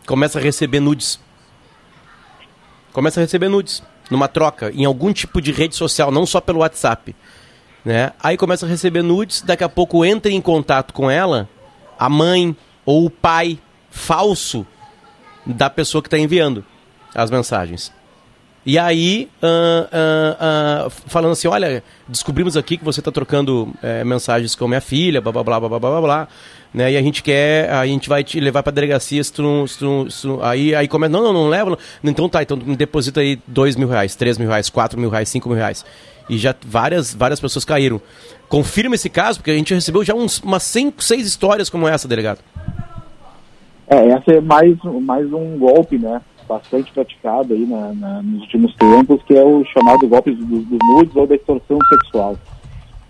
começa 0.05 0.37
a 0.37 0.41
receber 0.41 0.79
nudes. 0.79 1.19
Começa 2.93 3.19
a 3.19 3.23
receber 3.23 3.49
nudes 3.49 3.81
numa 4.09 4.27
troca, 4.27 4.71
em 4.71 4.85
algum 4.85 5.11
tipo 5.11 5.41
de 5.41 5.51
rede 5.51 5.75
social, 5.75 6.11
não 6.11 6.27
só 6.27 6.39
pelo 6.39 6.59
WhatsApp. 6.59 7.15
Né? 7.83 8.11
Aí 8.21 8.37
começa 8.37 8.65
a 8.65 8.69
receber 8.69 9.01
nudes, 9.01 9.41
daqui 9.41 9.63
a 9.63 9.69
pouco 9.69 10.05
entra 10.05 10.31
em 10.31 10.39
contato 10.39 10.93
com 10.93 11.09
ela 11.09 11.49
a 11.97 12.07
mãe 12.07 12.55
ou 12.85 13.05
o 13.05 13.09
pai 13.09 13.59
falso 13.89 14.65
da 15.45 15.69
pessoa 15.69 16.01
que 16.01 16.07
está 16.07 16.17
enviando 16.17 16.63
as 17.15 17.31
mensagens. 17.31 17.91
E 18.65 18.79
aí, 18.79 19.29
ah, 19.43 19.87
ah, 19.91 20.37
ah, 20.39 20.89
falando 20.89 21.33
assim, 21.33 21.47
olha, 21.47 21.83
descobrimos 22.07 22.57
aqui 22.57 22.77
que 22.77 22.83
você 22.83 22.99
está 22.99 23.11
trocando 23.11 23.71
eh, 23.81 24.03
mensagens 24.03 24.55
com 24.55 24.67
minha 24.67 24.81
filha, 24.81 25.21
blá 25.21 25.31
blá 25.31 25.43
blá 25.43 25.59
blá 25.59 25.69
blá 25.69 25.79
blá 25.79 26.01
blá, 26.01 26.27
né? 26.75 26.91
E 26.91 26.97
a 26.97 27.01
gente 27.01 27.23
quer, 27.23 27.71
a 27.71 27.85
gente 27.87 28.09
vai 28.09 28.23
te 28.23 28.39
levar 28.39 28.61
para 28.61 28.71
delegacia, 28.73 29.23
se 29.23 29.31
tu 29.31 29.41
não, 29.41 29.65
se 29.65 29.79
tu 29.79 30.11
se 30.11 30.21
tu- 30.23 30.39
aí, 30.43 30.75
aí 30.75 30.87
começa, 30.87 31.11
não, 31.11 31.23
não, 31.23 31.33
não 31.33 31.47
leva, 31.47 31.69
não. 31.71 31.77
então 32.03 32.27
tá, 32.29 32.43
então 32.43 32.57
deposita 32.57 33.21
aí 33.21 33.39
dois 33.47 33.75
mil 33.75 33.87
reais, 33.87 34.15
três 34.15 34.37
mil 34.37 34.47
reais, 34.49 34.69
quatro 34.69 34.99
mil 34.99 35.09
reais, 35.09 35.29
cinco 35.29 35.47
mil 35.49 35.57
reais. 35.57 35.85
E 36.29 36.37
já 36.37 36.53
várias, 36.65 37.13
várias 37.13 37.39
pessoas 37.39 37.63
caíram. 37.63 38.01
Confirma 38.49 38.95
esse 38.95 39.09
caso, 39.09 39.39
porque 39.39 39.51
a 39.51 39.55
gente 39.55 39.73
recebeu 39.73 40.03
já 40.03 40.13
uns, 40.13 40.39
umas 40.39 40.63
cinco, 40.63 41.01
seis 41.03 41.25
histórias 41.25 41.69
como 41.69 41.87
essa, 41.87 42.07
delegado. 42.07 42.39
É, 43.87 44.07
essa 44.09 44.31
é 44.33 44.41
mais, 44.41 44.75
mais 45.01 45.31
um 45.31 45.57
golpe, 45.57 45.97
né? 45.97 46.19
Bastante 46.47 46.91
praticado 46.91 47.53
aí 47.53 47.65
na, 47.65 47.93
na- 47.93 48.21
nos 48.21 48.41
últimos 48.41 48.75
tempos, 48.75 49.21
que 49.23 49.35
é 49.35 49.43
o 49.43 49.63
chamado 49.65 50.07
golpe 50.07 50.31
dos, 50.31 50.47
dos 50.65 50.79
nudes 50.95 51.15
ou 51.15 51.27
da 51.27 51.35
extorsão 51.35 51.77
sexual. 51.89 52.37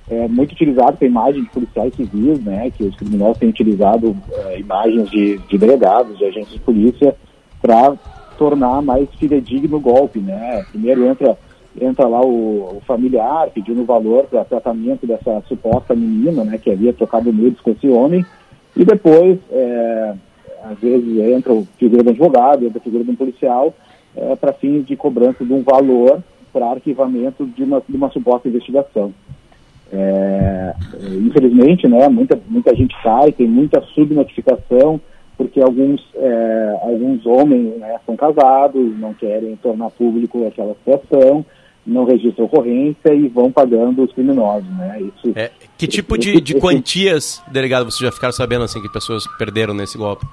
É 0.08 0.28
muito 0.28 0.52
utilizado 0.52 0.98
com 0.98 1.06
imagens 1.06 1.46
de 1.46 1.50
policiais 1.50 1.94
civis, 1.96 2.44
né? 2.44 2.72
Que 2.72 2.84
os 2.84 2.96
criminosos 2.96 3.40
têm 3.40 3.50
utilizado 3.50 4.16
é, 4.32 4.60
imagens 4.60 5.10
de, 5.10 5.38
de 5.40 5.58
delegados, 5.58 6.18
de 6.18 6.26
agentes 6.26 6.54
de 6.54 6.60
polícia, 6.60 7.16
para 7.62 7.96
tornar 8.38 8.82
mais 8.84 9.10
fidedigno 9.16 9.78
o 9.78 9.80
golpe, 9.80 10.20
né? 10.20 10.64
Primeiro 10.72 11.06
entra 11.06 11.38
entra 11.80 12.08
lá 12.08 12.22
o, 12.22 12.78
o 12.78 12.82
familiar 12.88 13.50
pedindo 13.50 13.84
valor 13.84 14.28
para 14.28 14.46
tratamento 14.46 15.06
dessa 15.06 15.42
suposta 15.48 15.94
menina, 15.94 16.44
né? 16.44 16.58
Que 16.58 16.72
havia 16.72 16.94
trocado 16.94 17.34
nudes 17.34 17.60
com 17.60 17.72
esse 17.72 17.90
homem 17.90 18.24
e 18.78 18.86
depois 18.86 19.40
é, 19.52 20.14
às 20.64 20.80
vezes 20.80 21.18
entra 21.34 21.54
a 21.54 21.64
figura 21.78 22.04
do 22.04 22.10
advogado, 22.12 22.66
entra 22.66 22.80
a 22.80 22.84
figura 22.84 23.04
policial 23.18 23.74
para 24.40 24.54
fins 24.54 24.86
de 24.86 24.96
cobrança 24.96 25.44
de 25.44 25.52
um 25.52 25.62
valor 25.62 26.24
para 26.54 26.72
arquivamento 26.72 27.46
de 27.46 27.64
uma, 27.64 27.84
de 27.88 27.98
uma 27.98 28.10
suposta 28.10 28.48
investigação. 28.48 29.14
É, 29.92 30.74
infelizmente, 31.26 31.88
né, 31.88 32.10
muita, 32.10 32.40
muita 32.48 32.76
gente 32.76 32.96
cai, 33.04 33.32
tem 33.32 33.48
muita 33.48 33.82
subnotificação, 33.94 35.00
porque 35.38 35.62
alguns, 35.62 36.02
é, 36.16 36.80
alguns 36.82 37.26
homens 37.26 37.78
né, 37.80 38.00
são 38.06 38.16
casados, 38.16 38.98
não 39.00 39.14
querem 39.14 39.56
tornar 39.58 39.90
público 39.92 40.46
aquela 40.48 40.76
situação, 40.76 41.46
não 41.86 42.04
registram 42.04 42.46
ocorrência 42.46 43.14
e 43.14 43.28
vão 43.28 43.52
pagando 43.52 44.04
os 44.04 44.12
criminosos. 44.12 44.68
Né? 44.78 45.02
Isso, 45.02 45.38
É, 45.38 45.52
que 45.78 45.88
tipo 45.88 46.18
de, 46.18 46.42
de 46.42 46.56
quantias, 46.56 47.44
delegado, 47.52 47.86
vocês 47.86 48.00
já 48.00 48.12
ficaram 48.12 48.34
sabendo 48.34 48.64
assim 48.64 48.82
que 48.82 48.90
pessoas 48.90 49.26
perderam 49.38 49.74
nesse 49.74 49.98
golpe? 49.98 50.26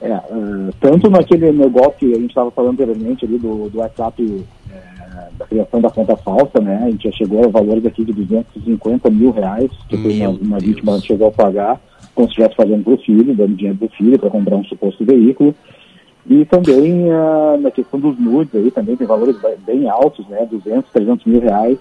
É, 0.00 0.12
ah, 0.12 0.70
tanto 0.80 1.10
naquele 1.10 1.50
negócio 1.52 1.94
que 1.98 2.12
a 2.12 2.18
gente 2.18 2.30
estava 2.30 2.50
falando 2.52 2.74
anteriormente 2.74 3.24
ali 3.24 3.36
do, 3.36 3.68
do 3.68 3.78
WhatsApp, 3.78 4.44
é, 4.70 4.87
da 5.38 5.46
criação 5.46 5.80
da 5.80 5.90
conta 5.90 6.16
falsa, 6.16 6.60
né? 6.60 6.82
A 6.84 6.90
gente 6.90 7.04
já 7.04 7.16
chegou 7.16 7.44
a 7.44 7.48
valores 7.48 7.84
aqui 7.86 8.04
de 8.04 8.12
250 8.12 9.10
mil 9.10 9.30
reais, 9.30 9.70
que 9.88 9.96
foi 9.96 10.18
uma, 10.20 10.30
uma 10.30 10.58
vítima 10.58 11.00
chegou 11.00 11.28
a 11.28 11.32
pagar, 11.32 11.80
como 12.14 12.28
se 12.28 12.32
estivesse 12.32 12.56
fazendo 12.56 12.84
para 12.84 12.94
o 12.94 12.98
filho, 12.98 13.34
dando 13.34 13.54
dinheiro 13.54 13.78
para 13.78 13.86
o 13.86 13.90
filho 13.90 14.18
para 14.18 14.30
comprar 14.30 14.56
um 14.56 14.64
suposto 14.64 15.04
veículo. 15.04 15.54
E 16.26 16.44
também 16.44 17.10
ah, 17.10 17.56
na 17.58 17.70
questão 17.70 17.98
dos 17.98 18.18
nudes 18.18 18.54
aí 18.54 18.70
também 18.70 18.96
tem 18.96 19.06
valores 19.06 19.36
bem 19.66 19.88
altos, 19.88 20.26
né? 20.28 20.46
200, 20.50 20.90
300 20.90 21.26
mil 21.26 21.40
reais. 21.40 21.78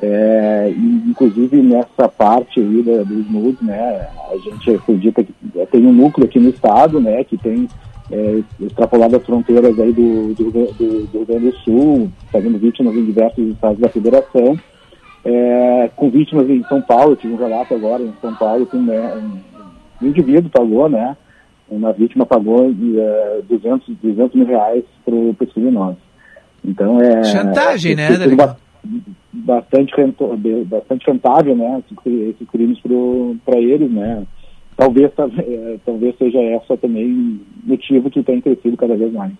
É, 0.00 0.74
inclusive 1.06 1.56
nessa 1.62 2.06
parte 2.06 2.60
aí 2.60 2.82
da, 2.82 3.02
dos 3.02 3.30
nudes, 3.30 3.62
né, 3.62 4.06
a 4.30 4.36
gente 4.36 4.74
acredita 4.74 5.24
que 5.24 5.32
tem 5.70 5.86
um 5.86 5.92
núcleo 5.92 6.26
aqui 6.26 6.38
no 6.38 6.50
estado, 6.50 7.00
né, 7.00 7.24
que 7.24 7.38
tem 7.38 7.66
é, 8.10 8.42
extrapolado 8.60 9.16
as 9.16 9.24
fronteiras 9.24 9.78
aí 9.78 9.92
do, 9.92 10.34
do, 10.34 10.50
do, 10.50 10.72
do 10.72 11.08
Rio 11.12 11.26
Grande 11.26 11.50
do 11.50 11.56
Sul, 11.58 12.10
fazendo 12.30 12.58
vítimas 12.58 12.94
em 12.94 13.04
diversos 13.04 13.48
estados 13.48 13.78
da 13.80 13.88
federação, 13.88 14.56
é, 15.24 15.90
com 15.96 16.08
vítimas 16.10 16.48
em 16.48 16.62
São 16.64 16.80
Paulo, 16.80 17.12
eu 17.12 17.16
tive 17.16 17.34
um 17.34 17.38
relato 17.38 17.74
agora 17.74 18.02
em 18.02 18.12
São 18.20 18.34
Paulo 18.34 18.64
que 18.66 18.76
né, 18.76 19.14
um, 19.16 20.04
um 20.04 20.08
indivíduo 20.08 20.50
pagou, 20.50 20.88
né, 20.88 21.16
uma 21.68 21.92
vítima 21.92 22.24
pagou 22.24 22.70
é, 22.70 23.40
200, 23.48 23.96
200 24.00 24.36
mil 24.36 24.46
reais 24.46 24.84
para 25.04 25.14
os 25.14 25.52
criminosos. 25.52 25.98
Então 26.64 27.00
é... 27.00 27.24
Chantagem, 27.24 27.92
é, 27.92 27.96
né, 27.96 28.16
delegado? 28.16 28.56
ba- 28.84 28.96
bastante, 29.32 29.92
de- 30.38 30.64
bastante 30.64 31.06
rentável, 31.10 31.56
né, 31.56 31.82
esses 32.06 32.48
crimes 32.48 32.78
para 33.44 33.58
eles, 33.58 33.90
né. 33.90 34.22
Talvez, 34.76 35.12
ta- 35.14 35.28
eh, 35.38 35.76
talvez 35.86 36.14
seja 36.18 36.38
essa 36.38 36.76
também 36.76 37.40
motivo 37.64 38.10
que 38.10 38.22
tem 38.22 38.40
crescido 38.40 38.76
cada 38.76 38.94
vez 38.94 39.12
mais. 39.12 39.32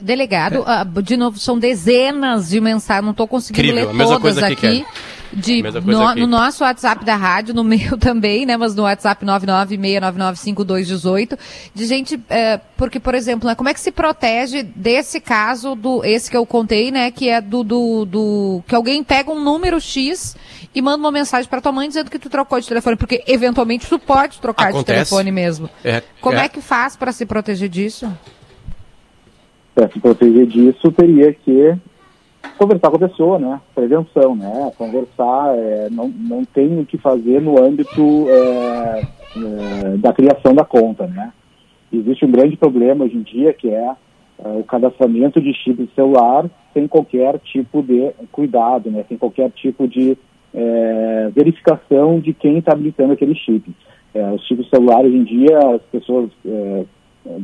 Delegado, 0.00 0.62
ah, 0.66 0.84
de 0.84 1.16
novo, 1.16 1.38
são 1.38 1.58
dezenas 1.58 2.50
de 2.50 2.60
mensagens, 2.60 3.04
não 3.04 3.12
estou 3.12 3.26
conseguindo 3.26 3.66
Incrível, 3.68 3.88
a 3.88 3.92
ler 3.92 3.96
mesma 3.98 4.20
todas 4.20 4.22
coisa 4.40 4.46
aqui. 4.48 4.84
De 5.32 5.62
no, 5.62 6.14
no 6.14 6.26
nosso 6.26 6.64
WhatsApp 6.64 7.04
da 7.04 7.16
rádio, 7.16 7.54
no 7.54 7.62
meu 7.64 7.96
também, 7.98 8.46
né? 8.46 8.56
Mas 8.56 8.74
no 8.74 8.82
WhatsApp 8.82 9.24
996995218, 9.24 11.38
de 11.74 11.86
gente, 11.86 12.20
é, 12.28 12.58
porque, 12.76 13.00
por 13.00 13.14
exemplo, 13.14 13.48
né, 13.48 13.54
como 13.54 13.68
é 13.68 13.74
que 13.74 13.80
se 13.80 13.90
protege 13.90 14.62
desse 14.62 15.20
caso, 15.20 15.74
do 15.74 16.04
esse 16.04 16.30
que 16.30 16.36
eu 16.36 16.46
contei, 16.46 16.90
né? 16.90 17.10
Que 17.10 17.28
é 17.28 17.40
do, 17.40 17.64
do, 17.64 18.04
do- 18.04 18.62
que 18.66 18.74
alguém 18.74 19.02
pega 19.02 19.30
um 19.30 19.42
número 19.42 19.80
X 19.80 20.36
e 20.74 20.82
manda 20.82 20.98
uma 20.98 21.12
mensagem 21.12 21.48
pra 21.48 21.60
tua 21.60 21.72
mãe 21.72 21.88
dizendo 21.88 22.10
que 22.10 22.18
tu 22.18 22.28
trocou 22.28 22.60
de 22.60 22.68
telefone, 22.68 22.96
porque 22.96 23.22
eventualmente 23.26 23.86
tu 23.86 23.98
pode 23.98 24.40
trocar 24.40 24.64
de 24.66 24.70
Acontece. 24.78 25.10
telefone 25.10 25.30
mesmo. 25.32 25.68
É, 25.84 26.02
Como 26.20 26.36
é, 26.36 26.46
é. 26.46 26.48
que 26.48 26.60
faz 26.60 26.96
pra 26.96 27.12
se 27.12 27.24
proteger 27.26 27.68
disso? 27.68 28.12
para 29.74 29.90
se 29.90 29.98
proteger 29.98 30.46
disso, 30.46 30.92
teria 30.92 31.34
que 31.34 31.74
conversar 32.58 32.90
com 32.90 32.96
a 32.96 33.08
pessoa, 33.08 33.38
né? 33.38 33.60
Prevenção, 33.74 34.34
né? 34.34 34.72
Conversar, 34.76 35.54
é, 35.56 35.88
não, 35.90 36.08
não 36.08 36.44
tem 36.44 36.78
o 36.78 36.86
que 36.86 36.98
fazer 36.98 37.40
no 37.40 37.62
âmbito 37.62 38.26
é, 38.28 39.02
é, 39.36 39.96
da 39.98 40.12
criação 40.12 40.54
da 40.54 40.64
conta, 40.64 41.06
né? 41.06 41.32
Existe 41.92 42.24
um 42.24 42.30
grande 42.30 42.56
problema 42.56 43.04
hoje 43.04 43.16
em 43.16 43.22
dia 43.22 43.52
que 43.52 43.68
é, 43.68 43.92
é, 44.44 44.48
o 44.58 44.64
cadastramento 44.64 45.40
de 45.40 45.52
chip 45.52 45.84
de 45.84 45.94
celular 45.94 46.48
sem 46.72 46.88
qualquer 46.88 47.38
tipo 47.38 47.82
de 47.82 48.10
cuidado, 48.32 48.90
né? 48.90 49.04
Sem 49.08 49.16
qualquer 49.16 49.50
tipo 49.50 49.86
de 49.86 50.16
é, 50.52 51.30
verificação 51.34 52.20
de 52.20 52.32
quem 52.32 52.58
está 52.58 52.72
habilitando 52.72 53.12
aquele 53.12 53.34
chip. 53.34 53.74
É, 54.12 54.30
os 54.30 54.46
chips 54.46 54.68
celulares 54.70 55.10
hoje 55.10 55.18
em 55.18 55.24
dia, 55.24 55.58
as 55.74 55.82
pessoas 55.82 56.30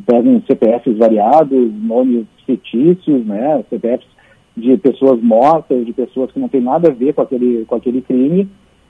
pegam 0.07 0.43
CPFs 0.47 0.97
variados, 0.99 1.73
nomes 1.75 2.27
fictícios, 2.45 3.25
né, 3.25 3.65
CPFs 3.71 4.07
de 4.57 4.77
pessoas 4.79 5.21
mortas, 5.23 5.85
de 5.85 5.93
pessoas 5.93 6.31
que 6.33 6.41
não 6.41 6.49
têm 6.49 6.61
nada 6.61 6.89
a 6.89 6.93
ver 6.93 7.15
com 7.15 7.23
aquele, 7.23 7.65
com 7.65 7.75
aquele 7.75 8.03
crime, 8.03 8.49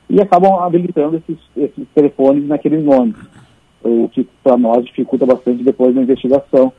e 0.09 0.21
acabam 0.21 0.59
habilitando 0.61 1.17
esses, 1.17 1.39
esses 1.57 1.87
telefones 1.95 2.47
naqueles 2.47 2.83
nomes, 2.83 3.17
o 3.83 4.09
que 4.09 4.27
para 4.43 4.57
nós 4.57 4.85
dificulta 4.85 5.25
bastante 5.25 5.63
depois 5.63 5.95
da 5.95 6.03
investigação. 6.03 6.73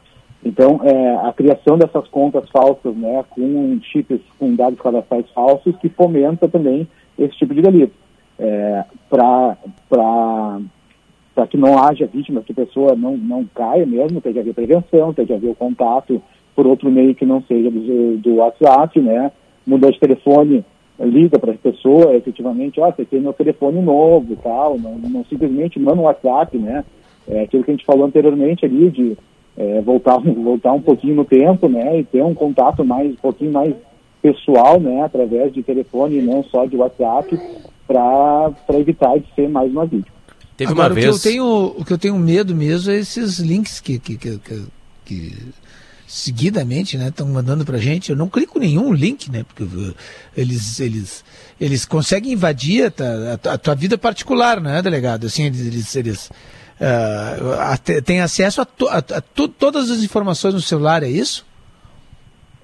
Então, 0.43 0.81
é, 0.83 1.15
a 1.27 1.31
criação 1.31 1.77
dessas 1.77 2.07
contas 2.07 2.49
falsas, 2.49 2.95
né, 2.95 3.23
com 3.29 3.79
chips, 3.83 4.19
com 4.39 4.55
dados 4.55 4.79
cadastrais 4.79 5.29
falsos, 5.29 5.75
que 5.77 5.87
fomenta 5.87 6.47
também 6.47 6.87
esse 7.17 7.37
tipo 7.37 7.53
de 7.53 7.61
delito. 7.61 7.93
É, 8.39 8.83
para 9.07 9.57
que 11.47 11.57
não 11.57 11.77
haja 11.77 12.07
vítimas, 12.07 12.43
que 12.43 12.53
a 12.53 12.55
pessoa 12.65 12.95
não, 12.95 13.15
não 13.15 13.45
caia 13.53 13.85
mesmo, 13.85 14.19
tem 14.19 14.33
que 14.33 14.39
haver 14.39 14.53
prevenção, 14.53 15.13
tem 15.13 15.27
que 15.27 15.33
haver 15.33 15.51
o 15.51 15.55
contato 15.55 16.21
por 16.55 16.67
outro 16.67 16.89
meio 16.91 17.15
que 17.15 17.25
não 17.25 17.41
seja 17.43 17.69
do, 17.69 18.17
do 18.17 18.35
WhatsApp, 18.35 18.99
né? 18.99 19.31
Mudou 19.65 19.91
de 19.91 19.99
telefone, 19.99 20.65
liga 20.99 21.39
para 21.39 21.51
a 21.51 21.57
pessoa, 21.57 22.15
efetivamente, 22.15 22.79
ó, 22.79 22.91
você 22.91 23.05
tem 23.05 23.21
meu 23.21 23.33
telefone 23.33 23.81
novo 23.81 24.33
e 24.33 24.35
tal, 24.37 24.77
não, 24.77 24.97
não 24.97 25.25
simplesmente 25.25 25.79
manda 25.79 26.01
um 26.01 26.05
WhatsApp, 26.05 26.57
né? 26.57 26.83
É 27.27 27.41
aquilo 27.43 27.63
que 27.63 27.71
a 27.71 27.73
gente 27.73 27.85
falou 27.85 28.05
anteriormente 28.05 28.65
ali, 28.65 28.89
de 28.89 29.17
é, 29.57 29.81
voltar, 29.81 30.17
voltar 30.19 30.73
um 30.73 30.81
pouquinho 30.81 31.15
no 31.15 31.25
tempo, 31.25 31.67
né? 31.67 31.99
E 31.99 32.03
ter 32.03 32.23
um 32.23 32.33
contato 32.33 32.83
mais, 32.83 33.11
um 33.11 33.17
pouquinho 33.17 33.51
mais 33.51 33.73
pessoal, 34.21 34.79
né? 34.79 35.01
Através 35.03 35.53
de 35.53 35.63
telefone 35.63 36.17
e 36.17 36.21
não 36.21 36.43
só 36.43 36.65
de 36.65 36.75
WhatsApp, 36.75 37.39
para 37.87 38.53
evitar 38.79 39.17
de 39.19 39.25
ser 39.35 39.49
mais 39.49 39.71
uma 39.71 39.85
vítima. 39.85 40.15
Teve 40.57 40.71
Agora, 40.71 40.89
uma 40.93 40.99
o 40.99 41.01
vez. 41.01 41.21
Que 41.21 41.27
eu 41.27 41.31
tenho, 41.31 41.65
o 41.77 41.85
que 41.85 41.93
eu 41.93 41.97
tenho 41.97 42.17
medo 42.17 42.55
mesmo 42.55 42.91
é 42.91 42.97
esses 42.97 43.39
links 43.39 43.79
que, 43.79 43.97
que, 43.99 44.17
que, 44.17 44.37
que- 44.39 44.65
que 45.03 45.33
seguidamente 46.11 46.97
né, 46.97 47.07
estão 47.07 47.25
mandando 47.25 47.63
pra 47.63 47.77
gente. 47.77 48.09
Eu 48.09 48.17
não 48.17 48.27
clico 48.27 48.59
nenhum 48.59 48.91
link, 48.91 49.31
né? 49.31 49.45
Porque 49.47 49.63
uh, 49.63 49.95
eles, 50.35 50.77
eles, 50.81 51.23
eles 51.59 51.85
conseguem 51.85 52.33
invadir 52.33 52.87
a, 52.87 52.91
tua- 52.91 53.53
a 53.53 53.57
tua 53.57 53.75
vida 53.75 53.97
particular, 53.97 54.59
né, 54.59 54.81
delegado? 54.81 55.25
Assim, 55.27 55.45
eles. 55.45 55.65
eles, 55.65 55.95
eles 55.95 56.31
ah, 56.81 57.73
até- 57.73 58.01
têm 58.01 58.19
acesso 58.19 58.59
a, 58.59 58.65
to- 58.65 58.89
a- 58.89 58.97
a 58.97 59.21
to- 59.21 59.47
todas 59.47 59.89
as 59.89 60.03
informações 60.03 60.53
no 60.53 60.59
celular, 60.59 61.01
é 61.01 61.07
isso? 61.07 61.45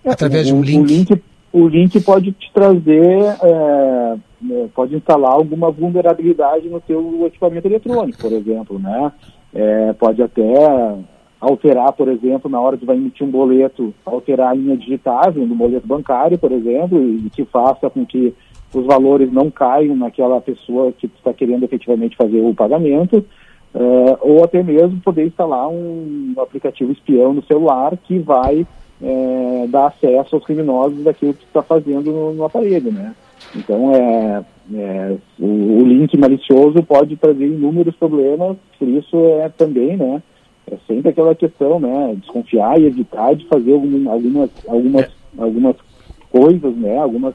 Através 0.06 0.48
de 0.48 0.54
um 0.54 0.60
o, 0.60 0.64
link. 0.64 0.82
O 0.84 0.86
link, 0.86 1.24
o 1.54 1.68
link 1.70 2.00
pode 2.02 2.34
te 2.34 2.52
trazer, 2.54 3.02
é, 3.02 4.18
é, 4.52 4.68
pode 4.76 4.94
instalar 4.94 5.32
alguma 5.32 5.72
vulnerabilidade 5.72 6.68
no 6.68 6.82
teu 6.82 7.26
equipamento 7.28 7.66
eletrônico, 7.68 8.20
por 8.20 8.34
exemplo, 8.34 8.78
né? 8.78 9.12
É, 9.54 9.94
pode 9.94 10.22
até 10.22 10.42
alterar, 11.40 11.94
por 11.94 12.08
exemplo, 12.08 12.50
na 12.50 12.60
hora 12.60 12.78
que 12.78 12.86
vai 12.86 12.96
emitir 12.96 13.26
um 13.26 13.30
boleto, 13.30 13.94
alterar 14.06 14.52
a 14.52 14.54
linha 14.54 14.76
digitável 14.76 15.46
do 15.46 15.56
boleto 15.56 15.88
bancário, 15.88 16.38
por 16.38 16.52
exemplo, 16.52 17.02
e 17.02 17.30
que 17.30 17.46
faça 17.46 17.90
com 17.90 18.06
que 18.06 18.34
os 18.74 18.86
valores 18.86 19.32
não 19.32 19.50
caiam 19.50 19.96
naquela 19.96 20.42
pessoa 20.42 20.92
que 20.92 21.06
está 21.06 21.34
querendo 21.34 21.64
efetivamente 21.64 22.18
fazer 22.18 22.42
o 22.42 22.54
pagamento, 22.54 23.24
é, 23.74 24.18
ou 24.22 24.44
até 24.44 24.64
mesmo 24.64 25.00
poder 25.02 25.28
instalar 25.28 25.68
um 25.70 26.34
aplicativo 26.38 26.92
espião 26.92 27.34
no 27.34 27.44
celular 27.44 27.96
que 27.98 28.18
vai 28.18 28.66
é, 29.02 29.68
dar 29.70 29.88
acesso 29.88 30.36
aos 30.36 30.46
criminosos 30.46 31.04
daquilo 31.04 31.34
que 31.34 31.44
está 31.44 31.62
fazendo 31.62 32.12
no, 32.12 32.34
no 32.34 32.44
aparelho, 32.44 32.92
né? 32.92 33.14
Então, 33.56 33.94
é, 33.94 34.44
é, 34.74 35.16
o, 35.40 35.46
o 35.46 35.88
link 35.88 36.18
malicioso 36.18 36.82
pode 36.84 37.16
trazer 37.16 37.46
inúmeros 37.46 37.96
problemas, 37.96 38.58
por 38.78 38.88
isso 38.88 39.16
é 39.40 39.50
também, 39.50 39.96
né? 39.96 40.22
É 40.70 40.78
sempre 40.86 41.10
aquela 41.12 41.34
questão, 41.34 41.80
né? 41.80 42.16
Desconfiar 42.20 42.80
e 42.80 42.86
evitar 42.86 43.34
de 43.36 43.46
fazer 43.48 43.74
algum, 43.74 44.10
algumas, 44.10 44.50
algumas, 44.68 45.08
algumas 45.38 45.76
coisas, 46.30 46.76
né? 46.76 46.98
Algumas, 46.98 47.34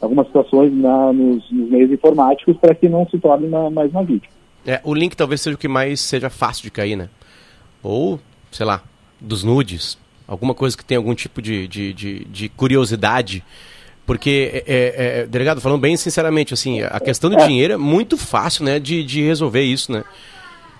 algumas 0.00 0.26
situações 0.26 0.72
na, 0.72 1.12
nos, 1.12 1.50
nos 1.50 1.70
meios 1.70 1.90
informáticos 1.90 2.56
para 2.58 2.74
que 2.74 2.88
não 2.88 3.08
se 3.08 3.18
torne 3.18 3.46
uma- 3.46 3.70
mais 3.70 3.90
uma 3.90 4.04
vítima. 4.04 4.32
É, 4.66 4.80
o 4.84 4.94
link 4.94 5.14
talvez 5.16 5.40
seja 5.40 5.56
o 5.56 5.58
que 5.58 5.68
mais 5.68 6.00
seja 6.00 6.28
fácil 6.28 6.62
de 6.64 6.70
cair, 6.70 6.96
né? 6.96 7.08
Ou, 7.82 8.20
sei 8.50 8.66
lá, 8.66 8.82
dos 9.20 9.42
nudes. 9.44 9.98
Alguma 10.26 10.54
coisa 10.54 10.76
que 10.76 10.84
tem 10.84 10.96
algum 10.96 11.14
tipo 11.14 11.40
de, 11.42 11.66
de, 11.68 11.92
de, 11.92 12.24
de 12.24 12.48
curiosidade. 12.50 13.42
Porque, 14.06 14.62
é, 14.66 14.74
é, 14.74 15.20
é, 15.20 15.26
delegado, 15.26 15.60
falando 15.62 15.80
bem 15.80 15.96
sinceramente, 15.96 16.52
assim, 16.52 16.82
a 16.82 17.00
questão 17.00 17.30
do 17.30 17.36
dinheiro 17.38 17.72
é 17.72 17.76
muito 17.78 18.18
fácil, 18.18 18.64
né, 18.64 18.78
de, 18.78 19.02
de 19.02 19.22
resolver 19.22 19.62
isso, 19.62 19.90
né? 19.90 20.04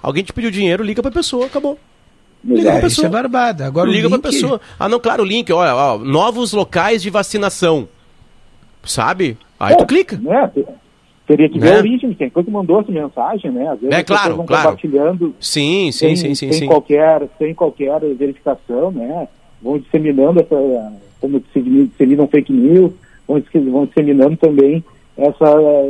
Alguém 0.02 0.22
te 0.22 0.32
pediu 0.34 0.50
dinheiro, 0.50 0.82
liga 0.84 1.00
pra 1.02 1.11
pessoa, 1.11 1.46
acabou. 1.46 1.78
Liga 2.45 2.62
pra 2.62 2.72
É, 2.72 2.76
isso 2.76 2.82
pessoa. 2.88 3.07
é 3.07 3.11
barbada. 3.11 3.66
Agora 3.66 3.88
o 3.88 3.92
liga 3.92 4.09
pra 4.09 4.16
link- 4.18 4.22
pessoa. 4.30 4.61
Ah, 4.78 4.88
não, 4.88 5.01
claro, 5.01 5.22
o 5.22 5.26
link, 5.26 5.51
olha, 5.53 5.74
ó, 5.74 5.99
novos 5.99 6.53
locais 6.53 7.01
de 7.03 7.09
vacinação. 7.11 7.88
Sabe? 8.82 9.38
Aí 9.59 9.76
tu 9.76 9.86
clica. 9.86 10.18
Né? 10.18 10.51
te- 10.55 10.66
Teria 11.26 11.49
que 11.49 11.59
Né? 11.59 11.66
ver 11.68 11.76
a 11.76 11.78
origem 11.78 12.11
de 12.11 12.16
quem 12.16 12.28
foi 12.28 12.45
que 12.45 12.51
mandou 12.51 12.80
essa 12.82 12.92
mensagem, 12.92 13.51
né? 13.51 13.66
Às 13.68 13.80
vezes 13.80 13.97
É, 13.97 14.03
claro, 14.03 14.36
vão 14.36 14.45
claro. 14.45 14.64
compartilhando 14.68 15.34
Sim, 15.40 15.90
sim, 15.90 15.92
sem, 15.92 16.16
sim, 16.16 16.34
sim, 16.34 16.51
sem 16.51 16.61
sim. 16.61 16.66
qualquer 16.66 17.26
sem 17.38 17.55
qualquer 17.55 17.99
verificação, 18.14 18.90
né? 18.90 19.26
Vão 19.62 19.78
disseminando 19.78 20.40
essa 20.40 20.92
como 21.22 21.40
dissemi- 21.40 21.86
disseminam 21.86 22.26
fake 22.28 22.53
news, 22.53 22.92
vão, 23.26 23.42
vão 23.72 23.86
disseminando 23.86 24.36
também 24.36 24.84
essa, 25.16 25.47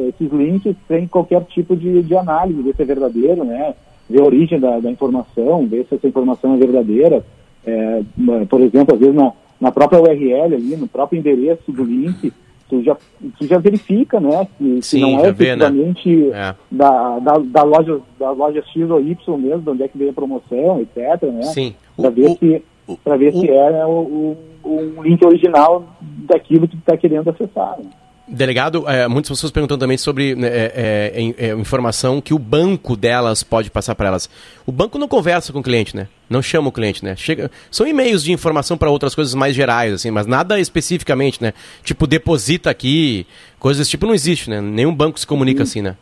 esses 0.09 0.33
links 0.33 0.77
sem 0.87 1.09
qualquer 1.09 1.43
tipo 1.47 1.75
de, 1.75 2.01
de 2.05 2.17
análise 2.17 2.63
ver 2.63 2.77
se 2.77 2.83
é 2.83 2.85
verdadeiro, 2.85 3.43
né? 3.43 3.75
Ver 4.09 4.21
a 4.21 4.25
origem 4.25 4.61
da, 4.61 4.79
da 4.81 4.91
informação, 4.91 5.67
ver 5.67 5.87
se 5.89 5.95
essa 5.95 6.07
informação 6.07 6.55
é 6.55 6.57
verdadeira. 6.59 7.25
É, 7.67 8.03
uma- 8.17 8.45
por 8.47 8.61
exemplo, 8.61 8.95
às 8.95 9.01
vezes 9.01 9.15
na, 9.15 9.33
na 9.61 9.73
própria 9.73 10.01
URL 10.01 10.55
ali, 10.55 10.77
no 10.77 10.87
próprio 10.87 11.19
endereço 11.19 11.73
do 11.73 11.83
link, 11.85 12.33
tu 12.69 12.83
já, 12.83 12.97
tu 13.39 13.47
já 13.47 13.59
verifica, 13.59 14.21
né? 14.21 14.47
Que 14.59 14.83
Sim, 14.83 15.01
não 15.01 15.25
é 15.25 15.33
vê, 15.33 15.57
né? 15.57 15.65
efetivamente 15.67 16.31
É. 16.33 16.55
da, 16.71 17.19
da, 17.21 17.39
da 17.39 17.63
loja 17.63 18.01
da 18.19 18.31
loja 18.33 18.63
X 18.73 18.91
ou 18.91 19.01
Y 19.01 19.37
mesmo, 19.39 19.63
de 19.63 19.71
onde 19.71 19.83
é 19.83 19.89
que 19.89 19.97
veio 19.99 20.11
a 20.11 20.15
promoção, 20.15 20.81
etc. 20.81 21.23
Né? 21.23 21.43
Sim. 21.45 21.75
Para 21.97 22.11
ver, 22.11 22.31
se, 22.39 22.63
pra 23.03 23.17
ver 23.17 23.33
se 23.33 23.49
é 23.49 23.87
o, 23.87 24.37
o, 24.63 24.71
um 24.99 25.03
link 25.03 25.25
original 25.25 25.85
daquilo 26.03 26.69
que 26.69 26.77
tu 26.77 26.81
está 26.81 26.97
querendo 26.97 27.31
acessar. 27.31 27.79
Né? 27.79 27.87
Delegado, 28.27 28.89
é, 28.89 29.07
muitas 29.07 29.29
pessoas 29.29 29.53
perguntando 29.53 29.81
também 29.81 29.99
sobre 29.99 30.35
né, 30.35 30.49
é, 30.49 31.13
é, 31.15 31.49
é, 31.49 31.53
informação 31.53 32.23
que 32.23 32.33
o 32.33 32.39
banco 32.39 32.97
delas 32.97 33.43
pode 33.43 33.71
passar 33.71 33.95
para 33.95 34.09
elas. 34.09 34.31
O 34.67 34.73
banco 34.73 34.99
não 34.99 35.07
conversa 35.07 35.53
com 35.53 35.59
o 35.59 35.63
cliente, 35.63 35.95
né? 35.95 36.09
Não 36.29 36.41
chama 36.41 36.69
o 36.69 36.73
cliente, 36.73 37.05
né? 37.05 37.15
Chega, 37.17 37.51
são 37.71 37.87
e-mails 37.87 38.25
de 38.25 38.33
informação 38.33 38.79
para 38.79 38.91
outras 38.91 39.15
coisas 39.15 39.35
mais 39.35 39.55
gerais, 39.55 39.93
assim, 39.93 40.11
mas 40.11 40.27
nada 40.27 40.59
especificamente, 40.59 41.43
né? 41.43 41.53
Tipo, 41.83 42.07
deposita 42.07 42.71
aqui, 42.71 43.27
coisas 43.59 43.81
desse 43.81 43.91
tipo 43.91 44.07
não 44.07 44.15
existe, 44.15 44.49
né? 44.49 44.59
Nenhum 44.59 44.95
banco 44.95 45.21
se 45.21 45.27
comunica 45.27 45.63
assim, 45.63 45.83
né? 45.83 45.95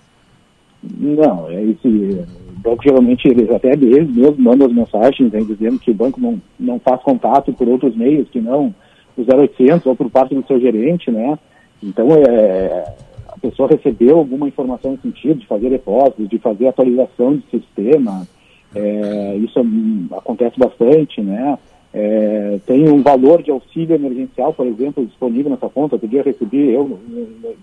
Não, 0.81 1.51
é 1.51 1.61
isso. 1.64 1.89
O 1.89 2.27
banco 2.62 2.85
geralmente, 2.85 3.27
eles 3.27 3.51
até 3.51 3.73
eles 3.73 4.09
mesmos 4.14 4.39
mandam 4.39 4.68
as 4.68 4.73
mensagens 4.73 5.33
né, 5.33 5.41
dizendo 5.41 5.81
que 5.81 5.91
o 5.91 5.95
banco 5.95 6.20
não, 6.20 6.41
não 6.59 6.79
faz 6.79 7.03
contato 7.03 7.53
por 7.53 7.68
outros 7.68 7.97
meios 7.97 8.29
que 8.31 8.41
não 8.41 8.73
o 9.16 9.23
0800 9.23 9.87
ou 9.87 9.97
por 9.97 10.09
parte 10.09 10.35
do 10.35 10.47
seu 10.47 10.61
gerente, 10.61 11.11
né? 11.11 11.37
Então, 11.83 12.09
é, 12.14 12.95
a 13.28 13.39
pessoa 13.39 13.68
recebeu 13.68 14.18
alguma 14.18 14.49
informação 14.49 14.93
nesse 14.93 15.03
sentido, 15.03 15.41
de 15.41 15.47
fazer 15.47 15.70
depósitos, 15.70 16.28
de 16.28 16.39
fazer 16.39 16.68
atualização 16.68 17.37
de 17.37 17.45
sistema, 17.51 18.26
é, 18.74 19.37
isso 19.37 19.61
hum, 19.61 20.09
acontece 20.12 20.59
bastante, 20.59 21.20
né? 21.20 21.59
É, 21.95 22.59
tem 22.66 22.89
um 22.89 23.03
valor 23.03 23.43
de 23.43 23.51
auxílio 23.51 23.95
emergencial, 23.95 24.55
por 24.55 24.66
exemplo, 24.66 25.05
disponível 25.05 25.51
nessa 25.51 25.68
conta. 25.68 25.97
Outro 25.97 26.09
dia 26.09 26.20
eu 26.20 26.24
recebi, 26.24 26.70
eu, 26.70 26.99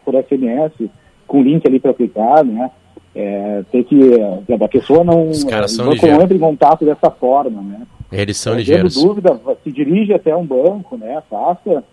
por 0.05 0.13
SMS, 0.13 0.89
com 1.25 1.41
link 1.41 1.65
ali 1.65 1.79
para 1.79 1.95
clicar, 1.95 2.43
né? 2.43 2.69
É, 3.15 3.63
tem 3.71 3.83
que 3.83 3.97
a 4.21 4.67
pessoa 4.67 5.03
não, 5.03 5.29
Os 5.29 5.43
caras 5.43 5.71
são 5.71 5.87
não 5.87 5.93
entra 6.21 6.35
em 6.35 6.39
contato 6.39 6.85
dessa 6.85 7.09
forma, 7.09 7.59
né? 7.59 7.81
Eles 8.11 8.37
são 8.37 8.53
É, 8.53 8.57
ligeiros. 8.57 8.95
Tendo 8.95 9.07
dúvida, 9.07 9.39
se 9.63 9.71
dirige 9.71 10.13
até 10.13 10.35
um 10.35 10.45
banco, 10.45 10.95
né? 10.95 11.21
Faça 11.27 11.83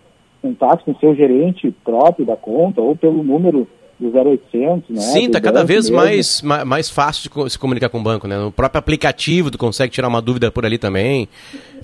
contato 0.47 0.85
com 0.85 0.95
seu 0.95 1.13
gerente 1.13 1.71
próprio 1.83 2.25
da 2.25 2.37
conta 2.37 2.81
ou 2.81 2.95
pelo 2.95 3.23
número 3.23 3.67
do 3.99 4.09
0800, 4.15 4.89
né? 4.89 5.01
Sim, 5.01 5.25
do 5.27 5.31
tá 5.31 5.41
cada 5.41 5.63
vez 5.63 5.89
mesmo. 5.89 5.95
mais, 5.97 6.41
ma- 6.41 6.65
mais 6.65 6.89
fácil 6.89 7.29
de 7.45 7.49
se 7.51 7.57
comunicar 7.57 7.89
com 7.89 7.99
o 7.99 8.03
banco, 8.03 8.27
né? 8.27 8.37
No 8.37 8.51
próprio 8.51 8.79
aplicativo 8.79 9.49
tu 9.51 9.57
consegue 9.57 9.91
tirar 9.91 10.07
uma 10.07 10.21
dúvida 10.21 10.51
por 10.51 10.65
ali 10.65 10.77
também. 10.77 11.27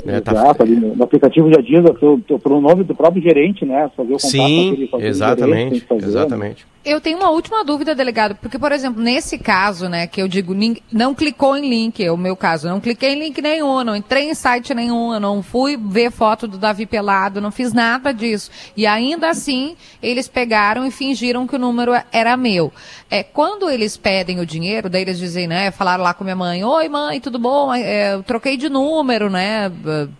Né? 0.06 0.20
Tá- 0.22 0.32
Exato, 0.34 0.64
ali 0.64 0.76
no, 0.76 0.96
no 0.96 1.04
aplicativo 1.04 1.50
já 1.50 1.62
diz 1.62 1.80
o 1.84 2.60
nome 2.62 2.84
do 2.84 2.94
próprio 2.96 3.22
gerente, 3.22 3.66
né? 3.66 3.90
Fazer 3.96 4.14
o 4.14 4.18
contato 4.18 4.22
com 4.22 4.30
Sim, 4.30 4.70
com 4.92 4.98
gerente, 5.00 5.06
exatamente, 5.06 5.80
que 5.82 5.88
fazer, 5.88 6.02
né? 6.02 6.08
exatamente. 6.08 6.66
Eu 6.86 7.00
tenho 7.00 7.18
uma 7.18 7.30
última 7.30 7.64
dúvida, 7.64 7.96
delegado, 7.96 8.36
porque, 8.42 8.60
por 8.60 8.74
exemplo, 8.74 9.02
nesse 9.02 9.38
caso, 9.38 9.88
né, 9.88 10.06
que 10.06 10.22
eu 10.22 10.28
digo, 10.28 10.54
não 10.92 11.16
clicou 11.16 11.56
em 11.56 11.70
link, 11.70 12.04
é 12.04 12.12
o 12.12 12.18
meu 12.18 12.36
caso, 12.36 12.68
não 12.68 12.82
cliquei 12.82 13.14
em 13.14 13.20
link 13.20 13.42
nenhum, 13.42 13.86
não 13.86 13.96
entrei 13.96 14.30
em 14.30 14.34
site 14.34 14.74
nenhum, 14.74 15.14
eu 15.14 15.20
não 15.22 15.42
fui 15.42 15.78
ver 15.78 16.12
foto 16.12 16.46
do 16.46 16.58
Davi 16.58 16.86
pelado, 16.86 17.40
não 17.40 17.52
fiz 17.52 17.72
nada 17.72 18.12
disso. 18.14 18.52
E 18.76 18.86
ainda 18.86 19.30
assim, 19.30 19.78
eles 20.02 20.28
pegaram 20.28 20.86
e 20.86 20.92
fingiram 20.92 21.48
que 21.48 21.56
o 21.56 21.60
número 21.60 21.94
era 22.12 22.36
meu. 22.38 22.72
É, 23.10 23.22
quando 23.24 23.70
eles 23.70 23.96
pedem 23.96 24.40
o 24.40 24.46
dinheiro, 24.46 24.90
daí 24.90 25.04
eles 25.04 25.20
dizem, 25.20 25.48
né, 25.48 25.70
falaram 25.72 26.04
lá 26.04 26.14
com 26.14 26.24
minha 26.24 26.36
mãe, 26.36 26.64
oi 26.64 26.90
mãe, 26.90 27.22
tudo 27.22 27.38
bom? 27.38 27.74
É, 27.74 28.14
eu 28.16 28.24
troquei 28.24 28.58
de 28.58 28.70
número, 28.70 29.30
né, 29.30 29.72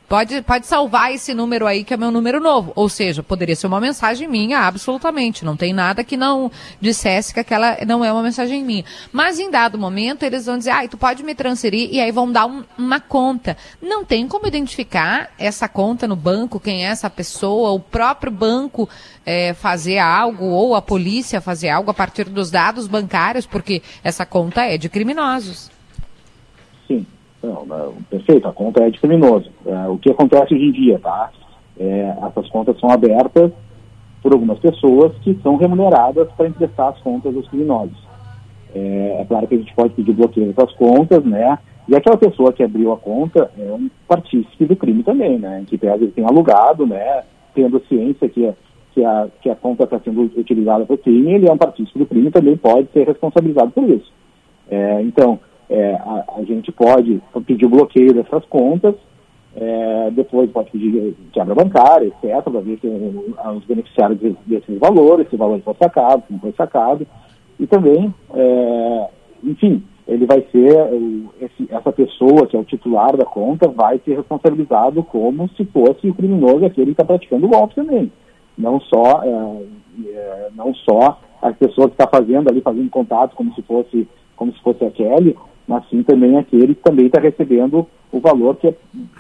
pode, 0.08 0.42
pode 0.44 0.68
salvar 0.68 1.12
esse 1.12 1.34
número 1.34 1.66
aí 1.66 1.84
que 1.84 1.94
é 1.94 1.98
meu 1.98 2.12
número 2.12 2.40
novo. 2.40 2.72
Ou 2.76 2.88
seja, 2.88 3.24
poderia 3.24 3.56
ser 3.56 3.68
uma 3.68 3.80
mensagem 3.80 4.28
minha, 4.28 4.60
absolutamente, 4.60 5.44
não 5.44 5.58
tem 5.58 5.74
nada 5.74 6.04
que 6.04 6.16
não 6.16 6.52
dissesse 6.80 7.34
que 7.34 7.40
aquela 7.40 7.78
não 7.88 8.06
é 8.06 8.12
uma 8.14 8.22
mensagem 8.22 8.64
minha. 8.64 8.86
Mas 9.12 9.40
em 9.40 9.50
dado 9.50 9.78
momento, 9.78 10.24
eles 10.24 10.46
vão 10.46 10.58
dizer, 10.58 10.72
ai, 10.72 10.88
tu 10.88 10.98
pode 10.98 11.24
me 11.24 11.34
transferir, 11.34 11.90
e 11.92 12.00
aí 12.00 12.12
vão 12.12 12.32
dar 12.32 12.46
um- 12.46 12.64
uma 12.78 13.00
conta. 13.00 13.58
Não 13.82 14.06
tem 14.06 14.28
como 14.28 14.46
identificar 14.46 15.32
essa 15.40 15.68
conta 15.68 16.08
no 16.08 16.16
banco, 16.16 16.60
quem 16.60 16.86
é 16.86 16.90
essa 16.90 17.10
pessoa, 17.10 17.72
o 17.72 17.80
próprio 17.80 18.32
banco 18.32 18.88
eh, 19.26 19.54
fazer 19.54 20.00
algo, 20.00 20.46
ou 20.46 20.76
a 20.76 20.82
polícia 20.82 21.40
fazer 21.40 21.70
algo 21.74 21.92
a 21.92 21.94
partir 21.94 22.26
dos 22.26 22.50
dados 22.50 22.88
bancários, 22.88 23.46
porque 23.46 23.82
essa 24.04 24.26
conta 24.26 24.62
é 24.62 24.78
de 24.78 24.90
criminosos. 24.90 25.72
Sim, 26.88 27.06
não, 27.42 27.66
perfeito, 28.10 28.48
a 28.48 28.54
conta 28.54 28.84
é 28.84 28.90
de 28.90 29.00
criminoso. 29.00 29.50
É, 29.66 29.88
o 29.88 29.98
que 29.98 30.10
acontece 30.10 30.54
hoje 30.54 30.66
em 30.66 30.72
dia, 30.72 31.00
tá? 31.00 31.32
É, 31.78 32.16
essas 32.28 32.48
contas 32.50 32.80
são 32.80 32.90
abertas 32.90 33.52
por 34.22 34.32
algumas 34.32 34.60
pessoas 34.60 35.12
que 35.22 35.38
são 35.44 35.58
remuneradas 35.58 36.32
para 36.38 36.48
emprestar 36.48 36.90
as 36.90 37.00
contas 37.02 37.34
dos 37.34 37.48
criminosos. 37.50 37.98
É, 38.74 39.18
é 39.22 39.26
claro 39.26 39.48
que 39.48 39.56
a 39.56 39.58
gente 39.58 39.74
pode 39.76 39.94
pedir 39.94 40.14
bloqueio 40.14 40.54
dessas 40.54 40.74
contas, 40.76 41.24
né? 41.26 41.60
E 41.88 41.96
aquela 41.96 42.18
pessoa 42.18 42.54
que 42.54 42.64
abriu 42.64 42.94
a 42.94 42.98
conta 42.98 43.52
é 43.58 43.72
um 43.72 43.90
partícipe 44.08 44.66
do 44.66 44.76
crime 44.76 45.04
também, 45.04 45.38
né? 45.38 45.64
Que 45.68 45.78
pese 45.78 46.06
ele 46.06 46.12
tem 46.12 46.26
alugado, 46.26 46.88
né? 46.88 47.24
Tendo 47.54 47.84
ciência 47.88 48.30
que, 48.30 48.52
que, 48.94 49.04
a, 49.04 49.28
que 49.42 49.50
a 49.50 49.56
conta 49.56 49.84
está 49.84 50.00
sendo 50.00 50.22
utilizada 50.22 50.86
para 50.86 50.94
o 50.94 50.98
crime, 50.98 51.34
ele 51.34 51.48
é 51.48 51.52
um 51.52 51.58
partícipe 51.58 51.98
do 51.98 52.06
crime 52.06 52.30
também 52.32 52.56
pode 52.56 52.88
ser 52.92 53.08
responsabilizado 53.08 53.72
por 53.72 53.90
isso. 53.90 54.12
É, 54.70 55.02
então, 55.02 55.40
é, 55.70 55.94
a, 55.96 56.24
a 56.38 56.44
gente 56.44 56.72
pode 56.72 57.22
pedir 57.46 57.66
o 57.66 57.70
bloqueio 57.70 58.14
dessas 58.14 58.46
contas, 58.46 58.96
é, 59.56 60.12
depois 60.12 60.50
pode 60.52 60.72
pedir 60.72 61.16
quebra 61.32 61.56
bancária, 61.56 62.08
etc., 62.08 62.42
para 62.44 62.60
ver 62.62 62.78
que 62.78 62.88
uh, 62.88 63.50
os 63.56 63.64
beneficiários 63.66 64.20
de- 64.20 64.36
desses 64.46 64.80
valores, 64.80 65.28
se 65.30 65.36
o 65.36 65.38
valor 65.38 65.60
foi 65.62 65.76
sacado, 65.76 66.24
se 66.26 66.34
não 66.34 66.40
foi 66.40 66.52
sacado. 66.54 67.06
E 67.60 67.68
também, 67.68 68.14
é, 68.34 69.08
enfim, 69.44 69.84
ele 70.08 70.26
vai 70.26 70.44
ser, 70.52 70.74
esse- 71.40 71.68
essa 71.72 71.92
pessoa 71.92 72.48
que 72.48 72.58
é 72.58 72.60
o 72.60 72.64
titular 72.64 73.16
da 73.16 73.26
conta 73.26 73.68
vai 73.68 74.00
ser 74.00 74.16
responsabilizado 74.18 75.04
como 75.04 75.48
se 75.50 75.64
fosse 75.66 76.10
o 76.10 76.14
criminoso 76.16 76.66
aquele 76.66 76.88
que 76.88 76.92
está 76.94 77.06
praticando 77.06 77.46
o 77.46 77.50
golpe 77.50 77.76
também. 77.76 78.12
Não 78.58 78.80
só, 78.82 79.24
é, 79.24 79.64
é, 80.08 80.50
não 80.56 80.74
só 80.76 81.20
a 81.42 81.52
pessoa 81.52 81.88
que 81.90 81.96
está 81.96 82.08
fazendo 82.08 82.50
ali, 82.50 82.62
fazendo 82.62 82.90
contato 82.90 83.36
como 83.36 83.54
se 83.56 83.62
fosse, 83.64 84.08
como 84.36 84.54
se 84.54 84.62
fosse 84.62 84.84
a 84.86 84.92
Kelly, 84.92 85.36
mas 85.68 85.84
sim 85.90 86.04
também 86.04 86.38
aquele 86.38 86.76
que 86.76 86.82
também 86.84 87.08
está 87.08 87.20
recebendo 87.20 87.88
o 88.12 88.20
valor 88.20 88.56
que 88.58 88.68
é 88.68 88.76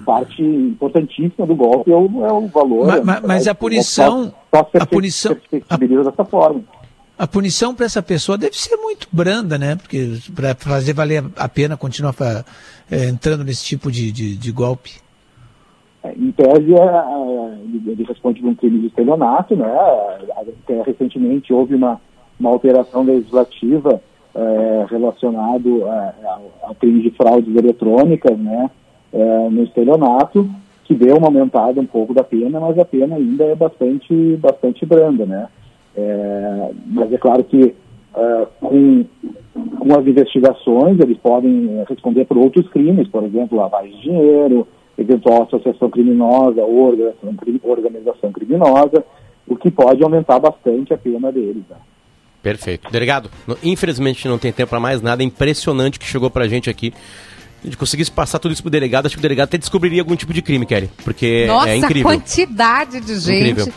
parte 0.05 0.41
importantíssima 0.43 1.47
do 1.47 1.55
golpe, 1.55 1.91
é 1.91 1.95
o, 1.95 2.25
é 2.25 2.31
o 2.31 2.47
valor. 2.47 2.85
Ma- 2.87 3.01
ma- 3.01 3.21
mas 3.27 3.47
é, 3.47 3.49
a 3.49 3.55
punição- 3.55 4.31
só, 4.53 4.63
só 4.63 4.69
a 4.79 4.85
punição- 4.85 5.35
flexibiliza 5.49 6.03
dessa 6.03 6.23
forma. 6.25 6.61
A 7.17 7.27
punição 7.27 7.73
para 7.75 7.85
essa 7.85 8.01
pessoa 8.01 8.37
deve 8.37 8.57
ser 8.57 8.75
muito 8.75 9.07
branda, 9.11 9.57
né? 9.57 9.75
Porque 9.75 10.17
para 10.35 10.55
fazer 10.55 10.93
valer 10.93 11.23
a 11.37 11.47
pena 11.47 11.77
continuar 11.77 12.11
fa- 12.11 12.43
eh, 12.91 13.05
entrando 13.07 13.43
nesse 13.43 13.63
tipo 13.63 13.91
de, 13.91 14.11
de, 14.11 14.35
de 14.35 14.51
golpe. 14.51 14.91
Em 16.17 16.31
tese, 16.31 16.73
é, 16.73 16.79
é, 16.79 17.91
ele 17.91 18.03
responde 18.03 18.41
por 18.41 18.49
um 18.49 18.55
crime 18.55 18.79
de 18.79 18.87
estelionato, 18.87 19.55
né? 19.55 19.71
Até 20.35 20.81
recentemente 20.81 21.53
houve 21.53 21.75
uma, 21.75 21.99
uma 22.37 22.49
alteração 22.49 23.03
legislativa 23.03 24.01
é, 24.35 24.85
relacionado 24.89 25.87
é, 25.87 26.13
ao, 26.63 26.75
crime 26.75 27.01
de 27.01 27.11
fraudes 27.11 27.55
eletrônicas, 27.55 28.37
né? 28.37 28.69
É, 29.13 29.49
no 29.49 29.63
estelionato, 29.63 30.49
que 30.83 30.93
deu 30.93 31.15
uma 31.17 31.27
aumentada 31.27 31.79
um 31.79 31.85
pouco 31.85 32.13
da 32.13 32.23
pena, 32.23 32.59
mas 32.59 32.77
a 32.77 32.83
pena 32.83 33.15
ainda 33.15 33.45
é 33.45 33.55
bastante, 33.55 34.35
bastante 34.37 34.85
branda, 34.85 35.25
né? 35.25 35.47
É, 35.95 36.71
mas 36.87 37.13
é 37.13 37.17
claro 37.17 37.43
que 37.45 37.73
com, 38.59 39.05
com 39.79 39.99
as 39.99 40.05
investigações 40.05 40.99
eles 40.99 41.17
podem 41.17 41.83
responder 41.87 42.25
por 42.25 42.37
outros 42.37 42.67
crimes, 42.69 43.07
por 43.07 43.23
exemplo, 43.23 43.57
lavagem 43.57 43.91
de 43.91 44.01
dinheiro, 44.01 44.67
eventual 44.97 45.43
associação 45.43 45.89
criminosa 45.89 46.61
ou 46.61 46.87
organização, 46.87 47.35
cri- 47.35 47.59
organização 47.63 48.31
criminosa, 48.31 49.03
o 49.47 49.55
que 49.55 49.69
pode 49.71 50.03
aumentar 50.03 50.39
bastante 50.39 50.93
a 50.93 50.97
pena 50.97 51.31
deles. 51.31 51.63
Né? 51.69 51.75
Perfeito. 52.41 52.91
Delegado, 52.91 53.29
infelizmente 53.63 54.27
não 54.27 54.37
tem 54.37 54.51
tempo 54.51 54.69
para 54.69 54.79
mais 54.79 55.01
nada. 55.01 55.23
É 55.23 55.25
impressionante 55.25 55.99
que 55.99 56.05
chegou 56.05 56.29
pra 56.29 56.47
gente 56.47 56.69
aqui. 56.69 56.91
Se 56.91 56.97
a 57.61 57.65
gente 57.67 57.77
conseguisse 57.77 58.11
passar 58.11 58.39
tudo 58.39 58.51
isso 58.51 58.61
pro 58.61 58.69
delegado, 58.69 59.05
acho 59.05 59.15
que 59.15 59.19
o 59.19 59.21
delegado 59.21 59.45
até 59.45 59.57
descobriria 59.57 60.01
algum 60.01 60.15
tipo 60.17 60.33
de 60.33 60.41
crime, 60.41 60.65
Kelly. 60.65 60.89
Porque 61.03 61.45
Nossa, 61.47 61.69
é 61.69 61.71
a 61.71 61.77
incrível. 61.77 62.11
quantidade 62.11 62.99
de 62.99 63.15
gente. 63.19 63.51
Incrível. 63.51 63.73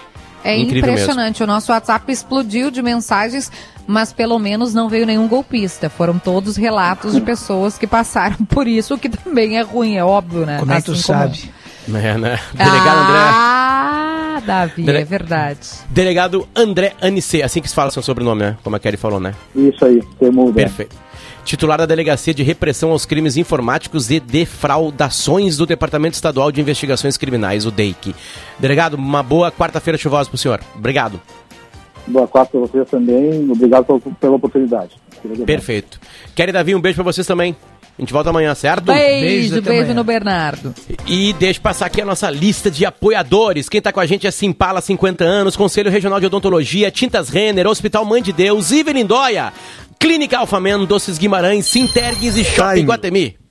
É 0.46 0.56
Incrível 0.56 0.90
impressionante. 0.92 1.42
O 1.42 1.46
nosso 1.46 1.72
WhatsApp 1.72 2.10
explodiu 2.12 2.70
de 2.70 2.80
mensagens, 2.82 3.50
mas 3.86 4.12
pelo 4.12 4.38
menos 4.38 4.72
não 4.72 4.88
veio 4.88 5.04
nenhum 5.04 5.26
golpista. 5.26 5.90
Foram 5.90 6.18
todos 6.18 6.56
relatos 6.56 7.14
de 7.14 7.20
pessoas 7.20 7.76
que 7.76 7.86
passaram 7.86 8.36
por 8.46 8.68
isso, 8.68 8.94
o 8.94 8.98
que 8.98 9.08
também 9.08 9.58
é 9.58 9.62
ruim, 9.62 9.96
é 9.96 10.04
óbvio, 10.04 10.46
né? 10.46 10.58
Como 10.60 10.72
é 10.72 10.76
que 10.76 10.82
tu 10.84 10.92
Assim 10.92 11.02
sabe? 11.02 11.50
É, 11.88 12.16
né? 12.18 12.38
Delegado 12.52 12.98
André. 12.98 13.18
Ah, 13.18 14.42
Davi, 14.44 14.82
Dele- 14.82 14.98
é 14.98 15.04
verdade. 15.04 15.68
Delegado 15.88 16.48
André 16.54 16.92
Anicê, 17.00 17.42
assim 17.42 17.60
que 17.60 17.68
se 17.68 17.74
fala 17.74 17.90
seu 17.90 18.02
sobrenome, 18.02 18.42
né? 18.42 18.56
Como 18.62 18.74
a 18.76 18.78
Kelly 18.80 18.96
falou, 18.96 19.20
né? 19.20 19.34
Isso 19.54 19.84
aí, 19.84 20.02
termo 20.18 20.52
Perfeito. 20.52 20.96
Titular 21.46 21.78
da 21.78 21.86
Delegacia 21.86 22.34
de 22.34 22.42
Repressão 22.42 22.90
aos 22.90 23.06
Crimes 23.06 23.36
Informáticos 23.36 24.10
e 24.10 24.18
Defraudações 24.18 25.56
do 25.56 25.64
Departamento 25.64 26.16
Estadual 26.16 26.50
de 26.50 26.60
Investigações 26.60 27.16
Criminais, 27.16 27.64
o 27.64 27.70
DEIC. 27.70 28.12
Delegado, 28.58 28.94
uma 28.94 29.22
boa 29.22 29.52
quarta-feira 29.52 29.96
chuvosa 29.96 30.28
pro 30.28 30.36
senhor. 30.36 30.60
Obrigado. 30.74 31.20
Boa 32.04 32.26
quarta 32.26 32.50
para 32.50 32.60
vocês 32.60 32.90
também, 32.90 33.48
obrigado 33.48 33.84
pela, 33.84 34.00
pela 34.00 34.34
oportunidade. 34.34 34.96
Perfeito. 35.46 36.00
Kelly 36.34 36.50
e 36.50 36.52
Davi, 36.52 36.74
um 36.74 36.80
beijo 36.80 36.96
pra 36.96 37.04
vocês 37.04 37.24
também. 37.24 37.54
A 37.98 38.02
gente 38.02 38.12
volta 38.12 38.28
amanhã, 38.28 38.54
certo? 38.54 38.84
Beijo, 38.84 39.62
beijo, 39.62 39.94
no 39.94 40.04
Bernardo. 40.04 40.74
E 41.06 41.32
deixa 41.32 41.58
eu 41.58 41.62
passar 41.62 41.86
aqui 41.86 42.02
a 42.02 42.04
nossa 42.04 42.28
lista 42.28 42.70
de 42.70 42.84
apoiadores. 42.84 43.70
Quem 43.70 43.80
tá 43.80 43.90
com 43.90 44.00
a 44.00 44.04
gente 44.04 44.26
é 44.26 44.30
Simpala 44.30 44.82
50 44.82 45.24
anos, 45.24 45.56
Conselho 45.56 45.90
Regional 45.90 46.20
de 46.20 46.26
Odontologia, 46.26 46.90
Tintas 46.90 47.30
Renner, 47.30 47.66
Hospital 47.66 48.04
Mãe 48.04 48.20
de 48.20 48.34
Deus, 48.34 48.70
Ive 48.70 48.92
Lindóia, 48.92 49.50
Clínica 49.98 50.38
Alfamen, 50.38 50.84
Doces 50.86 51.18
Guimarães, 51.18 51.66
Sintergues 51.66 52.36
e 52.36 52.44
Shopping 52.44 52.84
Guatemi. 52.84 53.45